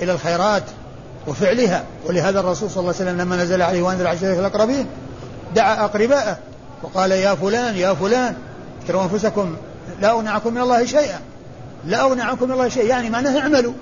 إلى 0.01 0.13
الخيرات 0.13 0.63
وفعلها. 1.27 1.85
ولهذا 2.07 2.41
الرسول 2.41 2.71
صلى 2.71 2.81
الله 2.81 2.95
عليه 2.95 3.11
وسلم 3.11 3.21
لما 3.21 3.37
نزل 3.37 3.63
عليه 3.63 3.83
وأنزل 3.83 4.07
عشيرة 4.07 4.41
الأقربين 4.41 4.87
دعا 5.55 5.85
أقرباءه 5.85 6.39
وقال 6.83 7.13
يا 7.13 7.35
فلان 7.35 7.77
يا 7.77 7.95
فلان 7.95 8.35
اشتروا 8.83 9.03
أنفسكم 9.03 9.57
لا 10.01 10.11
أغني 10.11 10.29
عنكم 10.29 10.55
من 10.55 10.61
الله 10.61 10.85
شيئا 10.85 11.21
لا 11.87 12.01
أغني 12.01 12.23
عنكم 12.23 12.47
من 12.47 12.53
الله 12.53 12.69
شيئا. 12.69 12.87
يعني 12.87 13.11
معناه 13.11 13.41
اعملوا 13.41 13.73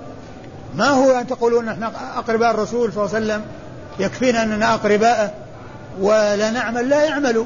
ما 0.75 0.88
هو 0.88 1.11
أن 1.11 1.27
تقولون 1.27 1.64
نحن 1.64 1.83
أقرباء 2.16 2.51
الرسول 2.51 2.92
صلى 2.92 3.05
الله 3.05 3.14
عليه 3.16 3.27
وسلم 3.27 3.42
يكفينا 3.98 4.42
أننا 4.42 4.75
أقرباءه 4.75 5.31
ولا 6.01 6.51
نعمل 6.51 6.88
لا 6.88 7.05
يعملوا 7.05 7.44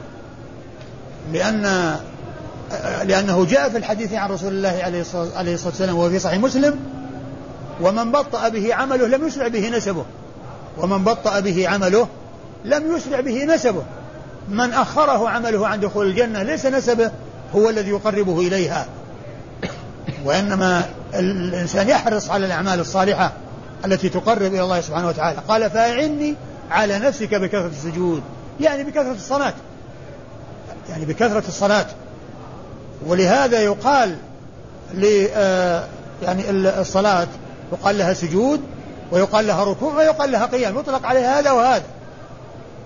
لأن 1.33 1.97
لأنه 3.05 3.45
جاء 3.45 3.69
في 3.69 3.77
الحديث 3.77 4.13
عن 4.13 4.31
رسول 4.31 4.53
الله 4.53 4.81
عليه 5.37 5.55
الصلاة 5.55 5.67
والسلام 5.67 5.97
وهو 5.97 6.11
في 6.11 6.19
صحيح 6.19 6.41
مسلم 6.41 6.79
ومن 7.81 8.13
بطأ 8.13 8.49
به 8.49 8.75
عمله 8.75 9.07
لم 9.07 9.27
يسرع 9.27 9.49
به 9.49 9.69
نسبه. 9.69 10.05
ومن 10.79 11.05
بطأ 11.05 11.41
به 11.41 11.69
عمله 11.69 12.09
لم 12.65 12.97
يسرع 12.97 13.21
به 13.21 13.45
نسبه. 13.45 13.83
من 14.49 14.73
أخره 14.73 15.29
عمله 15.29 15.67
عن 15.67 15.81
دخول 15.81 16.07
الجنة 16.07 16.43
ليس 16.43 16.67
نسبه 16.67 17.11
هو 17.55 17.71
الذي 17.71 17.91
يقربه 17.91 18.41
إليها. 18.41 18.87
وإنما 20.25 20.85
الإنسان 21.15 21.89
يحرص 21.89 22.31
على 22.31 22.47
الأعمال 22.47 22.81
الصالحة 22.81 23.33
التي 23.85 24.09
تقرب 24.09 24.55
إلى 24.55 24.63
الله 24.63 24.81
سبحانه 24.81 25.09
وتعالى. 25.09 25.39
قال 25.49 25.71
فأعني 25.71 26.35
على 26.71 26.99
نفسك 26.99 27.35
بكثرة 27.35 27.67
السجود. 27.67 28.23
يعني 28.61 28.85
بكثرة 28.85 29.13
الصلاة. 29.13 29.55
يعني 30.91 31.05
بكثرة 31.05 31.45
الصلاة. 31.49 31.87
ولهذا 33.07 33.61
يقال 33.61 34.17
ل 34.95 35.27
آه، 35.35 35.85
يعني 36.23 36.51
الصلاة 36.51 37.29
يقال 37.73 37.99
لها 37.99 38.13
سجود 38.13 38.61
ويقال 39.11 39.47
لها 39.47 39.65
ركوع 39.65 39.95
ويقال 39.95 40.33
لها 40.33 40.47
قيام. 40.47 40.79
يطلق 40.79 41.07
عليها 41.07 41.41
هذا 41.41 41.51
وهذا. 41.51 41.85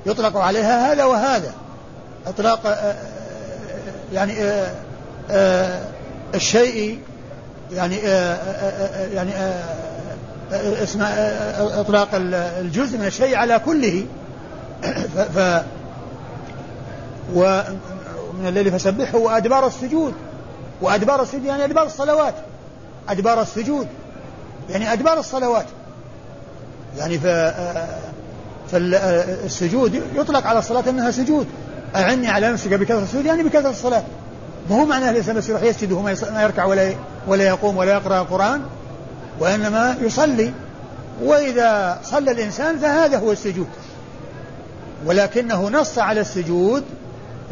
يطلق 0.06 0.36
عليها 0.36 0.92
هذا 0.92 1.04
وهذا. 1.04 1.52
إطلاق 2.26 2.66
آه، 2.66 2.70
آه، 2.70 2.96
يعني 4.12 4.34
الشيء 6.34 6.98
يعني 7.72 7.96
يعني 9.14 9.32
اسم 10.52 11.02
إطلاق 11.58 12.08
الجزء 12.14 12.98
من 12.98 13.06
الشيء 13.06 13.36
على 13.36 13.58
كله. 13.58 14.04
ف 15.34 15.38
ومن 17.34 18.46
الليل 18.46 18.72
فسبحه 18.72 19.18
وأدبار 19.18 19.66
السجود. 19.66 20.14
وأدبار 20.82 21.22
السجود 21.22 21.44
يعني 21.44 21.64
أدبار 21.64 21.86
الصلوات. 21.86 22.34
أدبار 23.08 23.42
السجود 23.42 23.86
يعني 24.70 24.92
أدبار 24.92 25.18
الصلوات. 25.18 25.66
يعني 26.98 27.18
ف 27.18 27.26
فالسجود 28.72 30.02
يطلق 30.14 30.46
على 30.46 30.58
الصلاة 30.58 30.88
أنها 30.88 31.10
سجود. 31.10 31.46
أعني 31.96 32.28
على 32.28 32.52
نفسك 32.52 32.74
بكثرة 32.74 33.02
السجود 33.02 33.26
يعني 33.26 33.42
بكثرة 33.42 33.70
الصلاة. 33.70 34.02
ما 34.70 34.80
هو 34.80 34.84
معناه 34.84 35.12
ليس 35.12 35.30
بس 35.30 35.48
يروح 35.48 35.62
يسجد 35.62 35.92
وهو 35.92 36.02
ما 36.02 36.42
يركع 36.42 36.64
ولا 36.64 36.94
ولا 37.26 37.44
يقوم 37.44 37.76
ولا 37.76 37.92
يقرأ 37.92 38.20
القرآن 38.20 38.62
وإنما 39.40 39.96
يصلي. 40.00 40.52
وإذا 41.22 41.98
صلى 42.04 42.30
الإنسان 42.30 42.78
فهذا 42.78 43.18
هو 43.18 43.32
السجود. 43.32 43.68
ولكنه 45.06 45.68
نص 45.68 45.98
على 45.98 46.20
السجود 46.20 46.84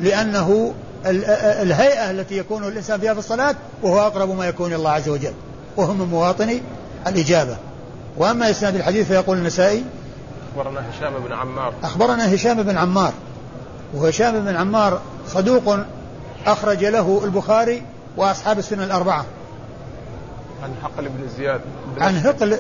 لأنه 0.01 0.75
الهيئة 1.07 2.11
التي 2.11 2.39
يكون 2.39 2.65
الإنسان 2.65 3.01
فيها 3.01 3.13
في 3.13 3.19
الصلاة 3.19 3.55
وهو 3.83 4.07
أقرب 4.07 4.37
ما 4.37 4.47
يكون 4.47 4.73
الله 4.73 4.91
عز 4.91 5.09
وجل 5.09 5.33
وهو 5.77 5.93
من 5.93 6.07
مواطن 6.07 6.61
الإجابة. 7.07 7.57
وأما 8.17 8.51
إسناد 8.51 8.75
الحديث 8.75 9.07
فيقول 9.07 9.39
النسائي 9.39 9.85
أخبرنا 10.57 10.91
هشام 10.91 11.13
بن 11.27 11.33
عمار. 11.33 11.73
أخبرنا 11.83 12.35
هشام 12.35 12.63
بن 12.63 12.79
عمار 12.79 13.13
وهشام 13.95 14.45
بن 14.45 14.57
عمار 14.57 15.01
صدوق 15.29 15.77
أخرج 16.47 16.85
له 16.85 17.21
البخاري 17.25 17.83
وأصحاب 18.17 18.59
السنة 18.59 18.85
الأربعة. 18.85 19.25
عن 20.63 20.71
حقل 20.83 21.09
بن 21.09 21.29
زياد. 21.37 21.61
عن 22.01 22.17
هقل 22.17 22.59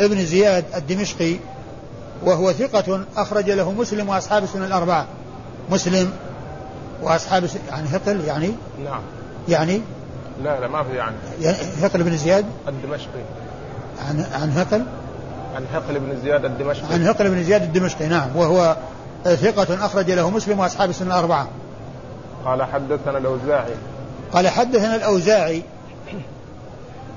ابن 0.00 0.26
زياد 0.26 0.64
الدمشقي 0.76 1.36
وهو 2.24 2.52
ثقة 2.52 3.04
أخرج 3.16 3.50
له 3.50 3.72
مسلم 3.72 4.08
وأصحاب 4.08 4.44
السنة 4.44 4.66
الأربعة. 4.66 5.06
مسلم 5.70 6.12
وأصحاب 7.02 7.48
يعني 7.70 7.88
هقل 7.96 8.20
يعني؟ 8.20 8.54
نعم. 8.84 9.00
يعني؟ 9.48 9.80
لا 10.42 10.60
لا 10.60 10.68
ما 10.68 10.82
في 10.82 10.96
يعني. 10.96 11.16
هقل 11.82 12.02
بن 12.02 12.16
زياد؟ 12.16 12.44
الدمشقي. 12.68 13.22
عن 14.08 14.24
عن 14.32 14.50
هقل 14.50 14.84
عن 15.56 15.66
هقل 15.72 15.98
بن 15.98 16.20
زياد 16.22 16.44
الدمشقي. 16.44 16.94
عن 16.94 17.06
هقل 17.06 17.30
بن 17.30 17.44
زياد 17.44 17.62
الدمشقي 17.62 18.06
نعم. 18.06 18.36
وهو 18.36 18.76
ثقة 19.24 19.86
أخرج 19.86 20.10
له 20.10 20.30
مسلم 20.30 20.58
وأصحاب 20.58 20.90
السنة 20.90 21.14
الأربعة. 21.14 21.48
قال 22.44 22.62
حدثنا 22.62 23.18
الأوزاعي. 23.18 23.74
قال 24.32 24.48
حدثنا 24.48 24.96
الأوزاعي. 24.96 25.62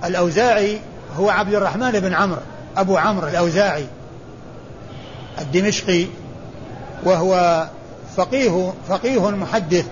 الأوزاعي 0.05 0.79
هو 1.17 1.29
عبد 1.29 1.53
الرحمن 1.53 1.91
بن 1.91 2.13
عمرو 2.13 2.39
أبو 2.77 2.97
عمرو 2.97 3.27
الأوزاعي 3.27 3.85
الدمشقي 5.41 6.05
وهو 7.03 7.65
فقيه 8.17 8.73
فقيه 8.89 9.29
محدث. 9.29 9.85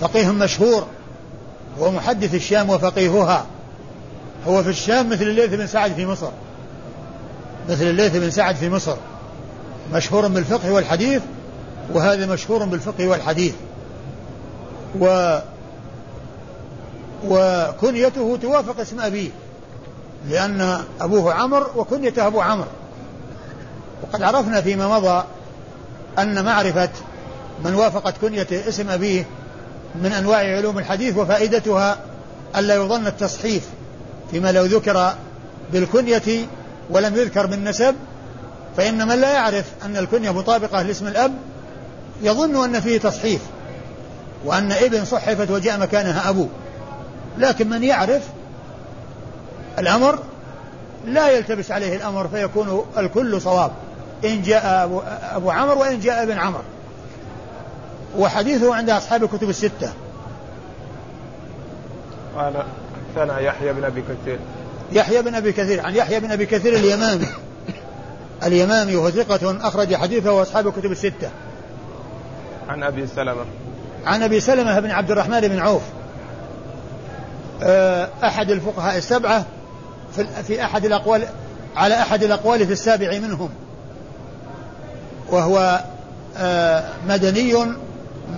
فقيه 0.00 0.30
مشهور. 0.30 0.86
ومحدث 1.80 2.34
الشام 2.34 2.70
وفقيهها. 2.70 3.46
هو 4.48 4.62
في 4.62 4.70
الشام 4.70 5.10
مثل 5.10 5.22
الليث 5.22 5.54
بن 5.54 5.66
سعد 5.66 5.92
في 5.92 6.06
مصر. 6.06 6.30
مثل 7.68 7.82
الليث 7.82 8.16
بن 8.16 8.30
سعد 8.30 8.56
في 8.56 8.70
مصر. 8.70 8.96
مشهور 9.92 10.28
بالفقه 10.28 10.72
والحديث 10.72 11.22
وهذا 11.92 12.26
مشهور 12.26 12.64
بالفقه 12.64 13.08
والحديث. 13.08 13.54
و 15.00 15.38
وكنيته 17.28 18.38
توافق 18.42 18.80
اسم 18.80 19.00
أبيه 19.00 19.30
لأن 20.28 20.80
أبوه 21.00 21.34
عمرو 21.34 21.66
وكنيته 21.76 22.26
أبو 22.26 22.40
عمرو. 22.40 22.68
وقد 24.02 24.22
عرفنا 24.22 24.60
فيما 24.60 24.88
مضى 24.88 25.24
أن 26.18 26.44
معرفة 26.44 26.88
من 27.64 27.74
وافقت 27.74 28.14
كنيته 28.20 28.68
اسم 28.68 28.90
أبيه 28.90 29.26
من 29.94 30.12
أنواع 30.12 30.38
علوم 30.38 30.78
الحديث 30.78 31.16
وفائدتها 31.16 31.98
ألا 32.56 32.74
يظن 32.74 33.06
التصحيف 33.06 33.62
فيما 34.30 34.52
لو 34.52 34.64
ذكر 34.64 35.14
بالكنية 35.72 36.46
ولم 36.90 37.16
يذكر 37.16 37.46
بالنسب 37.46 37.94
فإن 38.76 39.08
من 39.08 39.20
لا 39.20 39.32
يعرف 39.32 39.64
أن 39.84 39.96
الكنية 39.96 40.30
مطابقة 40.30 40.82
لاسم 40.82 41.06
الأب 41.06 41.32
يظن 42.22 42.64
أن 42.64 42.80
فيه 42.80 42.98
تصحيف 42.98 43.40
وأن 44.44 44.72
ابن 44.72 45.04
صحفت 45.04 45.50
وجاء 45.50 45.78
مكانها 45.78 46.28
أبو. 46.28 46.48
لكن 47.38 47.68
من 47.68 47.84
يعرف 47.84 48.22
الأمر 49.78 50.18
لا 51.06 51.28
يلتبس 51.28 51.70
عليه 51.70 51.96
الأمر 51.96 52.28
فيكون 52.28 52.86
الكل 52.98 53.40
صواب. 53.40 53.72
إن 54.24 54.42
جاء 54.42 54.84
أبو, 54.84 55.02
أبو 55.32 55.50
عمرو 55.50 55.80
وإن 55.80 56.00
جاء 56.00 56.22
ابن 56.22 56.38
عمرو 56.38 56.62
وحديثه 58.18 58.74
عند 58.74 58.90
أصحاب 58.90 59.24
الكتب 59.24 59.48
الستة. 59.48 59.92
قال 62.36 62.64
ثنى 63.14 63.44
يحيى 63.44 63.72
بن 63.72 63.84
أبي 63.84 64.02
كثير. 64.02 64.38
يحيى 64.92 65.22
بن 65.22 65.34
أبي 65.34 65.52
كثير 65.52 65.86
عن 65.86 65.94
يحيى 65.94 66.20
بن 66.20 66.30
أبي 66.30 66.46
كثير 66.46 66.74
اليمامي. 66.74 67.26
اليمامي 68.44 68.96
وهو 68.96 69.10
ثقة 69.10 69.68
أخرج 69.68 69.94
حديثه 69.94 70.32
وأصحاب 70.32 70.66
الكتب 70.66 70.92
الستة. 70.92 71.30
عن 72.68 72.82
أبي 72.82 73.06
سلمة. 73.06 73.44
عن 74.06 74.22
أبي 74.22 74.40
سلمة 74.40 74.80
بن 74.80 74.90
عبد 74.90 75.10
الرحمن 75.10 75.40
بن 75.40 75.58
عوف. 75.58 75.82
آه، 77.62 78.08
أحد 78.24 78.50
الفقهاء 78.50 78.98
السبعة 78.98 79.44
في 80.46 80.64
أحد 80.64 80.84
الأقوال 80.84 81.26
على 81.76 81.94
أحد 81.94 82.22
الأقوال 82.22 82.66
في 82.66 82.72
السابع 82.72 83.18
منهم. 83.18 83.50
وهو 85.34 85.84
آه، 86.36 86.84
مدني 87.08 87.54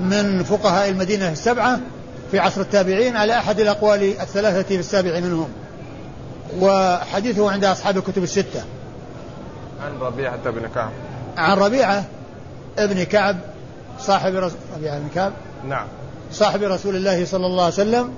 من 0.01 0.43
فقهاء 0.43 0.89
المدينة 0.89 1.33
السبعة 1.33 1.81
في 2.31 2.39
عصر 2.39 2.61
التابعين 2.61 3.17
على 3.17 3.39
أحد 3.39 3.61
الأقوال 3.61 4.21
الثلاثة 4.21 4.63
في 4.63 4.77
السابع 4.77 5.21
منهم 5.21 5.49
وحديثه 6.61 7.51
عند 7.51 7.65
أصحاب 7.65 7.97
الكتب 7.97 8.23
الستة. 8.23 8.65
عن 9.85 9.99
ربيعة 10.01 10.51
بن 10.51 10.69
كعب. 10.75 10.91
عن 11.37 11.59
ربيعة 11.59 12.05
ابن 12.79 13.03
كعب 13.03 13.37
صاحب 14.01 14.35
رسول 14.35 14.59
ربيعة 14.77 14.99
بن 14.99 15.09
كعب. 15.15 15.33
نعم. 15.69 15.87
صاحب 16.33 16.63
رسول 16.63 16.97
الله 16.97 17.25
صلى 17.25 17.47
الله 17.47 17.65
عليه 17.65 17.75
وسلم 17.75 18.13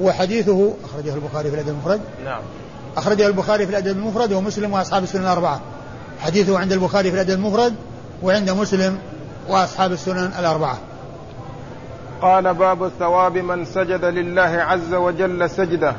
وحديثه 0.00 0.74
أخرجه 0.84 1.14
البخاري 1.14 1.50
في 1.50 1.54
الأدب 1.54 1.68
المفرد. 1.68 2.00
نعم. 2.24 2.42
أخرجه 2.96 3.26
البخاري 3.26 3.66
في 3.66 3.70
الأدب 3.70 3.96
المفرد 3.96 4.32
ومسلم 4.32 4.72
وأصحاب 4.72 5.02
السنن 5.02 5.22
الأربعة. 5.22 5.60
حديثه 6.20 6.58
عند 6.58 6.72
البخاري 6.72 7.10
في 7.10 7.14
الأدب 7.14 7.34
المفرد 7.34 7.74
وعند 8.22 8.50
مسلم 8.50 8.98
وأصحاب 9.48 9.92
السنن 9.92 10.32
الأربعة. 10.38 10.78
قال 12.22 12.54
باب 12.54 12.90
ثواب 12.98 13.38
من 13.38 13.64
سجد 13.64 14.04
لله 14.04 14.42
عز 14.42 14.94
وجل 14.94 15.50
سجده. 15.50 15.94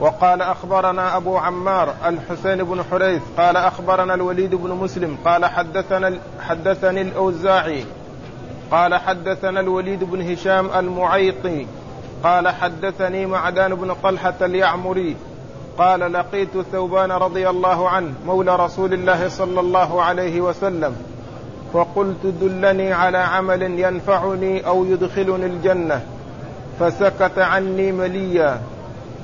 وقال 0.00 0.42
أخبرنا 0.42 1.16
أبو 1.16 1.36
عمار 1.36 1.94
الحسين 2.06 2.64
بن 2.64 2.82
حريث 2.90 3.22
قال 3.36 3.56
أخبرنا 3.56 4.14
الوليد 4.14 4.54
بن 4.54 4.70
مسلم 4.70 5.18
قال 5.24 5.46
حدثنا 5.46 6.18
حدثني 6.40 7.00
الأوزاعي 7.02 7.84
قال 8.70 8.94
حدثنا 8.94 9.60
الوليد 9.60 10.04
بن 10.04 10.32
هشام 10.32 10.70
المعيقي 10.76 11.66
قال 12.24 12.48
حدثني 12.48 13.26
معدان 13.26 13.74
بن 13.74 13.94
طلحة 14.02 14.34
اليعمري 14.40 15.16
قال 15.78 16.12
لقيت 16.12 16.60
ثوبان 16.72 17.12
رضي 17.12 17.48
الله 17.48 17.88
عنه 17.88 18.12
مولى 18.26 18.56
رسول 18.56 18.92
الله 18.94 19.28
صلى 19.28 19.60
الله 19.60 20.02
عليه 20.02 20.40
وسلم. 20.40 20.96
فقلت 21.72 22.26
دلني 22.40 22.92
على 22.92 23.18
عمل 23.18 23.62
ينفعني 23.62 24.66
أو 24.66 24.84
يدخلني 24.84 25.46
الجنة. 25.46 26.00
فسكت 26.80 27.38
عني 27.38 27.92
مليا. 27.92 28.60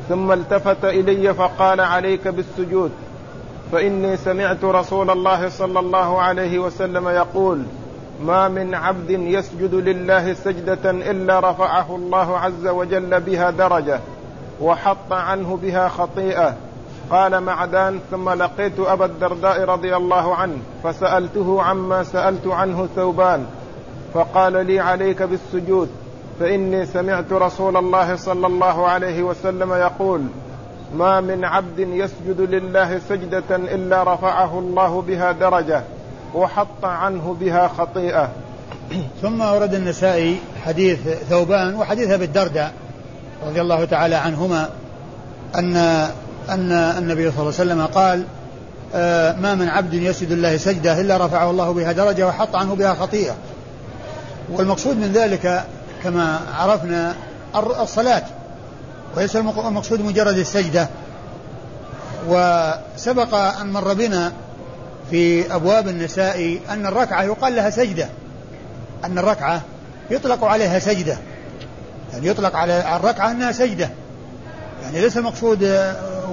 ثم 0.08 0.32
التفت 0.32 0.84
إلي 0.84 1.34
فقال 1.34 1.80
عليك 1.80 2.28
بالسجود. 2.28 2.90
فإني 3.72 4.16
سمعت 4.16 4.64
رسول 4.64 5.10
الله 5.10 5.48
صلى 5.48 5.80
الله 5.80 6.20
عليه 6.20 6.58
وسلم 6.58 7.08
يقول 7.08 7.62
ما 8.22 8.48
من 8.48 8.74
عبد 8.74 9.10
يسجد 9.10 9.74
لله 9.74 10.34
سجدة 10.34 10.90
إلا 10.90 11.50
رفعه 11.50 11.96
الله 11.96 12.38
عز 12.38 12.66
وجل 12.66 13.20
بها 13.20 13.50
درجة 13.50 14.00
وحط 14.60 15.12
عنه 15.12 15.58
بها 15.62 15.88
خطيئة. 15.88 16.54
قال 17.14 17.40
معدان 17.40 18.00
ثم 18.10 18.30
لقيت 18.30 18.80
أبا 18.80 19.04
الدرداء 19.04 19.64
رضي 19.64 19.96
الله 19.96 20.34
عنه 20.34 20.56
فسألته 20.84 21.62
عما 21.62 22.04
سألت 22.04 22.46
عنه 22.46 22.88
ثوبان 22.96 23.46
فقال 24.14 24.66
لي 24.66 24.80
عليك 24.80 25.22
بالسجود 25.22 25.88
فإني 26.40 26.86
سمعت 26.86 27.32
رسول 27.32 27.76
الله 27.76 28.16
صلى 28.16 28.46
الله 28.46 28.86
عليه 28.86 29.22
وسلم 29.22 29.72
يقول 29.72 30.26
ما 30.96 31.20
من 31.20 31.44
عبد 31.44 31.78
يسجد 31.78 32.40
لله 32.40 33.00
سجدة 33.08 33.56
إلا 33.56 34.14
رفعه 34.14 34.58
الله 34.58 35.02
بها 35.02 35.32
درجة 35.32 35.82
وحط 36.34 36.84
عنه 36.84 37.36
بها 37.40 37.68
خطيئة. 37.68 38.28
ثم 39.22 39.40
ورد 39.40 39.74
النسائي 39.74 40.38
حديث 40.64 41.08
ثوبان 41.08 41.74
وحديث 41.74 42.10
أبي 42.10 42.24
الدرداء 42.24 42.72
رضي 43.46 43.60
الله 43.60 43.84
تعالى 43.84 44.14
عنهما 44.14 44.68
أن 45.58 46.06
أن 46.50 46.72
النبي 46.72 47.30
صلى 47.30 47.40
الله 47.40 47.54
عليه 47.60 47.72
وسلم 47.72 47.86
قال 47.86 48.24
آه، 48.94 49.32
ما 49.32 49.54
من 49.54 49.68
عبد 49.68 49.94
يسجد 49.94 50.30
الله 50.30 50.56
سجدة 50.56 51.00
إلا 51.00 51.26
رفعه 51.26 51.50
الله 51.50 51.72
بها 51.72 51.92
درجة 51.92 52.26
وحط 52.26 52.56
عنه 52.56 52.74
بها 52.74 52.94
خطيئة. 52.94 53.34
والمقصود 54.50 54.96
من 54.96 55.12
ذلك 55.12 55.64
كما 56.02 56.40
عرفنا 56.54 57.14
الصلاة 57.80 58.22
وليس 59.16 59.36
المقصود 59.36 60.00
مجرد 60.00 60.38
السجدة. 60.38 60.88
وسبق 62.28 63.34
أن 63.34 63.72
مر 63.72 63.94
بنا 63.94 64.32
في 65.10 65.54
أبواب 65.54 65.88
النساء 65.88 66.58
أن 66.70 66.86
الركعة 66.86 67.22
يقال 67.22 67.56
لها 67.56 67.70
سجدة 67.70 68.08
أن 69.04 69.18
الركعة 69.18 69.62
يطلق 70.10 70.44
عليها 70.44 70.78
سجدة. 70.78 71.16
يعني 72.12 72.28
يطلق 72.28 72.56
على 72.56 72.96
الركعة 72.96 73.30
أنها 73.30 73.52
سجدة. 73.52 73.90
يعني 74.84 75.00
ليس 75.00 75.16
المقصود 75.16 75.64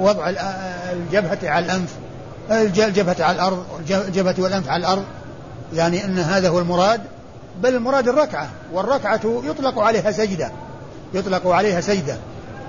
وضع 0.02 0.30
الجبهة 0.92 1.40
على 1.44 1.66
الأنف 1.66 1.90
الجبهة 2.52 3.16
على 3.20 3.36
الأرض 3.36 3.66
الجبهة 3.90 4.36
والأنف 4.38 4.70
على 4.70 4.80
الأرض. 4.80 5.04
يعني 5.74 6.06
أن 6.06 6.20
هذا 6.20 6.50
هو 6.50 6.60
المراد 6.60 7.02
بل 7.62 7.76
المراد 7.76 8.08
الركعة 8.08 8.50
والركعة 8.74 9.22
يطلق 9.26 9.80
عليها 9.80 10.12
سجدة 10.12 10.52
يطلق 11.14 11.48
عليها 11.48 11.82
سجدة. 11.82 12.18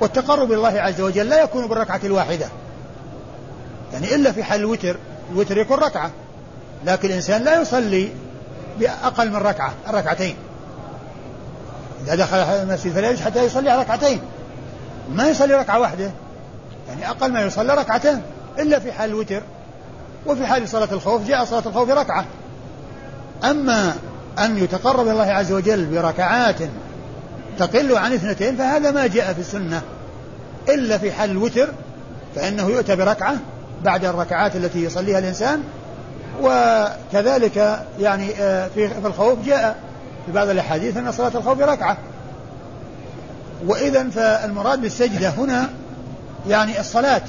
والتقرب 0.00 0.46
إلى 0.46 0.54
الله 0.54 0.80
عز 0.80 1.00
وجل 1.00 1.28
لا 1.28 1.42
يكون 1.42 1.66
بالركعة 1.66 2.00
الواحدة. 2.04 2.46
يعني 3.92 4.14
إلا 4.14 4.32
في 4.32 4.44
حال 4.44 4.60
الوتر 4.60 4.96
الوتر 5.32 5.58
يكون 5.58 5.78
ركعة. 5.78 6.10
لكن 6.86 7.08
الإنسان 7.08 7.44
لا 7.44 7.60
يصلي 7.60 8.08
بأقل 8.80 9.30
من 9.30 9.36
ركعة 9.36 9.72
الركعتين. 9.88 10.36
إذا 12.04 12.14
دخل 12.14 12.36
المسجد 12.36 12.92
فلا 12.92 13.16
حتى 13.24 13.44
يصلي 13.44 13.76
ركعتين. 13.76 14.20
ما 15.10 15.28
يصلي 15.28 15.54
ركعة 15.54 15.80
واحدة؟ 15.80 16.10
يعني 16.88 17.10
أقل 17.10 17.32
ما 17.32 17.42
يصلي 17.42 17.74
ركعتين 17.74 18.22
إلا 18.58 18.78
في 18.78 18.92
حال 18.92 19.10
الوتر 19.10 19.42
وفي 20.26 20.46
حال 20.46 20.68
صلاة 20.68 20.88
الخوف 20.92 21.26
جاء 21.26 21.44
صلاة 21.44 21.62
الخوف 21.66 21.90
ركعة 21.90 22.24
أما 23.44 23.94
أن 24.38 24.58
يتقرب 24.58 25.08
الله 25.08 25.24
عز 25.24 25.52
وجل 25.52 25.84
بركعات 25.84 26.56
تقل 27.58 27.96
عن 27.96 28.12
اثنتين 28.12 28.56
فهذا 28.56 28.90
ما 28.90 29.06
جاء 29.06 29.32
في 29.32 29.40
السنة. 29.40 29.82
إلا 30.68 30.98
في 30.98 31.12
حال 31.12 31.30
الوتر 31.30 31.68
فإنه 32.34 32.68
يؤتى 32.68 32.96
بركعة 32.96 33.36
بعد 33.82 34.04
الركعات 34.04 34.56
التي 34.56 34.84
يصليها 34.84 35.18
الإنسان. 35.18 35.62
وكذلك 36.42 37.84
يعني 38.00 38.34
آه، 38.40 38.68
في 38.74 39.06
الخوف 39.06 39.38
جاء 39.46 39.76
في 40.26 40.32
بعض 40.32 40.48
الأحاديث 40.48 40.96
أن 40.96 41.12
صلاة 41.12 41.32
الخوف 41.34 41.60
ركعة 41.60 41.96
وإذا 43.66 44.08
فالمراد 44.08 44.80
بالسجدة 44.80 45.28
هنا 45.28 45.70
يعني 46.48 46.80
الصلاة. 46.80 47.22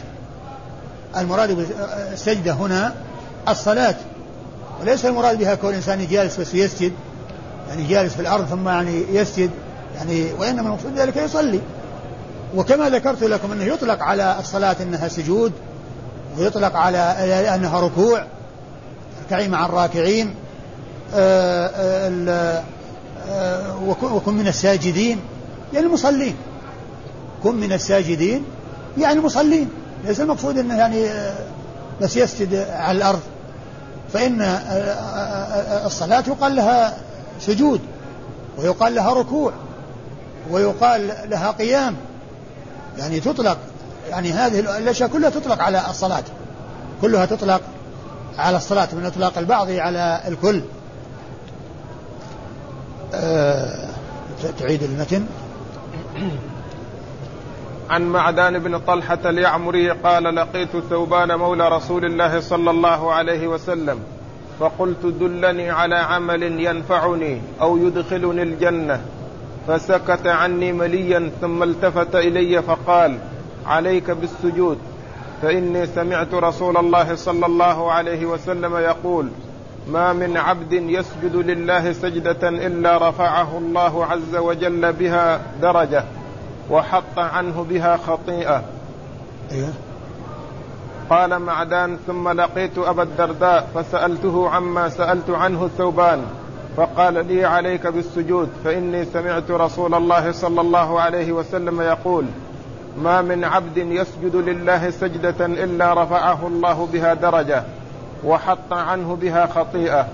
المراد 1.18 1.52
بالسجدة 1.52 2.52
هنا 2.52 2.94
الصلاة. 3.50 3.96
وليس 4.82 5.06
المراد 5.06 5.38
بها 5.38 5.56
كون 5.56 5.70
الإنسان 5.70 6.08
جالس 6.08 6.40
بس 6.40 6.54
يسجد. 6.54 6.94
يعني 7.70 7.88
جالس 7.88 8.14
في 8.14 8.20
الأرض 8.20 8.46
ثم 8.46 8.68
يعني 8.70 9.04
يسجد. 9.12 9.50
يعني 9.96 10.34
وإنما 10.40 10.62
المقصود 10.62 10.94
ذلك 10.96 11.18
يصلي. 11.18 11.60
وكما 12.56 12.90
ذكرت 12.90 13.24
لكم 13.24 13.52
أنه 13.52 13.64
يطلق 13.64 14.04
على 14.04 14.36
الصلاة 14.40 14.76
أنها 14.82 15.08
سجود. 15.08 15.52
ويطلق 16.38 16.76
على 16.76 16.98
أنها 17.56 17.80
ركوع. 17.80 18.26
اركعي 19.24 19.48
مع 19.48 19.66
الراكعين. 19.66 20.36
آه، 21.16 21.68
آه، 21.68 22.64
آه، 23.30 24.14
وكن 24.14 24.34
من 24.34 24.48
الساجدين. 24.48 25.20
يعني 25.74 25.86
المصلين. 25.86 26.36
كن 27.44 27.56
من 27.56 27.74
الساجدين. 27.74 28.46
يعني 28.98 29.20
المصلين 29.20 29.70
ليس 30.06 30.22
المقصود 30.22 30.58
أنه 30.58 30.78
يعني 30.78 31.10
بس 32.02 32.18
يسجد 32.18 32.68
على 32.70 32.98
الأرض. 32.98 33.22
فإن 34.14 34.42
الصلاة 35.86 36.24
يقال 36.28 36.56
لها 36.56 36.98
سجود 37.40 37.82
ويقال 38.58 38.96
لها 38.96 39.14
ركوع 39.14 39.54
ويقال 40.52 41.12
لها 41.26 41.52
قيام. 41.52 41.96
يعني 42.98 43.20
تطلق 43.20 43.58
يعني 44.10 44.32
هذه 44.32 44.60
الأشياء 44.60 45.10
كلها 45.10 45.30
تطلق 45.30 45.62
على 45.62 45.90
الصلاة. 45.90 46.24
كلها 47.02 47.26
تطلق 47.26 47.62
على 48.38 48.58
الصلاة 48.58 48.88
من 48.94 49.06
إطلاق 49.06 49.38
البعض 49.38 49.72
على 49.72 50.22
الكل. 50.28 50.62
أه 53.14 53.90
تعيد 54.60 54.84
المتن. 54.84 55.26
عن 57.90 58.10
معدان 58.10 58.60
بن 58.60 58.78
طلحة 58.78 59.20
اليعمري 59.26 59.90
قال 59.90 60.36
لقيت 60.36 60.78
ثوبان 60.90 61.36
مولى 61.36 61.70
رسول 61.70 62.06
الله 62.06 62.40
صلى 62.40 62.72
الله 62.72 63.14
عليه 63.14 63.48
وسلم 63.48 64.00
فقلت 64.60 65.06
دلني 65.06 65.70
على 65.70 65.96
عمل 65.96 66.44
ينفعني 66.44 67.42
أو 67.62 67.78
يدخلني 67.78 68.44
الجنة. 68.44 69.02
فسكت 69.68 70.28
عني 70.28 70.74
مليا 70.74 71.32
ثم 71.42 71.64
التفت 71.64 72.16
إلي 72.16 72.62
فقال 72.62 73.18
عليك 73.66 74.12
بالسجود. 74.12 74.78
فإني 75.42 75.86
سمعت 75.86 76.34
رسول 76.34 76.78
الله 76.78 77.16
صلى 77.16 77.46
الله 77.46 77.92
عليه 77.92 78.26
وسلم 78.26 78.76
يقول 78.78 79.28
ما 79.92 80.14
من 80.14 80.38
عبد 80.38 80.74
يسجد 80.74 81.36
لله 81.36 81.94
سجدة 81.94 82.50
إلا 82.50 83.10
رفعه 83.10 83.58
الله 83.58 84.06
عز 84.06 84.36
وجل 84.36 84.94
بها 84.94 85.42
درجة. 85.62 86.04
وحط 86.70 87.18
عنه 87.18 87.66
بها 87.70 87.98
خطيئة. 87.98 88.64
أيوه 89.52 89.74
قال 91.10 91.40
معدان 91.40 91.98
ثم 92.08 92.30
لقيت 92.30 92.78
أبا 92.78 93.04
الدرداء 93.04 93.68
فسألته 93.76 94.50
عما 94.50 94.90
سألت 94.90 95.30
عنه 95.30 95.66
الثوبان 95.66 96.22
فقال 96.78 97.28
لي 97.28 97.46
عليك 97.46 97.88
بالسجود 97.88 98.50
فإني 98.64 99.06
سمعت 99.06 99.52
رسول 99.52 99.94
الله 99.94 100.32
صلى 100.32 100.62
الله 100.62 101.02
عليه 101.02 101.32
وسلم 101.32 101.82
يقول 101.82 102.26
ما 102.98 103.22
من 103.22 103.44
عبد 103.44 103.78
يسجد 103.78 104.36
لله 104.36 104.90
سجدة 104.90 105.46
إلا 105.46 106.04
رفعه 106.04 106.48
الله 106.48 106.88
بها 106.94 107.14
درجة 107.14 107.64
وحط 108.26 108.74
عنه 108.74 109.16
بها 109.16 109.46
خطيئة. 109.46 110.08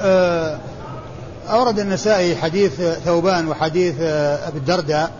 آه، 0.00 0.58
أورد 1.50 1.78
النسائي 1.78 2.36
حديث 2.36 2.80
ثوبان 2.80 3.48
وحديث 3.48 3.94
آه، 4.00 4.48
أبي 4.48 4.58
الدرداء 4.58 5.12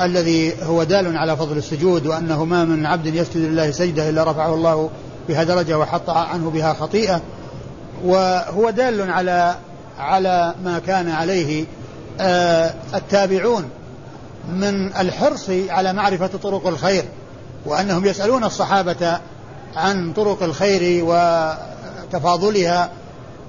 الذي 0.00 0.52
هو 0.62 0.82
دال 0.82 1.16
على 1.16 1.36
فضل 1.36 1.56
السجود 1.56 2.06
وأنه 2.06 2.44
ما 2.44 2.64
من 2.64 2.86
عبد 2.86 3.06
يسجد 3.06 3.36
لله 3.36 3.70
سجدة 3.70 4.08
إلا 4.08 4.30
رفعه 4.30 4.54
الله 4.54 4.90
بها 5.28 5.44
درجة 5.44 5.78
وحط 5.78 6.10
عنه 6.10 6.50
بها 6.50 6.72
خطيئة. 6.72 7.20
وهو 8.04 8.70
دال 8.70 9.10
على 9.10 9.56
على 9.98 10.54
ما 10.64 10.78
كان 10.78 11.08
عليه 11.08 11.64
آه، 12.20 12.74
التابعون 12.94 13.70
من 14.48 14.96
الحرص 14.96 15.50
على 15.50 15.92
معرفة 15.92 16.26
طرق 16.26 16.66
الخير 16.66 17.04
وأنهم 17.66 18.04
يسألون 18.04 18.44
الصحابة 18.44 19.18
عن 19.76 20.12
طرق 20.12 20.42
الخير 20.42 21.04
وتفاضلها 21.04 22.90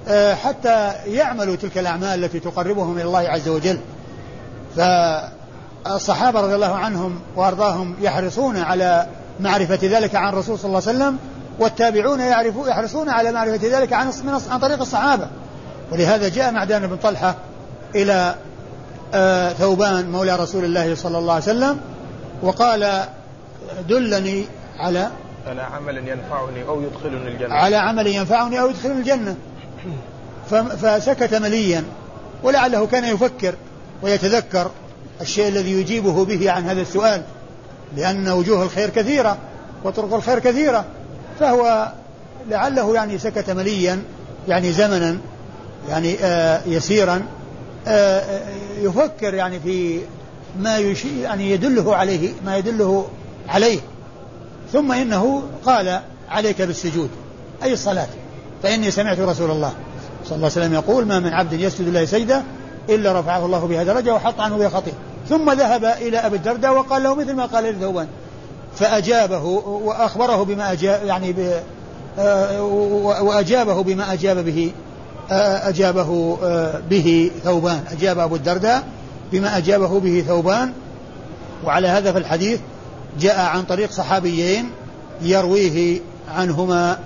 آه، 0.08 0.34
حتى 0.34 0.92
يعملوا 1.06 1.56
تلك 1.56 1.78
الأعمال 1.78 2.24
التي 2.24 2.40
تقربهم 2.40 2.96
إلى 2.96 3.04
الله 3.04 3.18
عز 3.18 3.48
وجل. 3.48 3.78
فالصحابة 5.84 6.40
رضي 6.40 6.54
الله 6.54 6.74
عنهم 6.74 7.20
وأرضاهم 7.36 7.96
يحرصون 8.00 8.56
على 8.56 9.06
معرفة 9.40 9.78
ذلك 9.82 10.14
عن 10.14 10.32
الرسول 10.32 10.58
صلى 10.58 10.68
الله 10.68 10.82
عليه 10.86 10.98
وسلم 10.98 11.18
والتابعون 11.58 12.20
يعرفون 12.20 12.68
يحرصون 12.68 13.08
على 13.08 13.32
معرفة 13.32 13.78
ذلك 13.78 13.92
عن 13.92 14.10
عن 14.50 14.58
طريق 14.58 14.80
الصحابة. 14.80 15.28
ولهذا 15.92 16.28
جاء 16.28 16.52
معدان 16.52 16.86
بن 16.86 16.96
طلحة 16.96 17.34
إلى 17.94 18.34
آه، 19.14 19.52
ثوبان 19.52 20.10
مولى 20.10 20.36
رسول 20.36 20.64
الله 20.64 20.94
صلى 20.94 21.18
الله 21.18 21.32
عليه 21.32 21.42
وسلم 21.42 21.80
وقال 22.42 23.04
دلني 23.88 24.46
على 24.78 25.10
على 25.46 25.62
عمل 25.62 26.08
ينفعني 26.08 26.68
أو 26.68 26.82
يدخلني 26.82 27.28
الجنة. 27.28 27.54
على 27.54 27.76
عمل 27.76 28.06
ينفعني 28.06 28.60
أو 28.60 28.70
يدخلني 28.70 28.98
الجنة. 28.98 29.36
فسكت 30.76 31.34
مليا 31.34 31.84
ولعله 32.42 32.86
كان 32.86 33.04
يفكر 33.04 33.54
ويتذكر. 34.02 34.70
الشيء 35.20 35.48
الذي 35.48 35.72
يجيبه 35.72 36.24
به 36.24 36.50
عن 36.50 36.64
هذا 36.64 36.80
السؤال 36.80 37.22
لأن 37.96 38.28
وجوه 38.28 38.62
الخير 38.62 38.90
كثيرة 38.90 39.38
وطرق 39.84 40.14
الخير 40.14 40.38
كثيرة 40.38 40.84
فهو 41.40 41.92
لعله 42.50 42.94
يعني 42.94 43.18
سكت 43.18 43.50
مليا 43.50 44.02
يعني 44.48 44.72
زمنا 44.72 45.18
يعني 45.88 46.16
آه 46.22 46.60
يسيرا 46.66 47.22
آه, 47.86 48.18
آه، 48.18 48.42
يفكر 48.80 49.34
يعني 49.34 49.60
في 49.60 50.00
ما 50.60 50.78
يشي 50.78 51.20
يعني 51.22 51.50
يدله 51.50 51.96
عليه 51.96 52.32
ما 52.44 52.56
يدله 52.56 53.08
عليه. 53.48 53.80
ثم 54.72 54.92
إنه 54.92 55.42
قال 55.66 56.00
عليك 56.28 56.62
بالسجود 56.62 57.10
أي 57.62 57.72
الصلاة 57.72 58.08
فإني 58.62 58.90
سمعت 58.90 59.18
رسول 59.20 59.50
الله 59.50 59.72
صلى 60.24 60.36
الله 60.36 60.50
عليه 60.50 60.66
وسلم 60.66 60.74
يقول 60.74 61.06
ما 61.06 61.20
من 61.20 61.32
عبد 61.32 61.52
يسجد 61.52 61.86
الله 61.86 62.04
سجدة 62.04 62.42
إلا 62.90 63.20
رفعه 63.20 63.46
الله 63.46 63.66
بها 63.66 63.84
درجة 63.84 64.14
وحط 64.14 64.40
عنه 64.40 64.56
بها 64.56 64.68
خطيئة. 64.68 64.94
ثم 65.28 65.50
ذهب 65.50 65.84
إلى 65.84 66.18
أبي 66.18 66.36
الدرداء 66.36 66.72
وقال 66.72 67.02
له 67.02 67.14
مثل 67.14 67.34
ما 67.34 67.46
قال 67.46 67.64
لثوبان. 67.64 68.06
فأجابه 68.76 69.44
وأخبره 69.44 70.42
بما 70.42 70.72
أجاب 70.72 71.06
يعني 71.06 71.32
ب 71.32 71.52
آه، 72.18 72.62
وأجابه 73.22 73.82
بما 73.82 74.12
أجاب 74.12 74.44
به 74.44 74.72
آه، 75.30 75.68
أجابه 75.68 76.38
آه، 76.44 76.80
به 76.90 77.30
ثوبان. 77.44 77.84
أجاب 77.92 78.18
أبو 78.18 78.36
الدرداء 78.36 78.82
بما 79.32 79.56
أجابه 79.56 80.00
به 80.00 80.24
ثوبان. 80.26 80.72
وعلى 81.64 81.88
هذا 81.88 82.12
في 82.12 82.18
الحديث 82.18 82.60
جاء 83.20 83.40
عن 83.40 83.62
طريق 83.62 83.90
صحابيين 83.90 84.70
يرويه 85.22 86.00
عنهما 86.36 86.98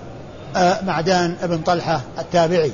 معدان 0.82 1.36
بن 1.42 1.58
طلحة 1.58 2.00
التابعي. 2.18 2.72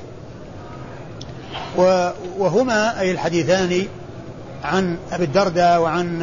وهما 2.38 3.00
أي 3.00 3.10
الحديثان 3.10 3.86
عن 4.64 4.96
أبي 5.12 5.24
الدرداء 5.24 5.80
وعن 5.80 6.20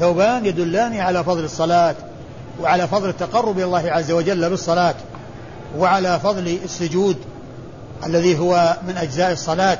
ثوبان 0.00 0.46
يدلان 0.46 0.96
على 0.96 1.24
فضل 1.24 1.44
الصلاة 1.44 1.94
وعلى 2.60 2.88
فضل 2.88 3.08
التقرب 3.08 3.56
إلى 3.56 3.64
الله 3.64 3.90
عز 3.90 4.10
وجل 4.10 4.50
بالصلاة 4.50 4.94
وعلى 5.78 6.20
فضل 6.20 6.58
السجود 6.64 7.16
الذي 8.06 8.38
هو 8.38 8.76
من 8.88 8.96
أجزاء 8.96 9.32
الصلاة. 9.32 9.78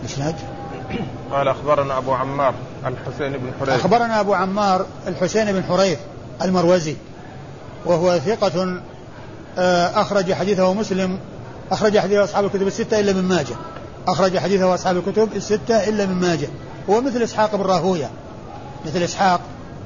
الإسناد 0.00 0.34
قال 1.32 1.48
أخبرنا 1.48 1.98
أبو 1.98 2.12
عمار 2.12 2.54
الحسين 2.86 3.32
بن 3.32 3.52
حريث. 3.60 3.80
أخبرنا 3.80 4.20
أبو 4.20 4.34
عمار 4.34 4.86
الحسين 5.06 5.52
بن 5.52 5.64
حريث 5.64 5.98
المروزي 6.42 6.96
وهو 7.86 8.18
ثقة 8.18 8.62
آه، 8.62 8.80
أخرج 9.58 10.32
حديثه 10.32 10.74
مسلم 10.74 11.18
أخرج 11.72 11.98
حديثه 11.98 12.24
أصحاب 12.24 12.44
الكتب 12.44 12.66
الستة 12.66 13.00
إلا 13.00 13.12
من 13.12 13.22
ماجه. 13.22 13.54
أخرج 14.08 14.38
حديثه 14.38 14.74
أصحاب 14.74 14.96
الكتب 14.96 15.28
الستة 15.36 15.88
إلا 15.88 16.06
من 16.06 16.14
ماجه. 16.14 16.48
هو 16.90 17.00
مثل 17.00 17.22
إسحاق 17.22 17.56
بن 17.56 17.62
راهوية. 17.62 18.10
مثل 18.86 19.02
إسحاق 19.02 19.40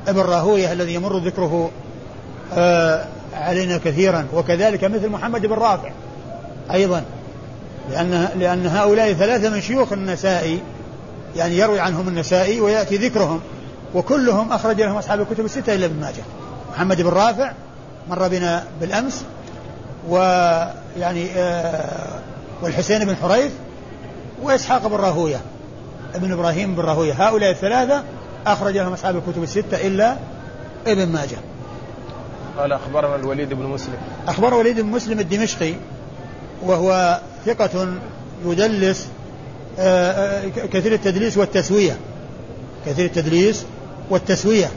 بن 0.07 0.21
راهوية 0.21 0.73
الذي 0.73 0.95
يمر 0.95 1.19
ذكره 1.19 1.71
آه 2.53 3.05
علينا 3.35 3.79
كثيرا. 3.79 4.27
وكذلك 4.35 4.85
مثل 4.85 5.09
محمد 5.09 5.47
بن 5.47 5.55
رافع 5.55 5.91
أيضا. 6.73 7.05
لأن 7.91 8.29
لأن 8.39 8.67
هؤلاء 8.67 9.13
ثلاثة 9.13 9.51
من 9.51 9.61
شيوخ 9.61 9.93
النسائي. 9.93 10.61
يعني 11.37 11.59
يروي 11.59 11.81
عنهم 11.81 12.09
النسائي 12.09 12.61
ويأتي 12.61 12.97
ذكرهم. 12.97 13.41
وكلهم 13.95 14.53
أخرج 14.53 14.81
لهم 14.81 14.97
أصحاب 14.97 15.21
الكتب 15.21 15.45
الستة 15.45 15.75
إلا 15.75 15.87
ابن 15.87 16.01
ماجه. 16.01 16.23
محمد 16.75 17.03
بن 17.03 17.09
رافع 17.09 17.53
مر 18.11 18.29
بنا 18.29 18.65
بالأمس. 18.81 19.25
ويعني 20.09 21.31
آه 21.37 22.21
والحسين 22.63 23.05
بن 23.05 23.17
حريث 23.17 23.53
وإسحاق 24.43 24.87
بن 24.87 24.97
راهوية 24.97 25.41
ابن 26.15 26.33
إبراهيم 26.33 26.75
بن 26.75 26.83
راهوية. 26.83 27.13
هؤلاء 27.13 27.51
الثلاثة 27.51 28.03
أخرج 28.47 28.77
لهم 28.77 28.93
أصحاب 28.93 29.17
الكتب 29.17 29.43
الستة 29.43 29.87
إلا 29.87 30.17
ابن 30.87 31.09
ماجه. 31.09 31.37
قال 32.59 32.73
أخبرنا 32.73 33.17
الوليد 33.17 33.55
بن 33.55 33.65
مسلم. 33.65 33.97
أخبر 34.29 34.55
وليد 34.55 34.81
بن 34.81 34.89
مسلم 34.89 35.21
الدمشقي 35.21 35.75
وهو 36.63 37.21
ثقة 37.47 37.89
يدلس 38.47 39.09
آه، 39.79 40.11
آه، 40.11 40.49
كثير 40.49 40.93
التدليس 40.93 41.37
والتسوية. 41.37 41.97
كثير 42.87 43.05
التدليس 43.05 43.65
والتسوية. 44.11 44.71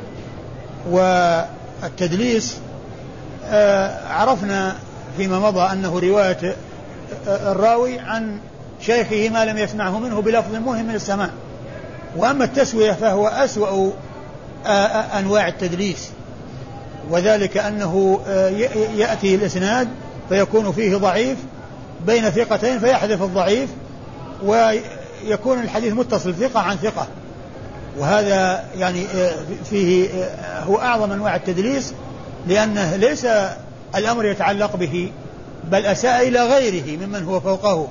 والتدليس 0.90 2.58
عرفنا 4.10 4.76
فيما 5.18 5.40
مضى 5.40 5.74
أنه 5.74 6.00
رواية 6.00 6.56
الراوي 7.28 8.00
عن 8.00 8.40
شيخه 8.82 9.30
ما 9.30 9.46
لم 9.46 9.58
يسمعه 9.58 10.00
منه 10.00 10.22
بلفظ 10.22 10.56
مهم 10.56 10.86
من 10.86 10.96
السماع 10.96 11.30
وأما 12.16 12.44
التسوية 12.44 12.92
فهو 12.92 13.28
أسوأ 13.28 13.92
أنواع 15.20 15.48
التدليس. 15.48 16.10
وذلك 17.10 17.58
أنه 17.58 18.20
يأتي 18.96 19.36
الإسناد 19.36 19.88
فيكون 20.30 20.72
فيه 20.72 20.98
ضعيف 20.98 21.38
بين 22.06 22.30
ثقتين 22.30 22.80
فيحذف 22.80 23.22
الضعيف 23.22 23.70
ويكون 24.44 25.60
الحديث 25.60 25.94
متصل 25.94 26.36
ثقة 26.36 26.60
عن 26.60 26.78
ثقة. 26.78 27.08
وهذا 27.98 28.66
يعني 28.76 29.06
فيه 29.70 30.10
هو 30.68 30.78
أعظم 30.78 31.12
أنواع 31.12 31.36
التدليس 31.36 31.94
لأنه 32.48 32.96
ليس 32.96 33.28
الأمر 33.96 34.26
يتعلق 34.26 34.76
به 34.76 35.12
بل 35.72 35.86
أساء 35.86 36.28
إلى 36.28 36.48
غيره 36.48 37.06
ممن 37.06 37.24
هو 37.24 37.40
فوقه 37.40 37.88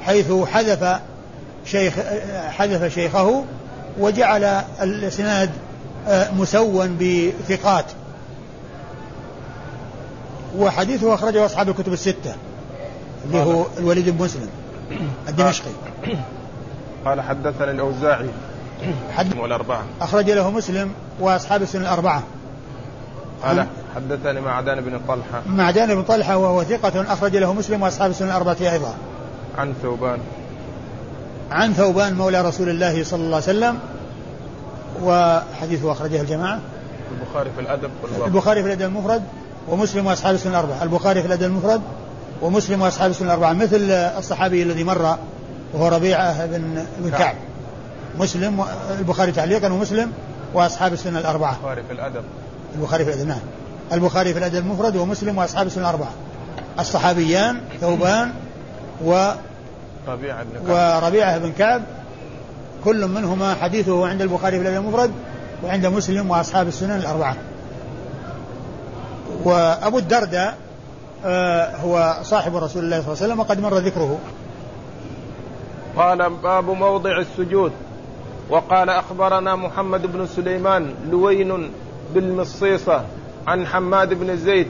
حيث 0.00 0.32
حذف 0.32 1.00
شيخ 1.64 1.94
حذف 2.48 2.94
شيخه 2.94 3.44
وجعل 3.98 4.44
الإسناد 4.82 5.50
مسوى 6.36 6.88
بثقات. 6.88 7.84
وحديثه 10.58 11.14
أخرجه 11.14 11.46
أصحاب 11.46 11.68
الكتب 11.68 11.92
الستة 11.92 12.34
اللي 13.24 13.38
هو 13.38 13.66
الوليد 13.78 14.08
بن 14.08 14.24
مسلم 14.24 14.48
الدمشقي. 15.28 15.70
قال 17.04 17.20
حدثني 17.20 17.70
الأوزاعي 17.70 18.28
حد 19.16 19.38
والأربعة. 19.38 19.82
أخرج 20.00 20.30
له 20.30 20.50
مسلم 20.50 20.92
وأصحاب 21.20 21.62
السنة 21.62 21.82
الأربعة. 21.82 22.22
قال 23.42 23.66
حدثني 23.96 24.40
معدان 24.40 24.80
بن 24.80 25.00
طلحة. 25.08 25.42
معدان 25.46 25.94
بن 25.94 26.02
طلحة 26.02 26.36
وهو 26.36 26.64
ثقة 26.64 27.12
أخرج 27.12 27.36
له 27.36 27.52
مسلم 27.52 27.82
وأصحاب 27.82 28.10
السنة 28.10 28.28
الأربعة 28.28 28.56
أيضا. 28.60 28.94
عن 29.58 29.74
ثوبان. 29.82 30.18
عن 31.50 31.72
ثوبان 31.72 32.14
مولى 32.14 32.40
رسول 32.40 32.68
الله 32.68 33.04
صلى 33.04 33.20
الله 33.20 33.36
عليه 33.36 33.44
وسلم 33.44 33.78
وحديثه 35.02 35.92
أخرجه 35.92 36.20
الجماعة. 36.20 36.60
البخاري 37.20 37.50
في 37.56 37.60
الأدب 37.60 37.90
والباب. 38.02 38.26
البخاري 38.26 38.62
في 38.62 38.66
الأدب 38.66 38.82
المفرد 38.82 39.22
ومسلم 39.68 40.06
وأصحاب 40.06 40.34
السنة 40.34 40.52
الأربعة. 40.52 40.82
البخاري 40.82 41.20
في 41.20 41.26
الأدب 41.26 41.42
المفرد 41.42 41.80
ومسلم 42.42 42.82
وأصحاب 42.82 43.10
السنة 43.10 43.26
الأربعة 43.26 43.52
مثل 43.52 43.90
الصحابي 43.90 44.62
الذي 44.62 44.84
مر 44.84 45.16
وهو 45.74 45.88
ربيعة 45.88 46.46
بن 46.46 46.84
بن 46.98 47.10
كعب. 47.10 47.34
مسلم 48.18 48.64
البخاري 48.98 49.32
تعليقا 49.32 49.72
ومسلم 49.72 50.12
وأصحاب 50.54 50.92
السنة 50.92 51.18
الأربعة. 51.18 51.56
البخاري 51.56 51.82
في 51.82 51.92
الأدب. 51.92 52.22
البخاري 52.76 53.04
في 53.04 53.10
الأدب 53.10 53.28
نعم. 53.28 53.40
البخاري 53.92 54.32
في 54.32 54.38
الأدب 54.38 54.56
المفرد 54.56 54.96
ومسلم 54.96 55.38
وأصحاب 55.38 55.66
السنة 55.66 55.84
الأربعة. 55.84 56.10
الصحابيان 56.78 57.60
ثوبان 57.80 58.32
و 59.04 59.30
ربيعة 60.08 60.42
بن 60.44 60.66
كعب. 60.66 61.02
وربيعة 61.02 61.38
بن 61.38 61.52
كعب 61.52 61.82
كل 62.84 63.06
منهما 63.06 63.54
حديثه 63.54 64.08
عند 64.08 64.22
البخاري 64.22 64.56
في 64.56 64.62
الأدب 64.62 64.86
المفرد 64.86 65.10
وعند 65.64 65.86
مسلم 65.86 66.30
وأصحاب 66.30 66.68
السنن 66.68 66.96
الأربعة. 66.96 67.36
وأبو 69.44 69.98
الدرداء 69.98 70.56
آه، 71.24 71.76
هو 71.76 72.18
صاحب 72.22 72.56
رسول 72.56 72.84
الله 72.84 73.00
صلى 73.00 73.12
الله 73.12 73.22
عليه 73.22 73.26
وسلم 73.26 73.40
وقد 73.40 73.60
مر 73.60 73.78
ذكره. 73.78 74.18
قال 75.96 76.30
باب 76.30 76.70
موضع 76.70 77.18
السجود. 77.18 77.72
وقال 78.50 78.90
أخبرنا 78.90 79.56
محمد 79.56 80.06
بن 80.06 80.26
سليمان 80.26 80.94
لوين 81.10 81.70
بالمصيصة 82.14 83.04
عن 83.46 83.66
حماد 83.66 84.14
بن 84.14 84.36
زيد 84.36 84.66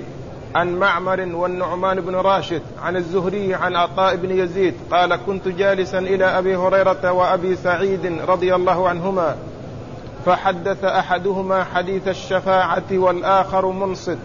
عن 0.55 0.79
معمر 0.79 1.21
والنعمان 1.21 2.01
بن 2.01 2.15
راشد 2.15 2.63
عن 2.83 2.97
الزهري 2.97 3.55
عن 3.55 3.77
عطاء 3.77 4.17
بن 4.17 4.31
يزيد 4.31 4.75
قال 4.91 5.17
كنت 5.17 5.49
جالسا 5.49 5.99
إلى 5.99 6.25
أبي 6.25 6.57
هريرة 6.57 7.13
وأبي 7.13 7.57
سعيد 7.57 8.21
رضي 8.29 8.55
الله 8.55 8.89
عنهما 8.89 9.37
فحدث 10.27 10.85
أحدهما 10.85 11.65
حديث 11.65 12.09
الشفاعة 12.09 12.83
والآخر 12.93 13.67
منصت 13.67 14.19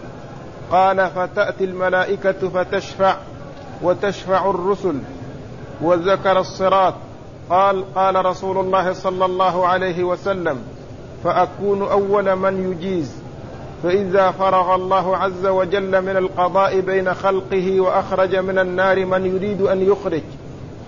قال 0.70 1.10
فتأتي 1.10 1.64
الملائكة 1.64 2.48
فتشفع 2.48 3.16
وتشفع 3.82 4.50
الرسل 4.50 4.98
وذكر 5.82 6.40
الصراط 6.40 6.94
قال 7.50 7.94
قال 7.94 8.26
رسول 8.26 8.58
الله 8.58 8.92
صلى 8.92 9.24
الله 9.24 9.66
عليه 9.66 10.04
وسلم 10.04 10.62
فأكون 11.24 11.82
أول 11.82 12.36
من 12.36 12.72
يجيز. 12.72 13.12
فإذا 13.82 14.30
فرغ 14.30 14.74
الله 14.74 15.16
عز 15.16 15.46
وجل 15.46 16.02
من 16.02 16.16
القضاء 16.16 16.80
بين 16.80 17.14
خلقه 17.14 17.80
وأخرج 17.80 18.36
من 18.36 18.58
النار 18.58 19.06
من 19.06 19.26
يريد 19.26 19.62
أن 19.62 19.82
يخرج. 19.82 20.22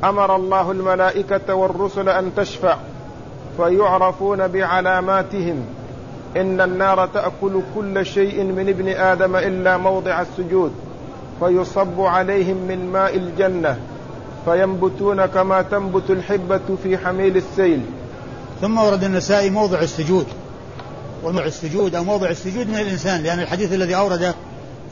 أمر 0.04 0.36
الله 0.36 0.70
الملائكة 0.70 1.54
والرسل 1.54 2.08
أن 2.08 2.30
تشفع. 2.36 2.76
فيعرفون 3.56 4.48
بعلاماتهم. 4.48 5.66
إن 6.36 6.60
النار 6.60 7.06
تأكل 7.06 7.60
كل 7.74 8.06
شيء 8.06 8.44
من 8.44 8.68
ابن 8.68 8.88
آدم 8.88 9.36
إلا 9.36 9.76
موضع 9.76 10.20
السجود. 10.20 10.72
فيصب 11.40 12.00
عليهم 12.00 12.56
من 12.56 12.90
ماء 12.92 13.16
الجنة. 13.16 13.78
فينبتون 14.44 15.26
كما 15.26 15.62
تنبت 15.62 16.10
الحبة 16.10 16.76
في 16.82 16.98
حميل 16.98 17.36
السيل. 17.36 17.80
ثم 18.60 18.78
ورد 18.78 19.04
النسائي 19.04 19.50
موضع 19.50 19.80
السجود. 19.80 20.26
وموضع 21.24 21.46
السجود 21.46 21.94
أو 21.94 22.04
موضع 22.04 22.28
السجود 22.30 22.68
من 22.68 22.78
الإنسان 22.78 23.22
لأن 23.22 23.40
الحديث 23.40 23.72
الذي 23.72 23.96
أورده 23.96 24.34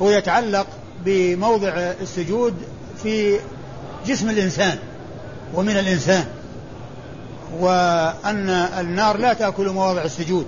هو 0.02 0.10
يتعلق 0.10 0.66
بموضع 1.04 1.68
السجود 2.00 2.54
في 3.02 3.38
جسم 4.06 4.30
الإنسان 4.30 4.78
ومن 5.54 5.76
الإنسان 5.76 6.24
وأن 7.60 8.48
النار 8.78 9.16
لا 9.16 9.32
تأكل 9.32 9.68
مواضع 9.68 10.02
السجود. 10.02 10.46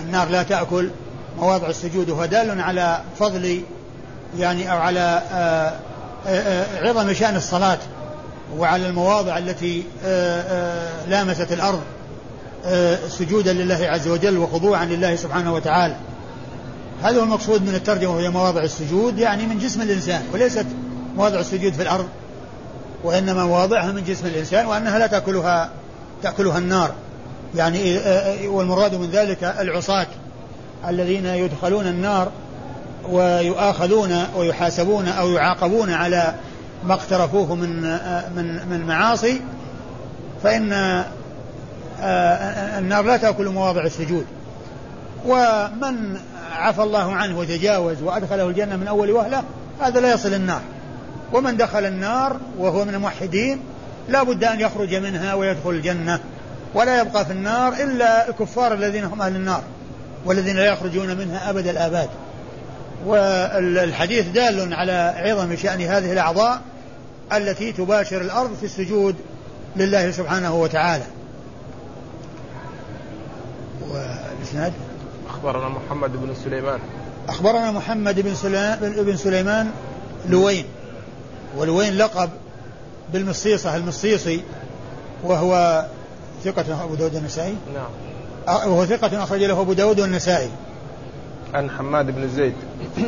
النار 0.00 0.28
لا 0.28 0.42
تأكل 0.42 0.90
مواضع 1.38 1.68
السجود 1.68 2.10
وهو 2.10 2.24
دال 2.24 2.60
على 2.60 3.00
فضل 3.18 3.62
يعني 4.38 4.72
أو 4.72 4.78
على 4.78 5.22
آه، 5.32 5.78
آه، 6.26 6.28
آه، 6.28 6.88
عظم 6.88 7.12
شأن 7.12 7.36
الصلاة 7.36 7.78
وعلى 8.56 8.86
المواضع 8.86 9.38
التي 9.38 9.84
لامست 11.08 11.52
الأرض. 11.52 11.80
سجودا 13.08 13.52
لله 13.52 13.86
عز 13.86 14.08
وجل 14.08 14.38
وخضوعا 14.38 14.84
لله 14.84 15.16
سبحانه 15.16 15.54
وتعالى. 15.54 15.96
هذا 17.02 17.18
هو 17.18 17.22
المقصود 17.22 17.62
من 17.62 17.74
الترجمة 17.74 18.16
وهي 18.16 18.30
مواضع 18.30 18.62
السجود 18.62 19.18
يعني 19.18 19.46
من 19.46 19.58
جسم 19.58 19.82
الإنسان 19.82 20.22
وليست 20.32 20.66
مواضع 21.16 21.40
السجود 21.40 21.72
في 21.72 21.82
الأرض 21.82 22.08
وإنما 23.04 23.44
مواضعها 23.44 23.92
من 23.92 24.04
جسم 24.04 24.26
الإنسان 24.26 24.66
وأنها 24.66 24.98
لا 24.98 25.06
تأكلها 25.06 25.70
تأكلها 26.22 26.58
النار. 26.58 26.94
يعني 27.54 27.98
والمراد 28.46 28.94
من 28.94 29.10
ذلك 29.10 29.54
العصاة 29.60 30.06
الذين 30.88 31.26
يدخلون 31.26 31.86
النار 31.86 32.30
ويؤاخذون 33.10 34.24
ويحاسبون 34.36 35.08
أو 35.08 35.30
يعاقبون 35.30 35.90
على 35.90 36.34
ما 36.84 36.94
اقترفوه 36.94 37.54
من 37.54 37.82
من 38.36 38.68
من 38.68 38.86
معاصي. 38.86 39.40
فإن 40.42 41.04
النار 42.78 43.04
لا 43.04 43.16
تأكل 43.16 43.48
مواضع 43.48 43.82
السجود. 43.84 44.26
ومن 45.26 46.18
عفى 46.52 46.82
الله 46.82 47.12
عنه 47.12 47.38
وتجاوز 47.38 48.02
وأدخله 48.02 48.48
الجنة 48.48 48.76
من 48.76 48.88
أول 48.88 49.10
وهلة 49.10 49.42
هذا 49.80 50.00
لا 50.00 50.14
يصل 50.14 50.34
النار. 50.34 50.60
ومن 51.32 51.56
دخل 51.56 51.84
النار 51.84 52.36
وهو 52.58 52.84
من 52.84 52.94
الموحدين 52.94 53.60
لا 54.08 54.22
بد 54.22 54.44
أن 54.44 54.60
يخرج 54.60 54.94
منها 54.94 55.34
ويدخل 55.34 55.70
الجنة. 55.70 56.20
ولا 56.74 57.00
يبقى 57.00 57.24
في 57.24 57.32
النار 57.32 57.72
إلا 57.72 58.28
الكفار 58.28 58.74
الذين 58.74 59.04
هم 59.04 59.22
أهل 59.22 59.36
النار 59.36 59.62
والذين 60.24 60.56
لا 60.56 60.66
يخرجون 60.66 61.16
منها 61.16 61.50
أبد 61.50 61.66
الآباد. 61.66 62.08
والحديث 63.06 64.28
دال 64.28 64.74
على 64.74 65.14
عظم 65.16 65.56
شأن 65.56 65.80
هذه 65.80 66.12
الأعضاء 66.12 66.60
التي 67.32 67.72
تباشر 67.72 68.20
الأرض 68.20 68.54
في 68.54 68.66
السجود 68.66 69.16
لله 69.76 70.10
سبحانه 70.10 70.54
وتعالى. 70.54 71.04
والإسناد؟ 73.90 74.72
أخبرنا 75.28 75.68
محمد 75.68 76.12
بن 76.12 76.34
سليمان. 76.44 76.80
أخبرنا 77.28 77.70
محمد 77.70 78.20
بن 78.20 78.34
سليمان, 78.34 78.78
بن 78.80 79.16
سليمان 79.16 79.70
لوين. 80.28 80.64
ولوين 81.56 81.98
لقب 81.98 82.30
بالمصيصة 83.12 83.76
المصيصي 83.76 84.40
وهو 85.24 85.84
ثقة 86.44 86.84
أبو 86.84 86.94
داود 86.94 87.16
النسائي 87.16 87.56
نعم. 87.74 87.90
وهو 88.70 88.86
ثقة 88.86 89.22
أخرج 89.22 89.42
له 89.42 89.60
أبو 89.60 89.72
داود 89.72 90.00
والنسائي. 90.00 90.50
عن 91.54 91.70
حماد 91.70 92.06
بن 92.06 92.28
زيد. 92.28 92.54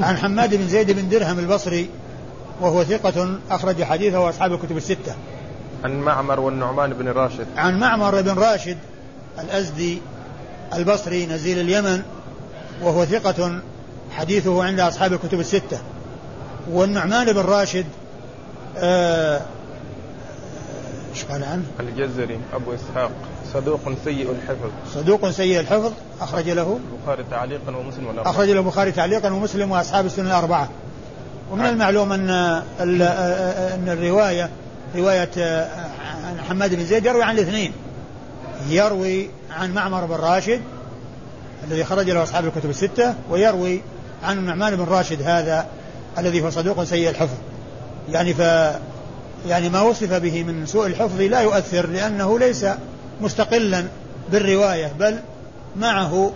عن 0.02 0.16
حماد 0.16 0.54
بن 0.54 0.68
زيد 0.68 0.90
بن 0.90 1.08
درهم 1.08 1.38
البصري 1.38 1.90
وهو 2.60 2.84
ثقة 2.84 3.38
أخرج 3.50 3.82
حديثه 3.82 4.20
وأصحاب 4.20 4.52
الكتب 4.52 4.76
الستة. 4.76 5.14
عن 5.84 6.00
معمر 6.00 6.40
والنعمان 6.40 6.92
بن 6.92 7.08
راشد. 7.08 7.46
عن 7.56 7.80
معمر 7.80 8.20
بن 8.20 8.38
راشد 8.38 8.78
الأزدي 9.40 10.02
البصري 10.74 11.26
نزيل 11.26 11.58
اليمن 11.60 12.02
وهو 12.82 13.04
ثقة 13.04 13.60
حديثه 14.10 14.64
عند 14.64 14.80
أصحاب 14.80 15.12
الكتب 15.12 15.40
الستة. 15.40 15.78
والنعمان 16.70 17.32
بن 17.32 17.40
راشد 17.40 17.84
آه 18.76 19.40
إيش 21.14 21.24
قال 21.24 21.44
عنه؟ 21.44 21.64
الجزري 21.80 22.38
أبو 22.54 22.74
إسحاق 22.74 23.10
صدوق 23.54 23.80
سيء 24.04 24.30
الحفظ. 24.30 24.70
صدوق 24.94 25.30
سيء 25.30 25.60
الحفظ 25.60 25.92
أخرج 26.20 26.50
له. 26.50 26.78
البخاري 26.92 27.24
تعليقا 27.30 27.76
ومسلم 27.76 28.06
والأربعة 28.06 28.30
أخرج 28.30 28.50
له 28.50 28.60
البخاري 28.60 28.92
تعليقا 28.92 29.30
ومسلم 29.30 29.70
وأصحاب 29.70 30.06
السنن 30.06 30.26
الأربعة. 30.26 30.68
ومن 31.50 31.62
نعم. 31.62 31.72
المعلوم 31.72 32.12
أن 32.12 32.30
أن 32.80 33.88
الرواية 33.88 34.50
رواية 34.96 35.30
عن 36.24 36.40
حماد 36.48 36.74
بن 36.74 36.84
زيد 36.84 37.06
يروي 37.06 37.22
عن 37.22 37.34
الاثنين. 37.34 37.72
يروي 38.68 39.30
عن 39.50 39.74
معمر 39.74 40.04
بن 40.04 40.14
راشد 40.14 40.60
الذي 41.64 41.84
خرج 41.84 42.10
له 42.10 42.22
أصحاب 42.22 42.44
الكتب 42.44 42.70
الستة 42.70 43.14
ويروي 43.30 43.82
عن 44.22 44.38
النعمان 44.38 44.76
بن 44.76 44.84
راشد 44.84 45.22
هذا 45.22 45.66
الذي 46.18 46.42
هو 46.42 46.50
صدوق 46.50 46.84
سيء 46.84 47.10
الحفظ. 47.10 47.36
يعني 48.12 48.34
ف 48.34 48.38
يعني 49.46 49.68
ما 49.68 49.80
وصف 49.80 50.12
به 50.12 50.42
من 50.42 50.66
سوء 50.66 50.86
الحفظ 50.86 51.20
لا 51.20 51.40
يؤثر 51.40 51.86
لأنه 51.86 52.38
ليس 52.38 52.66
مستقلا 53.20 53.84
بالرواية 54.32 54.92
بل 54.98 55.18
معه 55.76 56.32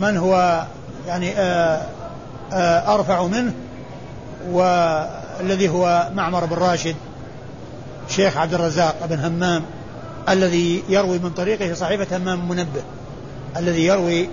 من 0.00 0.16
هو 0.16 0.64
يعني 1.06 1.38
آآ 1.38 1.86
آآ 2.52 2.94
أرفع 2.94 3.26
منه 3.26 3.52
والذي 4.50 5.68
هو 5.68 6.08
معمر 6.14 6.44
بن 6.44 6.56
راشد 6.56 6.96
شيخ 8.08 8.36
عبد 8.36 8.54
الرزاق 8.54 9.06
بن 9.06 9.18
همام. 9.18 9.62
الذي 10.28 10.82
يروي 10.88 11.18
من 11.18 11.30
طريقه 11.30 11.74
صحيفة 11.74 12.16
همام 12.16 12.48
منبه. 12.48 12.82
الذي 13.56 13.86
يروي 13.86 14.28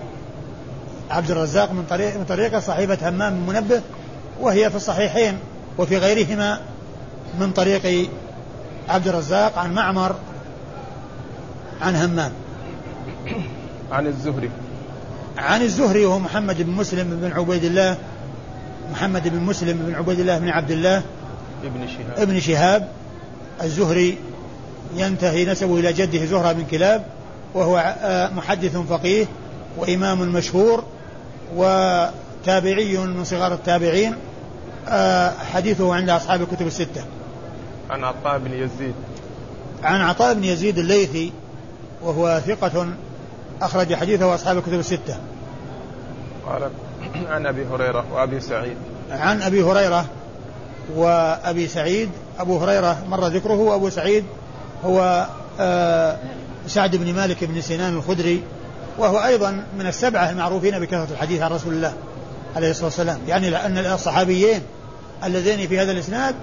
عبد 1.12 1.32
الرزاق 1.32 1.72
من 1.72 1.86
طريق 1.90 2.18
من 2.18 2.26
طريقه 2.26 2.60
صحيفة 2.60 3.10
همام 3.10 3.48
منبه 3.48 3.82
وهي 4.40 4.70
في 4.70 4.76
الصحيحين 4.76 5.38
وفي 5.78 5.98
غيرهما 5.98 6.60
من 7.40 7.52
طريق 7.52 8.10
عبد 8.90 9.08
الرزاق 9.08 9.58
عن 9.58 9.74
معمر 9.74 10.16
عن 11.82 11.96
همام. 11.96 12.32
عن 13.92 14.08
الزهري. 14.08 14.50
عن 15.38 15.62
الزهري 15.62 16.06
وهو 16.06 16.20
محمد 16.20 16.62
بن 16.62 16.72
مسلم 16.72 17.20
بن 17.22 17.32
عبيد 17.32 17.64
الله 17.64 17.98
محمد 18.92 19.28
بن 19.28 19.40
مسلم 19.40 19.78
بن 19.78 19.96
عبيد 19.96 20.20
الله 20.20 20.40
بن 20.40 20.50
عبد 20.50 20.72
الله 20.72 21.02
ابن 21.64 21.88
شهاب. 21.88 22.20
ابن 22.20 22.40
شهاب. 22.40 22.88
الزهري 23.64 24.18
ينتهي 24.98 25.46
نسبه 25.46 25.80
إلى 25.80 25.94
جده 25.94 26.26
زهرة 26.26 26.52
بن 26.52 26.66
كلاب 26.66 27.06
وهو 27.54 27.96
آه، 28.02 28.30
محدث 28.30 28.78
فقيه 28.78 29.26
وإمام 29.78 30.20
مشهور 30.20 30.84
وتابعي 31.56 32.98
من 32.98 33.24
صغار 33.24 33.54
التابعين 33.54 34.16
آه، 34.88 35.32
حديثه 35.54 35.96
عند 35.96 36.10
أصحاب 36.10 36.42
الكتب 36.42 36.68
الستة. 36.68 37.04
عن 37.90 38.04
عطاء 38.04 38.40
بن 38.40 38.52
يزيد. 38.54 38.94
عن 39.84 40.02
عطاء 40.02 40.34
بن 40.34 40.44
يزيد 40.44 40.78
الليثي 40.78 41.32
وهو 42.02 42.42
ثقة 42.48 42.88
أخرج 43.62 43.94
حديثه 43.94 44.36
أصحاب 44.36 44.58
الكتب 44.58 44.80
الستة. 44.80 45.18
قال 46.48 46.70
عن 47.34 47.46
أبي 47.46 47.66
هريرة 47.66 48.06
وأبي 48.14 48.40
سعيد. 48.40 48.78
عن 49.12 49.42
أبي 49.42 49.64
هريرة 49.64 50.06
وأبي 50.96 51.68
سعيد 51.68 52.10
أبو 52.40 52.58
هريرة 52.58 52.98
مر 53.10 53.28
ذكره 53.28 53.60
وأبو 53.60 53.90
سعيد 53.90 54.26
هو 54.86 55.28
آه، 55.60 56.18
سعد 56.68 56.96
بن 56.96 57.14
مالك 57.14 57.44
بن 57.44 57.62
سنان 57.62 57.94
الخدري 57.94 58.44
وهو 58.98 59.18
أيضا 59.18 59.64
من 59.78 59.88
السبعة 59.88 60.30
المعروفين 60.30 60.80
بكثرة 60.80 61.08
الحديث 61.12 61.42
عن 61.42 61.52
رسول 61.52 61.74
الله 61.74 61.94
عليه 62.56 62.72
الصلاة 62.72 62.86
والسلام. 62.86 63.20
يعني 63.28 63.50
لأن 63.50 63.78
الصحابيين 63.78 64.62
اللذين 65.24 65.68
في 65.68 65.80
هذا 65.80 65.92
الإسناد 65.92 66.36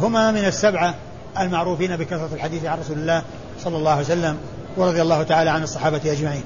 هما 0.00 0.30
من 0.30 0.44
السبعة 0.44 0.94
المعروفين 1.40 1.96
بكثرة 1.96 2.30
الحديث 2.32 2.64
عن 2.64 2.78
رسول 2.78 2.98
الله 2.98 3.22
صلى 3.60 3.76
الله 3.76 3.90
عليه 3.90 4.04
وسلم 4.04 4.36
ورضي 4.76 5.02
الله 5.02 5.22
تعالى 5.22 5.50
عن 5.50 5.62
الصحابة 5.62 6.00
أجمعين. 6.04 6.42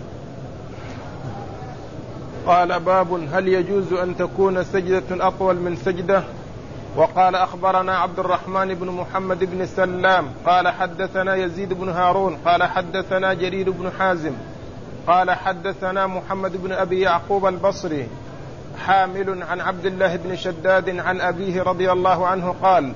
قال 2.47 2.81
باب 2.81 3.29
هل 3.33 3.49
يجوز 3.49 3.93
أن 3.93 4.17
تكون 4.17 4.65
سجدة 4.65 5.03
أطول 5.11 5.57
من 5.57 5.77
سجدة؟ 5.77 6.23
وقال 6.97 7.35
أخبرنا 7.35 7.99
عبد 7.99 8.19
الرحمن 8.19 8.75
بن 8.75 8.87
محمد 8.87 9.45
بن 9.45 9.67
سلام 9.67 10.33
قال 10.47 10.69
حدثنا 10.69 11.35
يزيد 11.35 11.73
بن 11.73 11.89
هارون 11.89 12.37
قال 12.37 12.63
حدثنا 12.63 13.35
جرير 13.35 13.71
بن 13.71 13.91
حازم 13.99 14.33
قال 15.07 15.31
حدثنا 15.31 16.07
محمد 16.07 16.63
بن 16.63 16.73
أبي 16.73 17.01
يعقوب 17.01 17.47
البصري 17.47 18.09
حامل 18.87 19.43
عن 19.43 19.61
عبد 19.61 19.87
الله 19.87 20.17
بن 20.17 20.37
شداد 20.37 20.99
عن 20.99 21.21
أبيه 21.21 21.63
رضي 21.63 21.93
الله 21.93 22.27
عنه 22.27 22.55
قال 22.63 22.93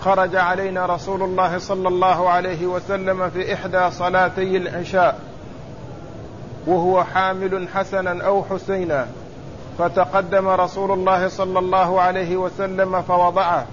خرج 0.00 0.36
علينا 0.36 0.86
رسول 0.86 1.22
الله 1.22 1.58
صلى 1.58 1.88
الله 1.88 2.28
عليه 2.30 2.66
وسلم 2.66 3.30
في 3.30 3.54
إحدى 3.54 3.90
صلاتي 3.90 4.56
العشاء 4.56 5.20
وهو 6.66 7.04
حامل 7.04 7.68
حسنا 7.68 8.24
أو 8.24 8.44
حسينا. 8.44 9.06
فتقدم 9.78 10.48
رسول 10.48 10.92
الله 10.92 11.28
صلى 11.28 11.58
الله 11.58 12.00
عليه 12.00 12.36
وسلم 12.36 13.02
فوضعه 13.02 13.66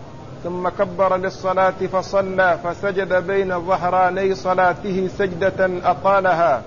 ثم 0.44 0.70
كبر 0.70 1.18
للصلاة 1.18 1.74
فصلى 1.94 2.60
فسجد 2.64 3.14
بين 3.28 3.60
ظهراني 3.62 4.36
صلاته 4.36 5.10
سجدة 5.18 5.70
أطالها. 5.84 6.62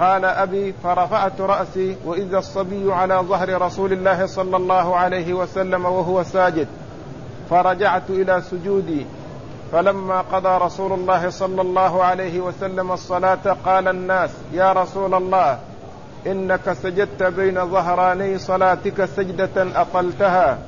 قال 0.00 0.24
أبي 0.24 0.74
فرفعت 0.82 1.40
رأسي 1.40 1.96
وإذا 2.04 2.38
الصبي 2.38 2.92
على 2.92 3.14
ظهر 3.14 3.62
رسول 3.62 3.92
الله 3.92 4.26
صلى 4.26 4.56
الله 4.56 4.96
عليه 4.96 5.34
وسلم 5.34 5.84
وهو 5.84 6.22
ساجد 6.22 6.68
فرجعت 7.50 8.10
إلى 8.10 8.42
سجودي. 8.50 9.06
فلما 9.72 10.20
قضى 10.20 10.64
رسول 10.64 10.92
الله 10.92 11.30
صلى 11.30 11.62
الله 11.62 12.04
عليه 12.04 12.40
وسلم 12.40 12.92
الصلاة 12.92 13.56
قال 13.64 13.88
الناس 13.88 14.30
يا 14.52 14.72
رسول 14.72 15.14
الله 15.14 15.58
إنك 16.26 16.76
سجدت 16.82 17.22
بين 17.22 17.70
ظهراني 17.70 18.38
صلاتك 18.38 19.08
سجدة 19.16 19.80
أطلتها 19.80 20.58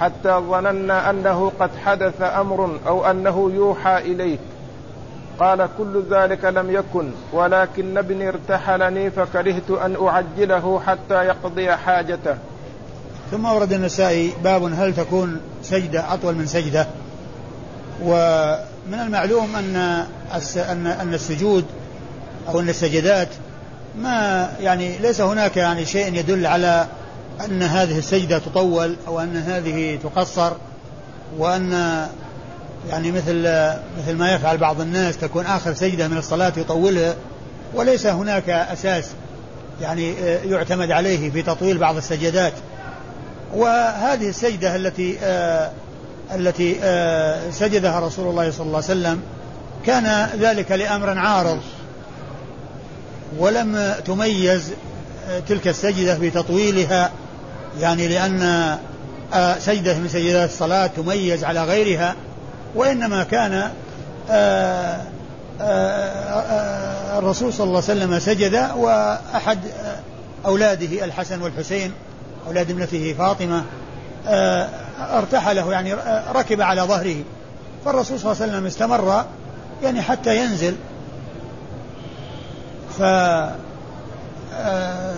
حتى 0.00 0.40
ظننا 0.50 1.10
أنه 1.10 1.52
قد 1.60 1.70
حدث 1.84 2.22
أمر 2.22 2.78
أو 2.86 3.10
أنه 3.10 3.50
يوحى 3.54 3.98
إليك. 3.98 4.40
قال 5.40 5.68
كل 5.78 6.02
ذلك 6.10 6.44
لم 6.44 6.70
يكن 6.70 7.10
ولكن 7.32 7.98
ابني 7.98 8.28
ارتحلني 8.28 9.10
فكرهت 9.10 9.70
أن 9.70 9.96
أعجله 10.06 10.80
حتى 10.86 11.14
يقضي 11.24 11.72
حاجته. 11.72 12.36
ثم 13.30 13.44
ورد 13.44 13.72
النسائي 13.72 14.32
باب 14.44 14.62
هل 14.62 14.94
تكون 14.94 15.40
سجدة 15.62 16.14
أطول 16.14 16.34
من 16.34 16.46
سجدة؟ 16.46 16.86
ومن 18.02 19.00
المعلوم 19.00 19.56
أن 19.56 19.76
أن 21.00 21.14
السجود 21.14 21.64
أو 22.48 22.60
أن 22.60 22.68
السجدات 22.68 23.28
ما 23.98 24.50
يعني 24.60 24.98
ليس 24.98 25.20
هناك 25.20 25.56
يعني 25.56 25.86
شيء 25.86 26.14
يدل 26.14 26.46
على 26.46 26.86
أن 27.44 27.62
هذه 27.62 27.98
السجدة 27.98 28.38
تطول 28.38 28.96
أو 29.06 29.20
أن 29.20 29.36
هذه 29.36 29.98
تقصر 30.02 30.52
وأن 31.38 31.72
يعني 32.90 33.12
مثل 33.12 33.42
مثل 33.98 34.16
ما 34.16 34.34
يفعل 34.34 34.58
بعض 34.58 34.80
الناس 34.80 35.16
تكون 35.16 35.46
آخر 35.46 35.74
سجدة 35.74 36.08
من 36.08 36.16
الصلاة 36.16 36.52
يطولها 36.56 37.14
وليس 37.74 38.06
هناك 38.06 38.48
أساس 38.48 39.10
يعني 39.80 40.12
يعتمد 40.44 40.90
عليه 40.90 41.30
في 41.30 41.42
تطويل 41.42 41.78
بعض 41.78 41.96
السجدات 41.96 42.52
وهذه 43.54 44.28
السجدة 44.28 44.76
التي 44.76 45.18
آه 45.22 45.70
التي 46.34 46.76
آه 46.82 47.50
سجدها 47.50 48.00
رسول 48.00 48.30
الله 48.30 48.50
صلى 48.50 48.66
الله 48.66 48.76
عليه 48.76 48.86
وسلم 48.86 49.22
كان 49.86 50.28
ذلك 50.38 50.72
لأمر 50.72 51.18
عارض. 51.18 51.60
ولم 53.38 53.94
تميز 54.06 54.72
آه، 55.28 55.38
تلك 55.48 55.68
السجدة 55.68 56.18
بتطويلها 56.18 57.12
يعني 57.80 58.08
لأن 58.08 58.42
آه، 59.34 59.58
سجدة 59.58 59.98
من 59.98 60.08
سجدات 60.08 60.50
الصلاة 60.50 60.86
تميز 60.86 61.44
على 61.44 61.64
غيرها 61.64 62.14
وإنما 62.74 63.22
كان 63.24 63.70
آه، 64.30 65.00
الرسول 67.18 67.52
صلى 67.52 67.64
الله 67.64 67.82
عليه 67.88 68.00
وسلم 68.00 68.18
سجد 68.18 68.70
وأحد 68.76 69.58
أولاده 70.46 71.04
الحسن 71.04 71.42
والحسين 71.42 71.92
أولاد 72.46 72.70
ابنته 72.70 73.14
فاطمة 73.18 73.64
ارتحله 74.98 75.72
يعني 75.72 75.94
ركب 76.34 76.60
على 76.60 76.82
ظهره. 76.82 77.16
فالرسول 77.84 78.20
صلى 78.20 78.32
الله 78.32 78.42
عليه 78.42 78.52
وسلم 78.52 78.66
استمر 78.66 79.24
يعني 79.82 80.02
حتى 80.02 80.36
ينزل. 80.36 80.74
ف 82.98 83.02
آه، 84.54 85.14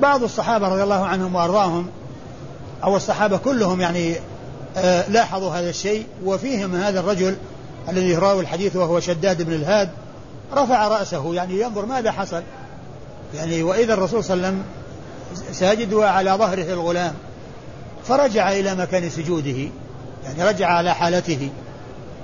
بعض 0.00 0.22
الصحابة 0.22 0.68
رضي 0.68 0.82
الله 0.82 1.04
عنهم 1.04 1.34
وأرضاهم 1.34 1.86
أو 2.84 2.96
الصحابة 2.96 3.36
كلهم 3.36 3.80
يعني 3.80 4.16
آه، 4.76 5.08
لاحظوا 5.08 5.50
هذا 5.50 5.70
الشيء 5.70 6.06
وفيهم 6.24 6.74
هذا 6.74 7.00
الرجل 7.00 7.36
الذي 7.88 8.14
راوي 8.14 8.40
الحديث 8.40 8.76
وهو 8.76 9.00
شداد 9.00 9.42
بن 9.42 9.52
الهاد 9.52 9.90
رفع 10.52 10.88
رأسه 10.88 11.34
يعني 11.34 11.60
ينظر 11.60 11.86
ماذا 11.86 12.12
حصل؟ 12.12 12.42
يعني 13.34 13.62
وإذا 13.62 13.94
الرسول 13.94 14.24
صلى 14.24 14.34
الله 14.34 14.46
عليه 14.46 14.56
وسلم 14.56 14.64
ساجد 15.52 15.92
وعلى 15.92 16.30
ظهره 16.30 16.72
الغلام 16.72 17.14
فرجع 18.04 18.52
إلى 18.52 18.74
مكان 18.74 19.10
سجوده 19.10 19.68
يعني 20.24 20.44
رجع 20.44 20.66
على 20.66 20.94
حالته 20.94 21.50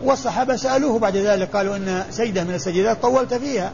والصحابة 0.04 0.56
سألوه 0.56 0.98
بعد 0.98 1.16
ذلك 1.16 1.56
قالوا 1.56 1.76
إن 1.76 2.04
سجدة 2.10 2.44
من 2.44 2.54
السجدات 2.54 3.02
طولت 3.02 3.34
فيها. 3.34 3.72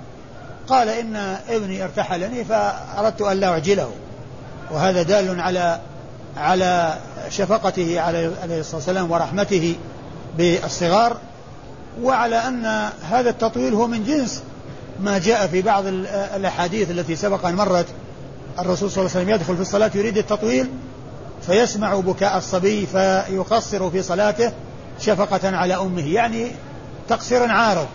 قال 0.69 0.89
إن 0.89 1.17
ابني 1.49 1.85
ارتحلني 1.85 2.45
فأردت 2.45 3.23
أن 3.23 3.41
لا 3.41 3.49
أعجله. 3.49 3.91
وهذا 4.71 5.03
دال 5.03 5.41
على 5.41 5.81
على 6.37 6.99
شفقته 7.31 8.01
عليه 8.01 8.31
الصلاة 8.43 8.77
والسلام 8.77 9.11
ورحمته 9.11 9.77
بالصغار 10.39 11.17
وعلى 12.03 12.37
أن 12.37 12.91
هذا 13.11 13.31
التطويل 13.31 13.75
هو 13.75 13.87
من 13.87 14.05
جنس 14.05 14.43
ما 15.01 15.19
جاء 15.19 15.47
في 15.47 15.63
بعض 15.63 15.85
الأحاديث 16.37 16.91
التي 16.91 17.17
سبق 17.17 17.47
أن 17.47 17.55
مرت. 17.55 17.87
الرسول 18.59 18.91
صلى 18.91 19.01
الله 19.01 19.17
عليه 19.17 19.25
وسلم 19.25 19.35
يدخل 19.35 19.55
في 19.57 19.63
الصلاة 19.63 19.91
يريد 19.95 20.19
التطويل 20.19 20.71
فيسمع 21.47 21.95
بكاء 21.95 22.39
الصبي 22.39 22.87
فيقصر 22.87 23.91
في 23.91 24.03
صلاته 24.03 24.53
شفقة 25.01 25.57
على 25.57 25.75
أمه 25.75 26.15
يعني 26.15 26.51
تقصير 27.09 27.51
عارض. 27.51 27.87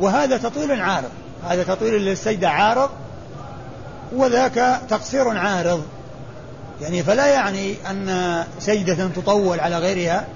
وهذا 0.00 0.36
تطويل 0.36 0.80
عارض. 0.80 1.10
هذا 1.48 1.62
تطويل 1.62 1.94
للسجدة 1.94 2.48
عارض 2.48 2.90
وذاك 4.12 4.80
تقصير 4.88 5.28
عارض. 5.28 5.82
يعني 6.80 7.02
فلا 7.02 7.26
يعني 7.26 7.74
أن 7.90 8.44
سجدة 8.58 9.08
تطول 9.16 9.60
على 9.60 9.78
غيرها 9.78 10.26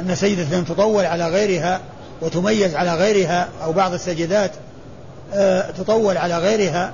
أن 0.00 0.14
سجدة 0.14 0.60
تطول 0.60 1.04
على 1.04 1.28
غيرها 1.28 1.80
وتميز 2.20 2.74
على 2.74 2.94
غيرها 2.94 3.48
أو 3.64 3.72
بعض 3.72 3.92
السجدات 3.92 4.50
آه، 5.34 5.70
تطول 5.70 6.16
على 6.16 6.38
غيرها. 6.38 6.92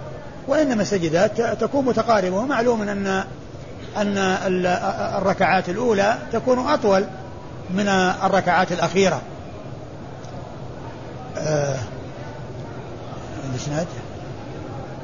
وإنما 0.48 0.82
السجدات 0.82 1.40
تكون 1.60 1.84
متقاربة 1.84 2.36
ومعلوم 2.36 2.82
أن 2.82 3.24
أن 3.96 4.18
الركعات 5.16 5.68
الأولى 5.68 6.18
تكون 6.32 6.58
أطول 6.58 7.04
من 7.70 7.88
الركعات 8.24 8.72
الأخيرة. 8.72 9.20
الإسناد 13.62 13.86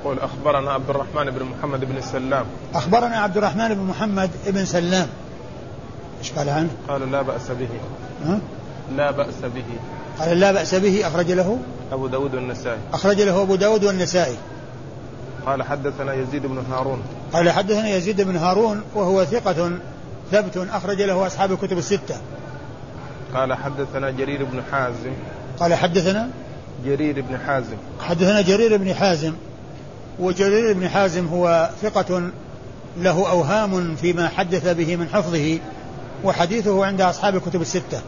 يقول 0.01 0.19
أخبرنا 0.19 0.73
عبد 0.73 0.91
الرحمن 0.91 1.31
بن 1.31 1.45
محمد 1.45 1.85
بن 1.85 2.01
سلام. 2.01 2.45
أخبرنا 2.75 3.17
عبد 3.17 3.37
الرحمن 3.37 3.75
بن 3.75 3.81
محمد 3.81 4.31
بن 4.47 4.65
سلام. 4.65 5.09
إيش 6.19 6.33
قال 6.33 6.49
عنه؟ 6.49 6.69
قال 6.89 7.13
لا 7.13 7.23
بأس 7.23 7.51
به. 7.51 7.69
ها؟ 8.27 8.39
لا 8.97 9.11
بأس 9.11 9.35
به. 9.55 9.65
قال 10.19 10.41
لا 10.41 10.53
بأس 10.53 10.75
به 10.75 11.07
أخرج 11.07 11.31
له. 11.31 11.59
أبو 11.93 12.07
داود 12.07 12.35
والنسائي. 12.35 12.79
أخرج 12.93 13.21
له 13.21 13.43
أبو 13.43 13.55
داود 13.55 13.85
والنسائي. 13.85 14.37
قال 15.47 15.63
حدثنا 15.63 16.15
يزيد 16.15 16.47
بن 16.47 16.65
هارون. 16.71 17.03
قال 17.33 17.51
حدثنا 17.51 17.89
يزيد 17.89 18.21
بن 18.21 18.37
هارون 18.37 18.83
وهو 18.95 19.25
ثقة 19.25 19.79
ثبت 20.33 20.57
أخرج 20.57 21.03
له 21.03 21.27
أصحاب 21.27 21.53
الكتب 21.53 21.79
الستة. 21.79 22.17
قال 23.35 23.55
حدثنا 23.55 24.11
جرير 24.11 24.45
بن 24.45 24.63
حازم. 24.73 25.13
قال 25.61 25.75
حدثنا 25.75 26.29
جرير 26.85 27.21
بن 27.21 27.39
حازم. 27.47 27.77
حدثنا 28.01 28.41
جرير 28.41 28.77
بن 28.77 28.95
حازم 28.95 29.33
وجرير 30.19 30.73
بن 30.73 30.89
حازم 30.89 31.27
هو 31.27 31.71
ثقة 31.83 32.31
له 32.99 33.31
أوهام 33.31 33.95
فيما 33.97 34.29
حدث 34.29 34.69
به 34.69 34.97
من 34.97 35.09
حفظه 35.09 35.59
وحديثه 36.25 36.87
عند 36.87 37.01
أصحاب 37.01 37.37
الكتب 37.37 37.61
الستة. 37.61 38.01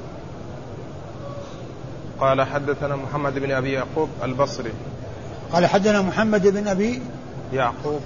قال 2.21 2.43
حدثنا 2.43 2.97
محمد 2.97 3.39
بن 3.39 3.51
أبي 3.51 3.73
يعقوب 3.73 4.09
البصري. 4.23 4.73
قال 5.53 5.67
حدثنا 5.67 6.03
محمد 6.03 6.47
بن 6.47 6.69
أبي 6.69 7.03
يعقوب. 7.53 8.01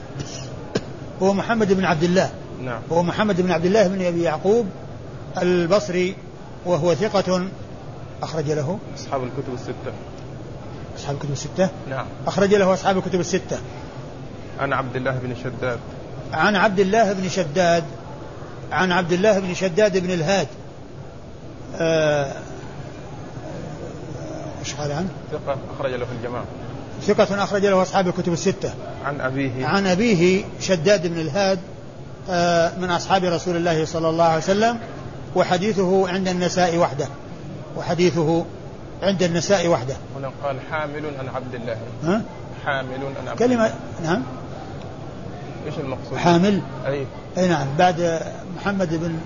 هو 1.22 1.32
محمد 1.32 1.72
بن 1.72 1.84
عبد 1.84 2.02
الله. 2.02 2.30
نعم. 2.64 2.80
هو 2.92 3.02
محمد 3.02 3.40
بن 3.40 3.50
عبد 3.50 3.64
الله 3.64 3.88
بن 3.88 4.04
أبي 4.04 4.22
يعقوب 4.22 4.66
البصري 5.42 6.16
وهو 6.66 6.94
ثقة 6.94 7.48
أخرج 8.22 8.50
له. 8.50 8.78
أصحاب 8.94 9.22
الكتب 9.22 9.54
الستة. 9.54 9.92
أصحاب 10.96 11.14
الكتب 11.14 11.32
الستة؟ 11.32 11.68
نعم. 11.90 12.06
أخرج 12.26 12.54
له 12.54 12.74
أصحاب 12.74 12.98
الكتب 12.98 13.20
الستة. 13.20 13.58
عن 14.60 14.72
عبد 14.72 14.96
الله 14.96 15.18
بن 15.22 15.34
شداد. 15.44 15.78
عن 16.32 16.56
عبد 16.56 16.80
الله 16.80 17.12
بن 17.12 17.28
شداد. 17.28 17.84
عن 18.72 18.92
عبد 18.92 19.12
الله 19.12 19.38
بن 19.38 19.54
شداد 19.54 19.98
بن 19.98 20.10
الهاد. 20.10 20.46
آه، 21.76 22.32
إيش 24.60 24.74
قال 24.74 24.92
عنه؟ 24.92 25.08
ثقة 25.32 25.56
أخرج 25.78 25.92
له 25.92 26.06
في 26.06 26.12
الجماعة. 26.12 26.44
ثقة 27.02 27.44
أخرج 27.44 27.66
له 27.66 27.82
أصحاب 27.82 28.08
الكتب 28.08 28.32
الستة. 28.32 28.74
عن 29.04 29.20
أبيه. 29.20 29.66
عن 29.66 29.86
أبيه 29.86 30.44
شداد 30.60 31.06
بن 31.06 31.20
الهاد 31.20 31.58
آه، 32.30 32.72
من 32.78 32.90
أصحاب 32.90 33.24
رسول 33.24 33.56
الله 33.56 33.84
صلى 33.84 34.08
الله 34.08 34.24
عليه 34.24 34.42
وسلم 34.42 34.78
وحديثه 35.36 36.08
عند 36.08 36.28
النساء 36.28 36.76
وحده. 36.76 37.08
وحديثه 37.76 38.44
عند 39.02 39.22
النساء 39.22 39.68
وحده. 39.68 39.96
هنا 40.16 40.30
قال 40.44 40.56
حامل 40.70 41.02
عن 41.18 41.28
عبد 41.28 41.54
الله. 41.54 41.76
ها؟ 42.04 42.22
حامل 42.64 43.00
عن 43.20 43.28
عبد 43.28 43.38
كلمة 43.38 43.74
نعم. 44.04 44.22
إيش 45.66 45.74
المقصود؟ 45.78 46.18
حامل؟ 46.18 46.60
أي. 46.86 47.06
أي 47.38 47.48
نعم. 47.48 47.66
بعد 47.78 48.20
محمد 48.56 48.94
بن 48.94 49.18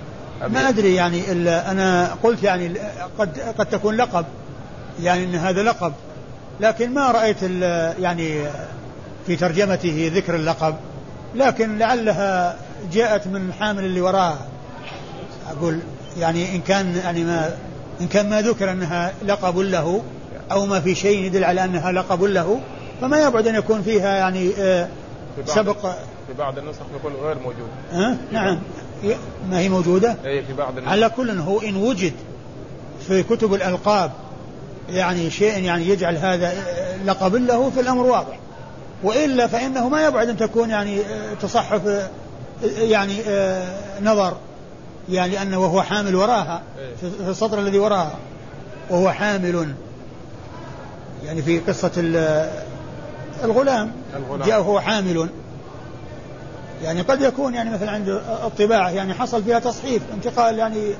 ما 0.49 0.69
أدري 0.69 0.95
يعني 0.95 1.33
إلا 1.33 1.71
أنا 1.71 2.15
قلت 2.23 2.43
يعني 2.43 2.73
قد 3.19 3.39
قد 3.59 3.67
تكون 3.67 3.97
لقب. 3.97 4.25
يعني 5.03 5.25
إن 5.25 5.35
هذا 5.35 5.63
لقب. 5.63 5.93
لكن 6.61 6.95
ما 6.95 7.11
رأيت 7.11 7.43
يعني 8.01 8.45
في 9.27 9.37
ترجمته 9.37 10.11
ذكر 10.15 10.35
اللقب. 10.35 10.75
لكن 11.35 11.79
لعلها 11.79 12.57
جاءت 12.93 13.27
من 13.27 13.53
حامل 13.61 13.85
اللي 13.85 14.01
وراها. 14.01 14.39
أقول 15.51 15.79
يعني 16.19 16.57
إن 16.57 16.61
كان 16.61 16.97
يعني 16.97 17.25
ما 17.25 17.51
إن 18.01 18.07
كان 18.07 18.31
ما 18.31 18.43
ذكر 18.43 18.71
أنها 18.73 19.13
لقب 19.27 19.59
له 19.59 20.03
أو 20.53 20.67
ما 20.67 20.81
في 20.81 20.95
شيء 20.95 21.19
يدل 21.19 21.45
على 21.45 21.65
أنها 21.65 21.93
لقب 21.93 22.23
له 22.23 22.61
فما 23.01 23.21
يبعد 23.21 23.47
أن 23.47 23.55
يكون 23.55 23.83
فيها 23.83 24.17
يعني 24.17 24.53
آه، 24.59 24.89
سبق. 25.47 25.81
في 26.27 26.35
بعض 26.39 26.59
النسخ 26.59 26.81
يقول 27.01 27.13
غير 27.23 27.39
موجود. 27.39 27.69
ها؟ 27.93 28.17
نعم. 28.33 28.59
ما 29.51 29.59
هي 29.59 29.69
موجودة؟ 29.69 30.17
اي 30.25 30.43
في 30.43 30.53
بعض 30.53 30.79
النسخ. 30.79 30.93
على 30.93 31.09
كل 31.09 31.31
هو 31.31 31.61
إن 31.61 31.77
وجد 31.77 32.13
في 33.09 33.23
كتب 33.23 33.55
الألقاب 33.55 34.11
يعني 34.91 35.31
شيء 35.31 35.63
يعني 35.63 35.89
يجعل 35.89 36.17
هذا 36.17 36.53
لقب 37.07 37.35
له 37.35 37.71
في 37.71 37.81
الأمر 37.81 38.07
واضح. 38.07 38.39
وإلا 39.03 39.47
فإنه 39.47 39.89
ما 39.89 40.07
يبعد 40.07 40.29
أن 40.29 40.37
تكون 40.37 40.71
يعني 40.71 40.99
تصحف 41.43 42.09
يعني 42.79 43.15
نظر. 44.03 44.37
يعني 45.11 45.43
أنه 45.43 45.59
وهو 45.59 45.83
حامل 45.83 46.17
وراها 46.17 46.63
في 47.01 47.31
السطر 47.31 47.59
الذي 47.59 47.79
وراها. 47.79 48.15
وهو 48.91 49.11
حامل. 49.11 49.75
يعني 51.25 51.43
في 51.43 51.59
قصة 51.59 51.91
الغلام, 53.45 53.93
الغلام. 54.17 54.49
جاء 54.49 54.61
وهو 54.61 54.81
حامل. 54.81 55.29
يعني 56.83 57.01
قد 57.01 57.23
يكون 57.23 57.55
يعني 57.55 57.71
مثلا 57.71 57.91
عند 57.91 58.09
الطباعة 58.45 58.91
يعني 58.91 59.15
حصل 59.15 59.43
فيها 59.43 59.59
تصحيف 59.59 60.03
انتقال 60.15 60.59
يعني 60.59 60.95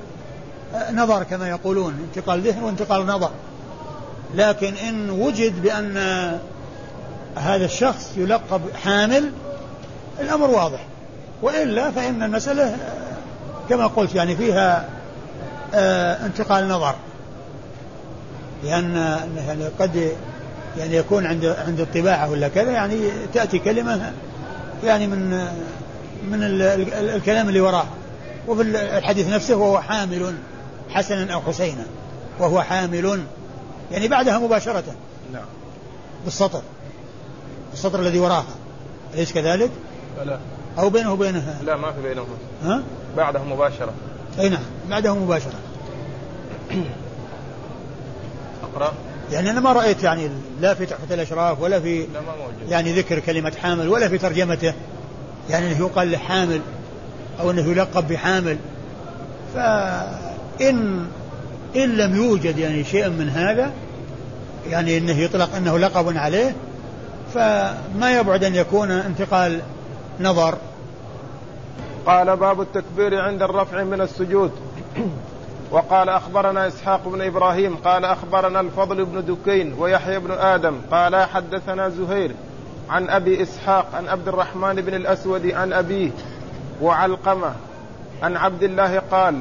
نظر 0.93 1.23
كما 1.23 1.49
يقولون 1.49 2.09
انتقال 2.09 2.41
ذهن 2.41 2.63
وانتقال 2.63 3.07
نظر. 3.07 3.31
لكن 4.35 4.75
إن 4.75 5.11
وجد 5.11 5.63
بأن 5.63 5.97
هذا 7.37 7.65
الشخص 7.65 8.13
يلقب 8.17 8.61
حامل 8.85 9.33
الأمر 10.21 10.51
واضح. 10.51 10.87
وإلا 11.43 11.91
فإن 11.91 12.23
المسألة 12.23 12.77
كما 13.69 13.87
قلت 13.87 14.15
يعني 14.15 14.37
فيها 14.37 14.89
آه، 15.75 16.27
انتقال 16.27 16.69
نظر. 16.69 16.95
لأن 18.65 18.95
يعني 19.37 19.65
قد 19.81 20.13
يعني 20.79 20.97
يكون 20.97 21.27
عند 21.27 21.45
عند 21.45 21.81
الطباعة 21.81 22.31
ولا 22.31 22.49
كذا 22.49 22.71
يعني 22.71 23.11
تأتي 23.35 23.59
كلمة 23.59 24.13
يعني 24.85 25.07
من 25.07 25.31
من 26.31 26.39
الكلام 26.93 27.49
اللي 27.49 27.61
وراه. 27.61 27.87
وفي 28.49 28.63
الحديث 28.99 29.29
نفسه 29.29 29.57
وهو 29.57 29.81
حامل 29.81 30.35
حسنا 30.91 31.35
أو 31.35 31.41
حسينا 31.41 31.85
وهو 32.39 32.63
حامل 32.63 33.23
يعني 33.93 34.09
بعدها 34.09 34.39
مباشرة. 34.39 34.85
نعم. 35.33 35.47
بالسطر. 36.25 36.63
السطر 37.73 38.01
الذي 38.01 38.19
وراها. 38.19 38.45
أليس 39.15 39.33
كذلك؟ 39.33 39.71
لا. 40.25 40.39
أو 40.79 40.91
بينه 40.91 41.13
وبينها. 41.13 41.59
لا 41.65 41.77
ما 41.77 41.93
في 41.93 42.03
بينهما. 42.03 42.37
ها؟ 42.65 42.83
بعده 43.17 43.45
مباشرة. 43.45 43.93
أي 44.39 44.49
نعم 44.49 44.63
بعده 44.91 45.15
مباشرة. 45.15 45.59
أقرأ. 48.63 48.93
يعني 49.33 49.51
أنا 49.51 49.61
ما 49.61 49.73
رأيت 49.73 50.03
يعني 50.03 50.31
لا 50.61 50.75
في 50.75 50.87
تحفة 50.87 51.15
الأشراف 51.15 51.61
ولا 51.61 51.81
في 51.81 51.99
لا 52.01 52.21
ما 52.21 52.37
موجود. 52.37 52.71
يعني 52.71 52.93
ذكر 52.93 53.19
كلمة 53.19 53.53
حامل 53.63 53.89
ولا 53.89 54.09
في 54.09 54.19
ترجمته. 54.19 54.75
يعني 55.51 55.67
أنه 55.67 55.79
يقال 55.79 56.11
لحامل 56.11 56.61
أو 57.41 57.51
أنه 57.51 57.71
يلقب 57.71 58.09
بحامل. 58.09 58.57
فإن 59.55 61.07
إن 61.77 61.97
لم 61.97 62.17
يوجد 62.17 62.59
يعني 62.59 62.85
شيء 62.85 63.09
من 63.09 63.29
هذا 63.29 63.73
يعني 64.71 64.99
أنه 64.99 65.19
يطلق 65.19 65.55
أنه 65.55 65.79
لقب 65.79 66.17
عليه 66.17 66.55
فما 67.35 68.19
يبعد 68.19 68.45
أن 68.45 68.55
يكون 68.55 68.91
انتقال 68.91 69.61
نظر 70.21 70.59
قال 72.09 72.37
باب 72.37 72.61
التكبير 72.61 73.21
عند 73.21 73.43
الرفع 73.43 73.85
من 73.85 74.01
السجود. 74.01 74.53
وقال 75.71 76.09
أخبرنا 76.09 76.67
إسحاق 76.67 77.09
بن 77.09 77.23
إبراهيم 77.23 77.77
قال 77.77 78.05
أخبرنا 78.05 78.61
الفضل 78.61 79.05
بن 79.05 79.25
دكين 79.25 79.75
ويحيى 79.79 80.19
بن 80.19 80.31
آدم 80.31 80.75
قال 80.91 81.17
حدثنا 81.17 81.89
زهير 81.89 82.35
عن 82.91 83.11
أبي 83.11 83.43
إسحاق 83.43 83.87
عن 83.95 84.09
عبد 84.09 84.29
الرحمن 84.29 84.75
بن 84.75 84.95
الأسود 84.95 85.47
عن 85.47 85.73
أبيه 85.73 86.11
وعلقمة 86.83 87.53
عن 88.23 88.37
عبد 88.37 88.63
الله 88.63 88.99
قال 88.99 89.41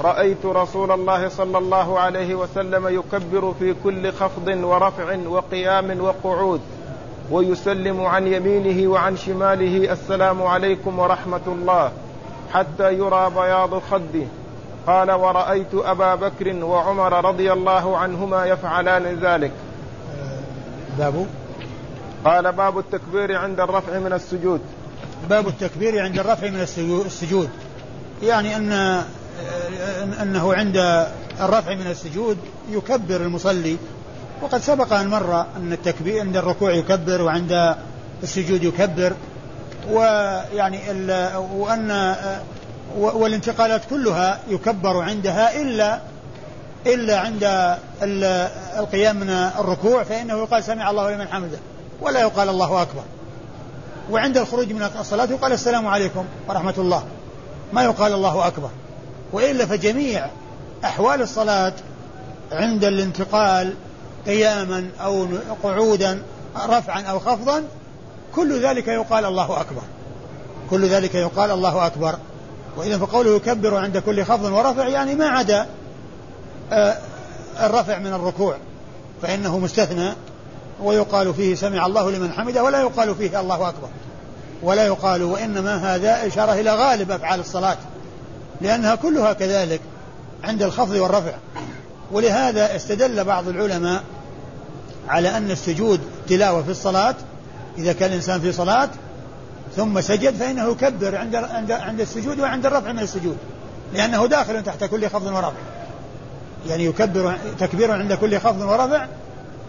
رأيت 0.00 0.46
رسول 0.46 0.90
الله 0.92 1.28
صلى 1.28 1.58
الله 1.58 1.98
عليه 1.98 2.34
وسلم 2.34 2.88
يكبر 2.88 3.54
في 3.58 3.74
كل 3.84 4.12
خفض 4.12 4.48
ورفع 4.48 5.16
وقيام 5.28 6.00
وقعود. 6.00 6.60
ويسلم 7.30 8.00
عن 8.00 8.26
يمينه 8.26 8.90
وعن 8.90 9.16
شماله 9.16 9.92
السلام 9.92 10.42
عليكم 10.42 10.98
ورحمة 10.98 11.46
الله. 11.46 11.92
حتى 12.52 12.92
يرى 12.92 13.30
بياض 13.30 13.82
خده 13.90 14.26
قال 14.86 15.10
ورأيت 15.10 15.74
أبا 15.74 16.14
بكر 16.14 16.64
وعمر 16.64 17.24
رضي 17.24 17.52
الله 17.52 17.96
عنهما 17.96 18.46
يفعلان 18.46 19.18
ذلك. 19.22 19.52
باب؟ 20.98 21.26
قال 22.24 22.52
باب 22.52 22.78
التكبير 22.78 23.36
عند 23.36 23.60
الرفع 23.60 23.98
من 23.98 24.12
السجود. 24.12 24.60
باب 25.28 25.48
التكبير 25.48 26.02
عند 26.02 26.18
الرفع 26.18 26.50
من 26.50 26.60
السجود. 27.06 27.50
يعني 28.22 28.56
أن 28.56 28.72
أنه 30.22 30.54
عند 30.54 31.06
الرفع 31.40 31.74
من 31.74 31.86
السجود 31.86 32.38
يكبر 32.70 33.16
المصلي 33.16 33.76
وقد 34.42 34.60
سبق 34.60 34.92
أن 34.92 35.08
مر 35.08 35.40
أن 35.56 35.72
التكبير 35.72 36.20
عند 36.20 36.36
الركوع 36.36 36.72
يكبر 36.72 37.22
وعند 37.22 37.74
السجود 38.22 38.62
يكبر 38.62 39.12
ويعني 39.90 40.80
وأن 41.54 42.16
والانتقالات 42.96 43.80
كلها 43.90 44.40
يكبر 44.48 45.02
عندها 45.02 45.62
إلا 45.62 46.00
إلا 46.86 47.20
عند 47.20 47.76
القيام 48.78 49.16
من 49.16 49.30
الركوع 49.30 50.02
فإنه 50.02 50.38
يقال 50.38 50.64
سمع 50.64 50.90
الله 50.90 51.10
لمن 51.10 51.28
حمده 51.28 51.58
ولا 52.00 52.20
يقال 52.20 52.48
الله 52.48 52.82
أكبر. 52.82 53.02
وعند 54.10 54.36
الخروج 54.38 54.72
من 54.72 54.90
الصلاة 55.00 55.24
يقال 55.24 55.52
السلام 55.52 55.86
عليكم 55.86 56.24
ورحمة 56.48 56.74
الله 56.78 57.02
ما 57.72 57.82
يقال 57.82 58.12
الله 58.12 58.46
أكبر. 58.46 58.70
وإلا 59.32 59.66
فجميع 59.66 60.26
أحوال 60.84 61.22
الصلاة 61.22 61.72
عند 62.52 62.84
الانتقال 62.84 63.74
قياما 64.26 64.88
أو 65.00 65.26
قعودا 65.62 66.22
رفعا 66.68 67.02
أو 67.02 67.18
خفضا 67.18 67.64
كل 68.34 68.62
ذلك 68.66 68.88
يقال 68.88 69.24
الله 69.24 69.60
أكبر. 69.60 69.82
كل 70.70 70.86
ذلك 70.86 71.14
يقال 71.14 71.50
الله 71.50 71.86
أكبر. 71.86 72.14
وإذا 72.76 72.98
فقوله 72.98 73.36
يكبر 73.36 73.76
عند 73.76 73.98
كل 73.98 74.24
خفض 74.24 74.52
ورفع 74.52 74.88
يعني 74.88 75.14
ما 75.14 75.28
عدا 75.28 75.66
آه، 76.72 76.98
الرفع 77.60 77.98
من 77.98 78.12
الركوع 78.12 78.56
فإنه 79.22 79.58
مستثنى 79.58 80.12
ويقال 80.82 81.34
فيه 81.34 81.54
سمع 81.54 81.86
الله 81.86 82.10
لمن 82.10 82.32
حمده 82.32 82.64
ولا 82.64 82.80
يقال 82.80 83.14
فيه 83.14 83.40
الله 83.40 83.68
أكبر. 83.68 83.88
ولا 84.62 84.86
يقال 84.86 85.22
وإنما 85.22 85.94
هذا 85.94 86.26
إشارة 86.26 86.52
إلى 86.52 86.74
غالب 86.74 87.10
أفعال 87.10 87.40
الصلاة 87.40 87.76
لأنها 88.60 88.94
كلها 88.94 89.32
كذلك 89.32 89.80
عند 90.44 90.62
الخفض 90.62 90.94
والرفع. 90.94 91.32
ولهذا 92.12 92.76
استدل 92.76 93.24
بعض 93.24 93.48
العلماء 93.48 94.02
على 95.08 95.36
أن 95.36 95.50
السجود 95.50 96.00
تلاوة 96.28 96.62
في 96.62 96.70
الصلاة 96.70 97.14
إذا 97.78 97.92
كان 97.92 98.10
الإنسان 98.10 98.40
في 98.40 98.52
صلاة 98.52 98.88
ثم 99.76 100.00
سجد 100.00 100.34
فإنه 100.34 100.70
يكبر 100.70 101.16
عند 101.16 101.34
عند 101.34 101.72
عند 101.72 102.00
السجود 102.00 102.40
وعند 102.40 102.66
الرفع 102.66 102.92
من 102.92 102.98
السجود 102.98 103.36
لأنه 103.94 104.26
داخل 104.26 104.62
تحت 104.62 104.84
كل 104.84 105.08
خفض 105.08 105.26
ورفع. 105.26 105.52
يعني 106.68 106.84
يكبر 106.84 107.38
تكبير 107.58 107.92
عند 107.92 108.12
كل 108.12 108.38
خفض 108.38 108.60
ورفع 108.60 109.06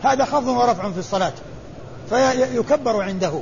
هذا 0.04 0.26
خفض 0.26 0.48
ورفع 0.48 0.92
في 0.92 1.00
الصلاة 1.00 1.34
فيكبر 2.10 3.02
عنده. 3.02 3.34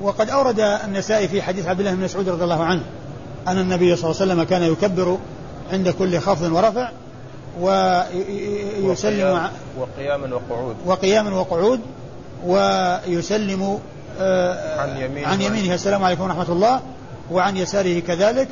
وقد 0.00 0.30
أورد 0.30 0.60
النسائي 0.60 1.28
في 1.28 1.42
حديث 1.42 1.66
عبد 1.66 1.80
الله 1.80 1.94
بن 1.94 2.04
مسعود 2.04 2.28
رضي 2.28 2.44
الله 2.44 2.64
عنه 2.64 2.82
أن 3.48 3.58
النبي 3.58 3.96
صلى 3.96 4.10
الله 4.10 4.22
عليه 4.22 4.32
وسلم 4.32 4.42
كان 4.42 4.62
يكبر 4.62 5.18
عند 5.72 5.88
كل 5.88 6.18
خفض 6.18 6.52
ورفع 6.52 6.90
ويسلم 7.60 9.50
وقياما 9.78 10.34
وقعود. 10.34 10.76
وقياما 10.86 11.40
وقعود 11.40 11.80
ويسلم 12.46 13.78
آه، 14.20 14.80
عن 14.80 14.96
يمينه, 14.96 15.28
عن 15.28 15.40
يمينه. 15.40 15.74
السلام 15.74 16.04
عليكم 16.04 16.22
ورحمة 16.22 16.48
الله. 16.48 16.80
وعن 17.30 17.56
يساره 17.56 18.00
كذلك. 18.00 18.48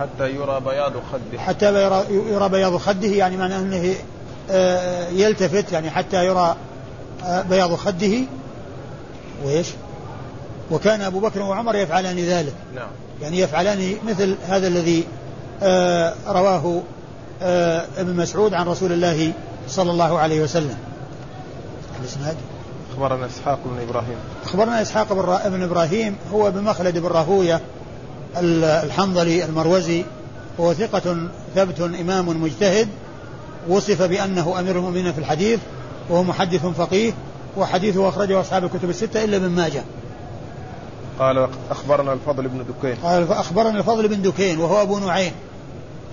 حتى 0.00 0.30
يرى 0.30 0.60
بياض 0.60 0.92
خده. 0.92 1.38
حتى 1.38 1.84
يرى, 1.84 2.04
يرى 2.10 2.48
بياض 2.48 2.76
خده 2.76 3.08
يعني 3.08 3.36
معناه 3.36 3.58
أنه 3.58 3.94
آه، 4.50 5.08
يلتفت 5.08 5.72
يعني 5.72 5.90
حتى 5.90 6.26
يرى 6.26 6.56
آه، 7.24 7.42
بياض 7.42 7.74
خده. 7.74 8.16
وإيش؟ 9.44 9.66
وكان 10.70 11.00
أبو 11.00 11.20
بكر 11.20 11.42
وعمر 11.42 11.76
يفعلان 11.76 12.16
ذلك. 12.16 12.54
نعم. 12.74 12.88
يعني 13.22 13.38
يفعلان 13.38 13.96
مثل 14.06 14.36
هذا 14.48 14.66
الذي 14.66 15.04
رواه 16.28 16.82
ابن 17.98 18.16
مسعود 18.16 18.54
عن 18.54 18.66
رسول 18.66 18.92
الله 18.92 19.32
صلى 19.68 19.90
الله 19.90 20.18
عليه 20.18 20.42
وسلم. 20.42 20.76
الإسناد؟ 22.00 22.36
أخبرنا 22.92 23.26
إسحاق 23.26 23.58
بن 23.64 23.82
إبراهيم. 23.88 24.16
أخبرنا 24.44 24.82
إسحاق 24.82 25.12
بن 25.48 25.62
إبراهيم 25.62 26.16
هو 26.32 26.50
بمخلد 26.50 26.98
بن 26.98 27.06
راهوية 27.06 27.60
الحنظلي 28.36 29.44
المروزي 29.44 30.04
هو 30.60 30.74
ثقة 30.74 31.28
ثبت 31.54 31.80
إمام 31.80 32.42
مجتهد 32.42 32.88
وصف 33.68 34.02
بأنه 34.02 34.60
أمير 34.60 34.76
المؤمنين 34.76 35.12
في 35.12 35.18
الحديث 35.18 35.60
وهو 36.10 36.22
محدث 36.22 36.66
فقيه 36.66 37.12
وحديثه 37.56 38.08
أخرجه 38.08 38.40
أصحاب 38.40 38.64
الكتب 38.64 38.90
الستة 38.90 39.24
إلا 39.24 39.36
ابن 39.36 39.48
ماجه. 39.48 39.84
قال 41.18 41.48
أخبرنا 41.70 42.12
الفضل 42.12 42.48
بن 42.48 42.64
دكين. 42.68 42.96
قال 43.02 43.32
أخبرنا 43.32 43.78
الفضل 43.78 44.08
بن 44.08 44.22
دكين 44.22 44.58
وهو 44.58 44.82
أبو 44.82 44.98
نعيم. 44.98 45.32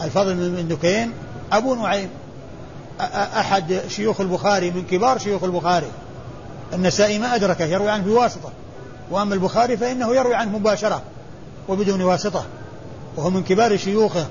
الفضل 0.01 0.35
بن 0.35 0.67
دكين 0.67 1.11
أبو 1.51 1.75
نعيم 1.75 2.09
أحد 3.37 3.81
شيوخ 3.87 4.21
البخاري 4.21 4.71
من 4.71 4.85
كبار 4.91 5.17
شيوخ 5.17 5.43
البخاري. 5.43 5.87
النسائي 6.73 7.19
ما 7.19 7.35
أدركه 7.35 7.65
يروي 7.65 7.89
عنه 7.89 8.03
بواسطة. 8.03 8.51
وأما 9.11 9.35
البخاري 9.35 9.77
فإنه 9.77 10.15
يروي 10.15 10.35
عنه 10.35 10.57
مباشرة 10.57 11.01
وبدون 11.69 12.01
واسطة. 12.01 12.45
وهو 13.17 13.29
من 13.29 13.43
كبار 13.43 13.77
شيوخه 13.77 14.27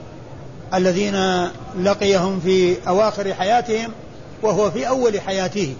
الذين 0.74 1.44
لقيهم 1.82 2.40
في 2.40 2.76
أواخر 2.88 3.34
حياتهم 3.34 3.92
وهو 4.42 4.70
في 4.70 4.88
أول 4.88 5.20
حياته. 5.20 5.74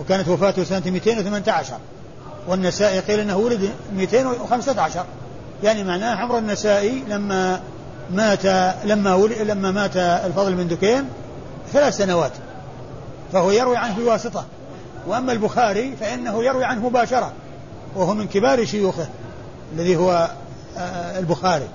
وكانت 0.00 0.28
وفاته 0.28 0.64
سنة 0.64 0.82
218 0.86 1.78
والنسائي 2.48 3.00
قيل 3.00 3.20
أنه 3.20 3.36
ولد 3.36 3.70
215 3.96 5.04
يعني 5.62 5.84
معناه 5.84 6.14
عمر 6.14 6.38
النسائي 6.38 7.04
لما 7.08 7.60
مات 8.10 8.46
لما 8.84 9.14
ولد 9.14 9.38
لما 9.42 9.70
مات 9.70 9.96
الفضل 9.96 10.54
بن 10.54 10.68
دكين 10.68 11.04
ثلاث 11.72 11.96
سنوات 11.96 12.32
فهو 13.32 13.50
يروي 13.50 13.76
عنه 13.76 13.94
بواسطة. 13.94 14.44
وأما 15.06 15.32
البخاري 15.32 15.96
فإنه 16.00 16.44
يروي 16.44 16.64
عنه 16.64 16.88
مباشرة 16.88 17.32
وهو 17.96 18.14
من 18.14 18.26
كبار 18.26 18.64
شيوخه 18.64 19.06
الذي 19.72 19.96
هو 19.96 20.30
آه، 20.78 21.18
البخاري. 21.18 21.68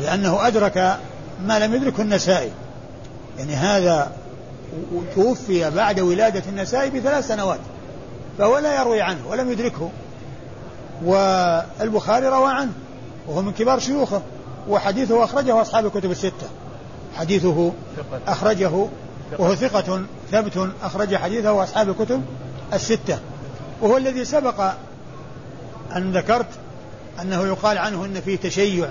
لأنه 0.00 0.46
أدرك 0.46 0.98
ما 1.46 1.58
لم 1.58 1.74
يدركه 1.74 2.00
النسائي. 2.00 2.50
يعني 3.38 3.54
هذا 3.54 4.12
توفي 5.14 5.70
بعد 5.70 6.00
ولادة 6.00 6.42
النسائي 6.48 6.90
بثلاث 6.90 7.28
سنوات 7.28 7.60
فهو 8.38 8.58
لا 8.58 8.80
يروي 8.80 9.02
عنه 9.02 9.28
ولم 9.28 9.50
يدركه. 9.50 9.90
والبخاري 11.04 12.26
روى 12.26 12.50
عنه 12.50 12.72
وهو 13.28 13.42
من 13.42 13.52
كبار 13.52 13.78
شيوخه. 13.78 14.22
وحديثه 14.68 15.24
أخرجه 15.24 15.62
أصحاب 15.62 15.86
الكتب 15.86 16.10
الستة. 16.10 16.46
حديثه 17.16 17.72
أخرجه 18.26 18.70
وهو 19.38 19.54
ثقة 19.54 20.02
ثبت 20.32 20.70
أخرج 20.82 21.16
حديثه 21.16 21.62
أصحاب 21.62 21.88
الكتب 21.88 22.22
الستة. 22.72 23.18
وهو 23.80 23.96
الذي 23.96 24.24
سبق 24.24 24.72
أن 25.96 26.12
ذكرت 26.12 26.46
أنه 27.22 27.46
يقال 27.46 27.78
عنه 27.78 28.04
أن 28.04 28.20
فيه 28.20 28.36
تشيع 28.36 28.88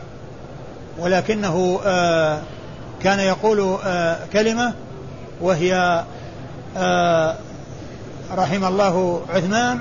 ولكنه 1.00 1.80
آه 1.86 2.42
كان 3.04 3.20
يقول 3.20 3.78
آه 3.86 4.20
كلمة 4.34 4.74
وهي 5.42 6.04
آه 6.78 7.36
رحم 8.36 8.66
الله 8.66 9.22
عثمان 9.30 9.80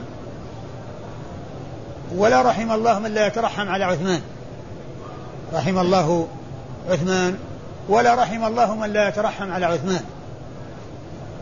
ولا 2.16 2.42
رحم 2.42 2.72
الله 2.72 2.98
من 2.98 3.14
لا 3.14 3.26
يترحم 3.26 3.68
على 3.68 3.84
عثمان. 3.84 4.20
رحم 5.54 5.78
الله 5.78 6.26
عثمان 6.90 7.36
ولا 7.88 8.14
رحم 8.14 8.44
الله 8.44 8.74
من 8.74 8.92
لا 8.92 9.08
يترحم 9.08 9.52
على 9.52 9.66
عثمان. 9.66 10.00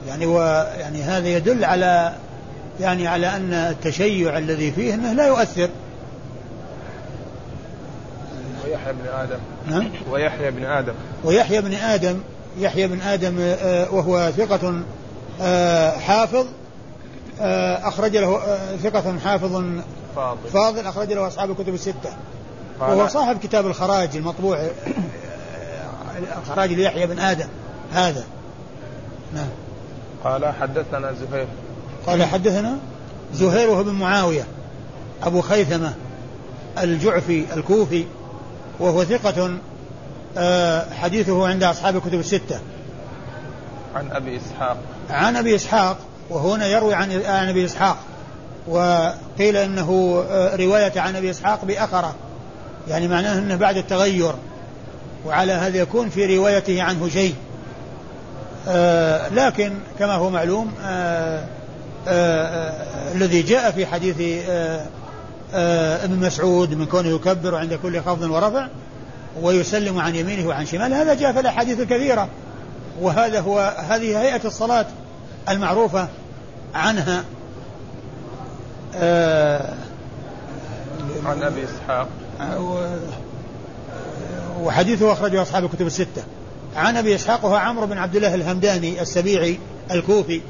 يعني 0.08 0.26
ويعني 0.26 1.02
هذا 1.02 1.28
يدل 1.28 1.64
على 1.64 2.14
يعني 2.80 3.06
على 3.06 3.36
أن 3.36 3.52
التشيع 3.52 4.38
الذي 4.38 4.72
فيه 4.72 4.94
إنه 4.94 5.12
لا 5.12 5.26
يؤثر. 5.26 5.68
ويحيى 8.64 8.92
بن 8.92 9.06
آدم. 9.06 9.38
نعم. 9.70 9.90
ويحيى 10.10 10.50
بن 10.50 10.64
آدم. 10.64 10.94
ويحيى 11.24 11.60
بن 11.60 11.74
آدم 11.74 12.20
يحيى 12.58 12.86
بن 12.86 13.00
آدم 13.00 13.36
آه، 13.40 13.94
وهو 13.94 14.30
ثقة 14.36 14.82
آه، 15.40 15.90
حافظ 15.90 16.46
آه، 17.40 17.88
أخرج 17.88 18.16
له 18.16 18.40
ثقة 18.82 19.18
حافظ 19.18 19.62
فاضل. 20.16 20.48
فاضل 20.52 20.86
أخرج 20.86 21.12
له 21.12 21.26
أصحاب 21.26 21.50
الكتب 21.50 21.74
الستة. 21.74 22.10
وهو 22.80 23.08
صاحب 23.08 23.38
كتاب 23.38 23.66
الخراج 23.66 24.16
المطبوع 24.16 24.58
الخراج 26.38 26.72
ليحيى 26.72 27.06
بن 27.06 27.18
آدم 27.18 27.48
هذا. 27.92 28.24
نعم. 29.34 29.48
قال 30.24 30.54
حدثنا 30.60 31.12
زهير. 31.12 31.46
قال 32.06 32.24
حدثنا 32.24 32.78
زهير 33.34 33.82
بن 33.82 33.92
معاوية 33.92 34.44
أبو 35.22 35.40
خيثمة 35.40 35.94
الجعفي 36.82 37.44
الكوفي 37.56 38.04
وهو 38.80 39.04
ثقة 39.04 39.58
آه، 40.38 40.94
حديثه 40.94 41.48
عند 41.48 41.62
أصحاب 41.62 41.96
الكتب 41.96 42.20
الستة. 42.20 42.60
عن 43.94 44.10
أبي 44.12 44.36
إسحاق. 44.36 44.76
عن 45.10 45.36
أبي 45.36 45.54
إسحاق 45.54 45.96
وهنا 46.30 46.66
يروي 46.66 46.94
عن 46.94 47.12
عن 47.12 47.48
أبي 47.48 47.64
إسحاق 47.64 47.96
وقيل 48.66 49.56
إنه 49.56 50.24
آه، 50.30 50.56
رواية 50.56 51.00
عن 51.00 51.16
أبي 51.16 51.30
إسحاق 51.30 51.64
بأخرة 51.64 52.14
يعني 52.88 53.08
معناه 53.08 53.38
أنه 53.38 53.56
بعد 53.56 53.76
التغير 53.76 54.34
وعلى 55.26 55.52
هذا 55.52 55.78
يكون 55.78 56.08
في 56.08 56.36
روايته 56.36 56.82
عنه 56.82 57.08
شيء. 57.08 57.34
آه 58.68 59.28
لكن 59.28 59.72
كما 59.98 60.14
هو 60.14 60.30
معلوم 60.30 60.72
آه 60.84 61.46
آه 62.08 63.12
الذي 63.14 63.42
جاء 63.42 63.70
في 63.70 63.86
حديث 63.86 64.46
ابن 66.04 66.26
مسعود 66.26 66.74
من 66.74 66.86
كونه 66.86 67.08
يكبر 67.08 67.54
عند 67.54 67.74
كل 67.74 68.00
خفض 68.00 68.22
ورفع 68.22 68.68
ويسلم 69.42 69.98
عن 69.98 70.14
يمينه 70.14 70.48
وعن 70.48 70.66
شماله 70.66 71.02
هذا 71.02 71.14
جاء 71.14 71.32
في 71.32 71.40
الأحاديث 71.40 71.80
الكثيرة. 71.80 72.28
وهذا 73.00 73.40
هو 73.40 73.74
هذه 73.88 74.20
هيئة 74.20 74.40
الصلاة 74.44 74.86
المعروفة 75.48 76.08
عنها. 76.74 77.24
آه 78.96 79.74
عن 81.26 81.42
أبي 81.42 81.64
إسحاق. 81.64 82.08
وحديثه 84.60 85.12
أخرجه 85.12 85.42
أصحاب 85.42 85.64
الكتب 85.64 85.86
الستة. 85.86 86.22
عن 86.76 86.96
أبي 86.96 87.14
إسحاق 87.14 87.44
وهو 87.44 87.54
عمرو 87.54 87.86
بن 87.86 87.98
عبد 87.98 88.16
الله 88.16 88.34
الهمداني 88.34 89.02
السبيعي 89.02 89.58
الكوفي 89.90 90.40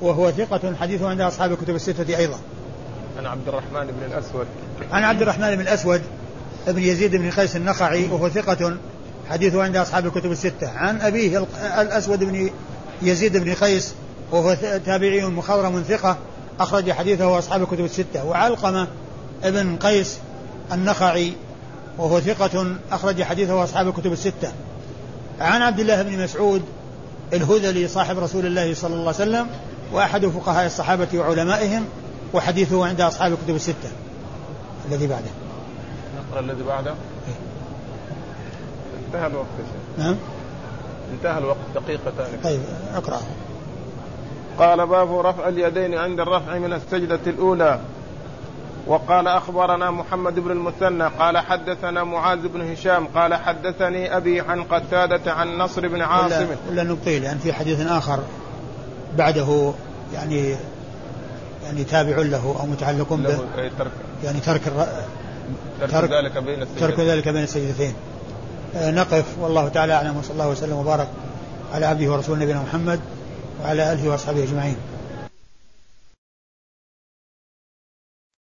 وهو 0.00 0.30
ثقة 0.30 0.74
حديثه 0.80 1.08
عند 1.08 1.20
أصحاب 1.20 1.52
الكتب 1.52 1.74
الستة 1.74 2.16
أيضا. 2.16 2.38
عن 3.18 3.26
عبد 3.26 3.48
الرحمن 3.48 3.86
بن 3.86 4.12
الأسود. 4.12 4.46
عن 4.92 5.02
عبد 5.02 5.22
الرحمن 5.22 5.54
بن 5.54 5.60
الأسود 5.60 6.02
بن 6.66 6.82
يزيد 6.82 7.16
بن 7.16 7.30
قيس 7.30 7.56
النخعي 7.56 8.08
وهو 8.08 8.28
ثقة 8.28 8.76
حديثه 9.30 9.62
عند 9.62 9.76
أصحاب 9.76 10.06
الكتب 10.06 10.32
الستة. 10.32 10.70
عن 10.70 11.00
أبيه 11.00 11.46
الأسود 11.80 12.24
بن 12.24 12.50
يزيد 13.02 13.36
بن 13.36 13.54
قيس 13.54 13.94
وهو 14.32 14.56
تابعي 14.86 15.24
مخضرم 15.24 15.84
ثقة 15.88 16.16
أخرج 16.60 16.92
حديثه 16.92 17.38
أصحاب 17.38 17.62
الكتب 17.62 17.84
الستة. 17.84 18.24
وعلقمة 18.24 18.88
ابن 19.44 19.76
قيس 19.76 20.18
النخعي 20.72 21.32
وهو 21.98 22.20
ثقة 22.20 22.76
أخرج 22.92 23.22
حديثه 23.22 23.64
أصحاب 23.64 23.88
الكتب 23.88 24.12
الستة. 24.12 24.52
عن 25.40 25.62
عبد 25.62 25.80
الله 25.80 26.02
بن 26.02 26.24
مسعود 26.24 26.62
الهذلي 27.32 27.88
صاحب 27.88 28.18
رسول 28.18 28.46
الله 28.46 28.74
صلى 28.74 28.94
الله 28.94 29.00
عليه 29.00 29.08
وسلم 29.08 29.46
وأحد 29.92 30.26
فقهاء 30.26 30.66
الصحابة 30.66 31.08
وعلمائهم 31.14 31.84
وحديثه 32.34 32.86
عند 32.86 33.00
أصحاب 33.00 33.32
الكتب 33.32 33.54
الستة. 33.54 33.90
الذي 34.90 35.06
بعده. 35.06 35.30
نقرأ 36.30 36.40
الذي 36.40 36.62
بعده؟ 36.62 36.94
انتهى 39.06 39.26
الوقت 39.26 39.46
نعم. 39.98 40.16
انتهى 41.12 41.38
الوقت 41.38 41.58
دقيقتان 41.74 42.26
طيب 42.44 42.60
اقرأ 42.94 43.20
قال 44.58 44.86
باب 44.86 45.18
رفع 45.18 45.48
اليدين 45.48 45.94
عند 45.94 46.20
الرفع 46.20 46.58
من 46.58 46.72
السجدة 46.72 47.20
الأولى. 47.26 47.80
وقال 48.86 49.28
أخبرنا 49.28 49.90
محمد 49.90 50.34
بن 50.40 50.50
المثنى 50.50 51.04
قال 51.04 51.38
حدثنا 51.38 52.04
معاذ 52.04 52.48
بن 52.48 52.72
هشام 52.72 53.06
قال 53.06 53.34
حدثني 53.34 54.16
أبي 54.16 54.40
عن 54.40 54.62
قتادة 54.62 55.32
عن 55.32 55.58
نصر 55.58 55.88
بن 55.88 56.00
عاصم. 56.00 56.46
ولا 56.70 56.82
نبطيل 56.82 57.24
يعني 57.24 57.38
في 57.38 57.52
حديث 57.52 57.86
آخر 57.86 58.18
بعده 59.18 59.72
يعني 60.14 60.56
يعني 61.64 61.84
تابع 61.84 62.16
له 62.16 62.56
أو 62.60 62.66
متعلق 62.66 63.12
به. 63.12 63.38
ترك. 63.78 63.90
يعني 64.24 64.40
ترك 64.40 64.60
ترك, 65.80 65.90
ترك 65.90 66.10
ذلك 66.10 66.38
بين 66.38 66.62
السجدتين. 66.62 66.88
ترك 66.88 67.00
ذلك 67.00 67.28
بين 67.28 67.42
السجدتين. 67.42 67.94
آه، 68.76 68.90
نقف 68.90 69.24
والله 69.40 69.68
تعالى 69.68 69.92
أعلم 69.92 70.16
وصلى 70.16 70.32
الله 70.32 70.48
وسلم 70.48 70.76
وبارك 70.76 71.08
على 71.74 71.86
عبده 71.86 72.12
ورسوله 72.12 72.42
نبينا 72.42 72.62
محمد 72.62 73.00
وعلى 73.62 73.92
آله 73.92 74.08
وأصحابه 74.08 74.42
أجمعين. 74.42 74.76